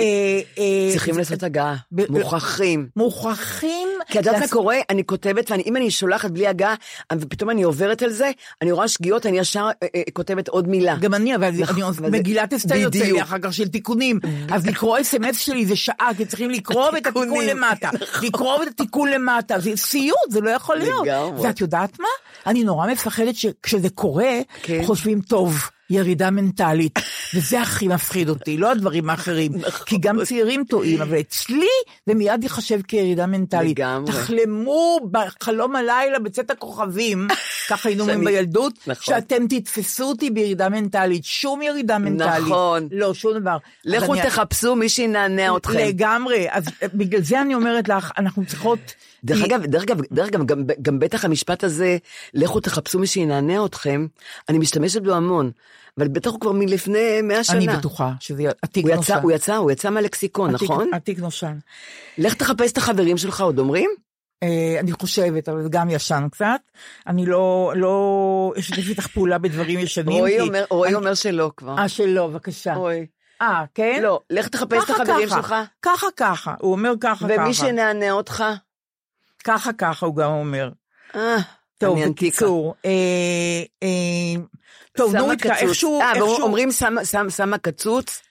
אה, 0.58 0.88
צריכים 0.92 1.18
לעשות 1.18 1.42
הגעה, 1.42 1.76
מוכרחים. 2.08 2.88
מוכרחים. 2.96 3.88
כי 4.06 4.18
את 4.18 4.26
יודעת 4.26 4.42
מה 4.42 4.48
קורה? 4.48 4.76
אני 4.90 5.06
כותבת, 5.06 5.50
ואם 5.50 5.76
אני 5.76 5.90
שולחת 5.90 6.30
בלי 6.30 6.46
הגעה, 6.46 6.74
ופתאום 7.12 7.50
אני 7.50 7.62
עוברת 7.62 8.02
על 8.02 8.10
זה, 8.10 8.30
אני 8.62 8.72
רואה 8.72 8.88
שגיאות, 8.88 9.26
אני 9.26 9.38
ישר 9.38 9.68
אה, 9.82 10.02
כותבת 10.12 10.48
עוד 10.48 10.68
מילה. 10.68 10.96
גם 11.00 11.14
אני, 11.14 11.36
אבל 11.36 11.50
נכון, 11.50 11.92
מגילת 12.10 12.52
אסתר 12.52 12.76
יוצא 12.76 13.04
לי. 13.04 13.22
אחר 13.22 13.38
כך 13.42 13.52
של 13.52 13.68
תיקונים. 13.68 14.20
אז 14.52 14.66
לקרוא 14.66 15.00
אס.אם.אס 15.00 15.38
שלי 15.38 15.66
זה 15.66 15.76
שעה, 15.76 16.10
כי 16.16 16.26
צריכים 16.26 16.50
לקרוא 16.50 16.88
את 16.88 17.06
התיקון 17.06 17.44
למטה. 17.44 17.90
נכון. 18.00 18.26
לקרוא 18.28 18.62
את 18.62 18.68
התיקון 18.68 19.08
למטה, 19.08 19.60
זה 19.60 19.70
סיוט, 19.76 20.30
זה 20.30 20.40
לא 20.40 20.50
יכול 20.50 20.76
להיות. 20.76 21.06
ואת 21.42 21.60
יודעת 21.60 22.00
מה? 22.00 22.08
אני 22.46 22.64
נורא 22.64 22.86
מפחדת 22.86 23.34
שכשזה 23.34 23.90
קורה, 23.90 24.40
כן. 24.62 24.82
חושבים, 24.84 25.20
טוב, 25.20 25.70
ירידה 25.90 26.30
מנטלית. 26.30 26.98
וזה 27.34 27.60
הכי 27.60 27.88
מפחיד 27.88 28.28
אותי, 28.28 28.56
לא 28.56 28.70
הדברים 28.70 29.10
האחרים. 29.10 29.52
נכון. 29.66 29.86
כי 29.86 29.98
גם 29.98 30.24
צעירים 30.24 30.64
טועים, 30.68 31.02
אבל 31.02 31.20
אצלי 31.20 31.68
זה 32.06 32.14
מיד 32.14 32.42
ייחשב 32.42 32.80
כירידה 32.88 33.26
מנטלית. 33.26 33.78
לגמרי. 33.78 34.12
תחלמו 34.12 35.00
בחלום 35.10 35.76
הלילה 35.76 36.18
בצאת 36.18 36.50
הכוכבים, 36.50 37.28
ככה 37.70 37.88
היינו 37.88 38.02
אומרים 38.02 38.24
בילדות, 38.24 38.72
נכון. 38.86 39.14
שאתם 39.14 39.46
תתפסו 39.48 40.04
אותי 40.04 40.30
בירידה 40.30 40.68
מנטלית, 40.68 41.24
שום 41.24 41.62
ירידה 41.62 41.98
מנטלית. 41.98 42.44
נכון. 42.44 42.88
לא, 42.92 43.14
שום 43.14 43.38
דבר. 43.38 43.56
לכו 43.84 44.14
אני- 44.14 44.22
תחפשו 44.22 44.76
מי 44.76 44.88
שינענע 44.88 45.56
אתכם. 45.56 45.78
לגמרי, 45.78 46.46
אז 46.50 46.64
בגלל 46.94 47.22
זה 47.22 47.40
אני 47.40 47.54
אומרת 47.54 47.88
לך, 47.88 48.12
אנחנו 48.18 48.46
צריכות... 48.46 48.78
דרך 49.24 49.42
אגב, 49.44 49.66
דרך 49.66 49.82
אגב, 49.82 50.00
דרך 50.12 50.28
אגב, 50.28 50.46
גם, 50.46 50.62
גם 50.82 50.98
בטח 50.98 51.24
המשפט 51.24 51.64
הזה, 51.64 51.96
לכו 52.34 52.60
תחפשו 52.60 52.98
מי 52.98 53.06
שינענע 53.06 53.64
אתכם, 53.64 54.06
אני 54.48 54.58
משתמשת 54.58 55.02
בו 55.02 55.12
המון, 55.12 55.50
אבל 55.98 56.08
בטח 56.08 56.30
הוא 56.30 56.40
כבר 56.40 56.52
מלפני 56.52 57.22
מאה 57.22 57.44
שנה. 57.44 57.56
אני 57.56 57.68
בטוחה 57.68 58.12
שזה 58.20 58.42
עתיק 58.62 58.84
הוא 58.86 58.94
נושן. 58.94 59.12
יצא, 59.12 59.22
הוא 59.22 59.32
יצא, 59.32 59.56
הוא 59.56 59.70
יצא 59.70 59.90
מהלקסיקון, 59.90 60.54
עתיק- 60.54 60.70
נכון? 60.70 60.90
עתיק 60.94 61.18
נושן. 61.18 61.58
לך 62.18 62.34
תחפש 62.34 62.72
את 62.72 62.78
החברים 62.78 63.16
שלך, 63.18 63.40
עוד 63.40 63.58
אומרים? 63.58 63.90
אה, 64.42 64.76
אני 64.80 64.92
חושבת, 64.92 65.48
אבל 65.48 65.68
גם 65.68 65.90
ישן 65.90 66.28
קצת. 66.32 66.60
אני 67.06 67.26
לא, 67.26 67.72
לא 67.76 68.52
אשתף 68.58 68.88
איתך 68.88 69.06
פעולה 69.06 69.38
בדברים 69.38 69.78
ישנים. 69.78 70.18
רועי 70.18 70.40
אומר, 70.40 70.64
רועי 70.70 70.88
אני- 70.88 70.96
אומר 70.98 71.14
שלא 71.14 71.50
כבר. 71.56 71.78
אה, 71.78 71.88
שלא, 71.88 72.26
בבקשה. 72.26 72.74
רועי. 72.74 73.06
אה, 73.42 73.64
כן? 73.74 74.00
לא, 74.02 74.20
לך 74.30 74.48
תחפש 74.48 74.84
את 74.84 74.90
החברים 74.90 75.28
ככה. 75.28 75.36
שלך, 75.36 75.54
ככה 75.82 76.06
ככה, 76.16 76.54
הוא 76.60 76.72
אומר 76.72 76.92
ככה 77.00 77.28
ככה. 77.28 77.40
ומי 77.42 77.54
שנענע 77.54 78.10
אותך, 78.12 78.44
ככה 79.44 79.72
ככה 79.72 80.06
הוא 80.06 80.16
גם 80.16 80.30
אומר. 80.30 80.70
אה, 81.14 81.36
טוב. 81.78 81.98
בקיצור, 82.08 82.74
אה, 82.84 82.90
אה, 83.82 84.42
טוב, 84.96 85.16
נורית. 85.16 85.46
איכשהו, 85.46 86.00
אה, 86.00 86.20
אומרים 86.20 86.68
שמה 87.30 87.58
קצוץ? 87.58 88.22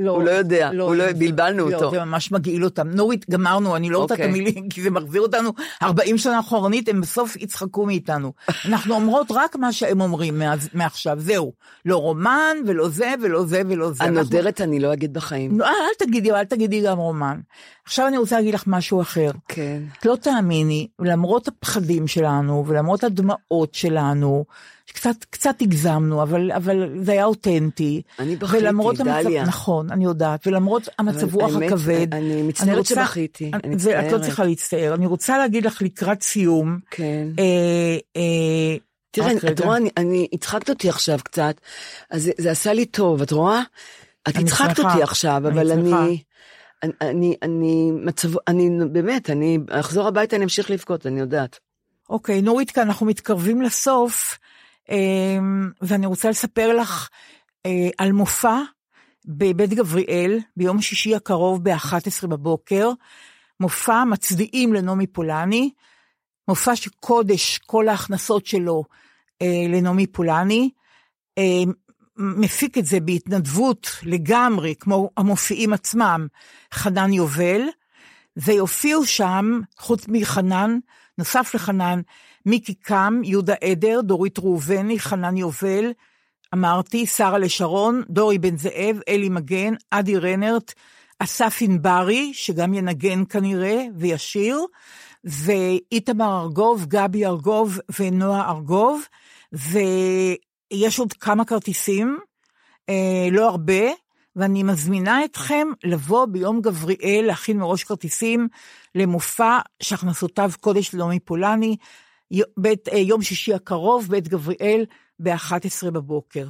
לא, 0.00 0.10
הוא 0.10 0.22
לא 0.22 0.30
יודע, 0.30 0.70
הוא 0.80 0.94
לא- 0.94 1.12
בלבלנו 1.18 1.68
לא, 1.70 1.76
אותו. 1.76 1.90
זה 1.90 2.04
ממש 2.04 2.32
מגעיל 2.32 2.64
אותם. 2.64 2.88
נורית, 2.90 3.30
גמרנו, 3.30 3.76
אני 3.76 3.90
לא 3.90 3.98
רוצה 3.98 4.14
את 4.14 4.20
אוקיי. 4.20 4.30
המילים, 4.30 4.68
כי 4.68 4.82
זה 4.82 4.90
מחזיר 4.90 5.20
אותנו 5.22 5.50
40 5.82 6.18
שנה 6.18 6.40
אחורנית, 6.40 6.88
הם 6.88 7.00
בסוף 7.00 7.36
יצחקו 7.36 7.86
מאיתנו. 7.86 8.32
אנחנו 8.68 8.94
אומרות 8.94 9.26
רק 9.30 9.56
מה 9.56 9.72
שהם 9.72 10.00
אומרים 10.00 10.38
מאז- 10.38 10.68
מעכשיו, 10.74 11.16
זהו. 11.20 11.52
לא 11.84 11.96
רומן, 11.96 12.56
ולא 12.66 12.88
זה, 12.88 13.12
ולא 13.22 13.44
זה, 13.44 13.62
ולא 13.68 13.92
זה. 13.92 14.04
אנחנו- 14.04 14.18
הנודרת 14.18 14.60
אני 14.60 14.80
לא 14.80 14.92
אגיד 14.92 15.14
בחיים. 15.14 15.58
לא, 15.60 15.66
אל 15.66 15.72
תגידי, 16.06 16.32
אל 16.32 16.44
תגידי 16.44 16.80
גם 16.82 16.98
רומן. 16.98 17.40
עכשיו 17.84 18.06
אני 18.08 18.18
רוצה 18.18 18.36
להגיד 18.36 18.54
לך 18.54 18.64
משהו 18.66 19.00
אחר. 19.00 19.30
כן. 19.48 19.82
את 19.98 20.06
לא 20.06 20.16
תאמיני, 20.16 20.88
למרות 21.00 21.48
הפחדים 21.48 22.06
שלנו, 22.06 22.64
ולמרות 22.66 23.04
הדמעות 23.04 23.74
שלנו, 23.74 24.44
קצת, 24.92 25.24
קצת 25.30 25.60
הגזמנו, 25.60 26.22
אבל, 26.22 26.52
אבל 26.52 26.98
זה 27.02 27.12
היה 27.12 27.24
אותנטי. 27.24 28.02
אני 28.18 28.36
בכיתי, 28.36 28.64
ולמרות 28.64 28.96
דליה. 28.98 29.44
נכון, 29.44 29.90
אני 29.90 30.04
יודעת, 30.04 30.46
ולמרות 30.46 30.88
המצב 30.98 31.34
רוח 31.34 31.52
הכבד. 31.56 32.14
אני 32.14 32.42
מצטערת 32.42 32.78
רוצה- 32.78 32.94
שבכיתי, 32.94 33.50
אני 33.64 33.78
זה, 33.78 33.90
את 33.90 33.96
לא 33.96 34.02
מצטערת. 34.04 34.22
צריכה 34.22 34.44
להצטער. 34.44 34.94
אני 34.94 35.06
רוצה 35.06 35.38
להגיד 35.38 35.66
לך 35.66 35.82
לקראת 35.82 36.22
סיום, 36.22 36.78
כן. 36.90 37.28
אה, 37.38 37.44
אה, 38.16 38.76
תראי, 39.10 39.34
רק 39.34 39.38
את 39.38 39.44
רגע. 39.44 39.64
רואה, 39.64 39.76
אני- 39.76 39.90
אני, 39.96 40.28
הצחקת 40.32 40.70
אותי 40.70 40.88
עכשיו 40.88 41.18
קצת, 41.24 41.54
אז 42.10 42.22
זה- 42.22 42.32
זה 42.38 42.50
עשה 42.50 42.72
לי 42.72 42.86
טוב, 42.86 43.22
את 43.22 43.30
רואה? 43.32 43.62
את 44.28 44.36
אני 44.36 44.44
הצחקת 44.44 44.78
אותי 44.78 45.02
עכשיו, 45.02 45.36
אני 45.36 45.48
אבל 45.48 45.70
אני, 45.72 45.90
שמחה. 45.90 46.04
אני, 46.82 46.92
אני, 47.00 47.36
אני, 47.42 47.90
מצב, 48.04 48.28
אני, 48.48 48.70
באמת, 48.92 49.30
אני 49.30 49.58
אחזור 49.70 50.06
הביתה, 50.08 50.36
אני 50.36 50.44
אמשיך 50.44 50.70
לבכות, 50.70 51.06
אני 51.06 51.20
יודעת. 51.20 51.58
אוקיי, 52.10 52.42
נורית, 52.42 52.70
כאן 52.70 52.82
אנחנו 52.82 53.06
מתקרבים 53.06 53.62
לסוף, 53.62 54.38
ואני 55.82 56.06
רוצה 56.06 56.30
לספר 56.30 56.76
לך 56.76 57.08
אה, 57.66 57.88
על 57.98 58.12
מופע 58.12 58.58
בבית 59.24 59.70
גבריאל 59.70 60.38
ביום 60.56 60.82
שישי 60.82 61.14
הקרוב 61.14 61.68
ב-11 61.68 62.26
בבוקר, 62.26 62.90
מופע 63.60 64.04
מצדיעים 64.04 64.72
לנעמי 64.72 65.06
פולני, 65.06 65.70
מופע 66.48 66.76
שקודש 66.76 67.58
כל 67.58 67.88
ההכנסות 67.88 68.46
שלו 68.46 68.84
אה, 69.42 69.64
לנעמי 69.68 70.06
פולני, 70.06 70.70
אה, 71.38 71.62
מפיק 72.16 72.78
את 72.78 72.86
זה 72.86 73.00
בהתנדבות 73.00 73.90
לגמרי, 74.02 74.74
כמו 74.80 75.10
המופיעים 75.16 75.72
עצמם, 75.72 76.26
חנן 76.74 77.12
יובל, 77.12 77.60
ויופיעו 78.36 79.06
שם, 79.06 79.60
חוץ 79.78 80.04
מחנן, 80.08 80.78
נוסף 81.18 81.54
לחנן, 81.54 82.00
מיקי 82.46 82.74
קם, 82.74 83.20
יהודה 83.24 83.54
עדר, 83.64 84.00
דורית 84.00 84.38
ראובני, 84.38 84.98
חנן 84.98 85.36
יובל, 85.36 85.92
אמרתי, 86.54 87.06
שרה 87.06 87.38
לשרון, 87.38 88.02
דורי 88.10 88.38
בן 88.38 88.56
זאב, 88.56 89.00
אלי 89.08 89.28
מגן, 89.28 89.74
אדי 89.90 90.16
רנרט, 90.16 90.74
אסף 91.18 91.58
ענברי, 91.60 92.34
שגם 92.34 92.74
ינגן 92.74 93.24
כנראה 93.28 93.84
וישיר, 93.96 94.58
ואיתמר 95.24 96.40
ארגוב, 96.40 96.84
גבי 96.88 97.26
ארגוב 97.26 97.78
ונועה 97.98 98.50
ארגוב, 98.50 99.02
ויש 99.52 100.98
עוד 100.98 101.12
כמה 101.12 101.44
כרטיסים, 101.44 102.18
אה, 102.88 103.28
לא 103.32 103.48
הרבה, 103.48 103.82
ואני 104.36 104.62
מזמינה 104.62 105.24
אתכם 105.24 105.68
לבוא 105.84 106.26
ביום 106.26 106.60
גבריאל, 106.60 107.24
להכין 107.26 107.58
מראש 107.58 107.84
כרטיסים 107.84 108.48
למופע 108.94 109.58
שהכנסותיו 109.82 110.50
קודש 110.60 110.94
ללומי 110.94 111.20
פולני, 111.20 111.76
בית, 112.56 112.88
אה, 112.88 112.98
יום 112.98 113.22
שישי 113.22 113.54
הקרוב, 113.54 114.08
בית 114.08 114.28
גבריאל, 114.28 114.84
ב-11 115.18 115.90
בבוקר. 115.90 116.46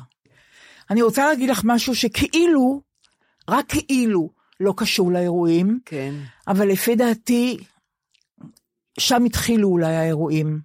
אני 0.90 1.02
רוצה 1.02 1.26
להגיד 1.26 1.50
לך 1.50 1.60
משהו 1.64 1.94
שכאילו, 1.94 2.80
רק 3.48 3.64
כאילו, 3.68 4.30
לא 4.60 4.74
קשור 4.76 5.12
לאירועים, 5.12 5.78
כן. 5.84 6.14
אבל 6.48 6.68
לפי 6.68 6.96
דעתי, 6.96 7.56
שם 8.98 9.24
התחילו 9.24 9.68
אולי 9.68 9.96
האירועים. 9.96 10.60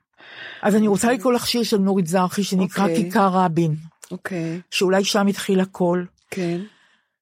אז 0.61 0.76
אני 0.76 0.88
רוצה 0.88 1.13
לקרוא 1.13 1.34
לך 1.34 1.47
שיר 1.47 1.63
של 1.63 1.78
נורית 1.78 2.07
זרחי 2.07 2.43
שנקרא 2.43 2.84
אוקיי. 2.84 3.03
כיכר 3.03 3.28
רבין, 3.28 3.76
אוקיי, 4.11 4.61
שאולי 4.72 5.03
שם 5.03 5.28
התחיל 5.28 5.59
הכל. 5.59 6.03
כן. 6.32 6.61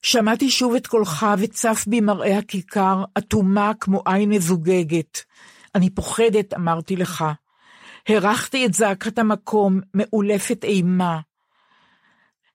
שמעתי 0.02 0.50
שוב 0.50 0.76
את 0.76 0.88
קולך 0.88 1.26
וצף 1.38 1.86
בי 1.88 2.02
מראה 2.02 2.38
הכיכר, 2.38 3.04
אטומה 3.18 3.72
כמו 3.80 4.02
עין 4.06 4.30
מזוגגת. 4.30 5.20
אני 5.76 5.90
פוחדת, 5.90 6.54
אמרתי 6.54 6.96
לך. 6.96 7.26
הרחתי 8.08 8.66
את 8.66 8.74
זעקת 8.74 9.20
המקום, 9.20 9.80
מאולפת 9.94 10.64
אימה. 10.64 11.20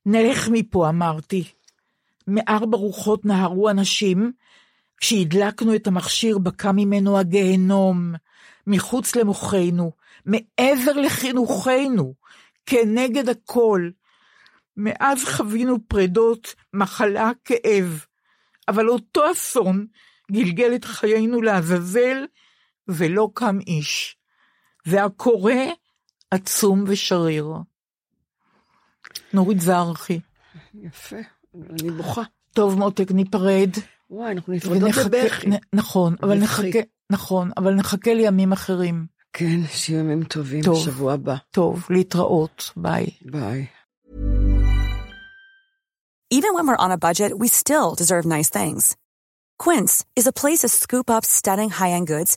נלך 0.07 0.49
מפה, 0.53 0.89
אמרתי. 0.89 1.45
מארבע 2.27 2.77
רוחות 2.77 3.25
נהרו 3.25 3.71
אנשים, 3.71 4.33
כשהדלקנו 4.97 5.75
את 5.75 5.87
המכשיר 5.87 6.39
בקע 6.39 6.73
ממנו 6.73 7.19
הגיהנום, 7.19 8.15
מחוץ 8.67 9.17
למוחנו, 9.17 9.93
מעבר 10.27 10.93
לחינוכנו, 10.93 12.15
כנגד 12.67 13.29
הכל. 13.29 13.91
מאז 14.77 15.25
חווינו 15.25 15.79
פרדות, 15.89 16.55
מחלה, 16.75 17.31
כאב, 17.45 18.05
אבל 18.69 18.89
אותו 18.89 19.33
אסון 19.33 19.87
גלגל 20.33 20.75
את 20.75 20.85
חיינו 20.85 21.43
לעזאזל, 21.43 22.25
ולא 22.89 23.29
קם 23.35 23.59
איש. 23.67 24.18
והקורא 24.89 25.53
עצום 26.31 26.85
ושריר. 26.87 27.53
נורית 29.33 29.61
זרחי. 29.61 30.21
יפה, 30.83 31.17
אני 31.71 31.91
בוכה. 31.91 32.23
טוב, 32.53 32.79
מותק, 32.79 33.11
ניפרד. 33.11 33.71
וואי, 34.11 34.33
אנחנו 34.33 34.53
נפרדות 34.53 34.83
ונחכה- 34.83 35.09
בבכי. 35.09 35.51
נ- 35.51 35.53
נכון, 35.77 36.15
אבל. 36.23 36.35
נחכה, 36.39 36.79
נכון, 37.11 37.51
אבל 37.57 37.75
נחכה 37.75 38.15
לימים 38.15 38.53
אחרים. 38.53 39.07
כן, 39.33 39.61
שיהיו 39.71 39.99
ימים 40.01 40.25
טובים, 40.25 40.63
טוב. 40.65 40.85
שבוע 40.85 41.13
הבא. 41.15 41.37
טוב, 41.51 41.87
להתראות, 41.91 42.71
ביי. 42.77 43.07
ביי. 43.23 43.67
Even 46.35 46.53
when 46.57 46.67
we're 46.69 46.81
on 46.87 46.91
a 46.93 46.99
budget, 46.99 47.33
we 47.39 47.49
still 47.49 47.95
deserve 47.95 48.25
nice 48.27 48.51
things. 48.51 48.97
Quince 49.63 50.05
is 50.21 50.27
a 50.27 50.33
place 50.43 50.61
to 50.65 50.69
scoop 50.69 51.09
up 51.17 51.25
stunning 51.25 51.71
high-end 51.71 52.07
goods 52.07 52.37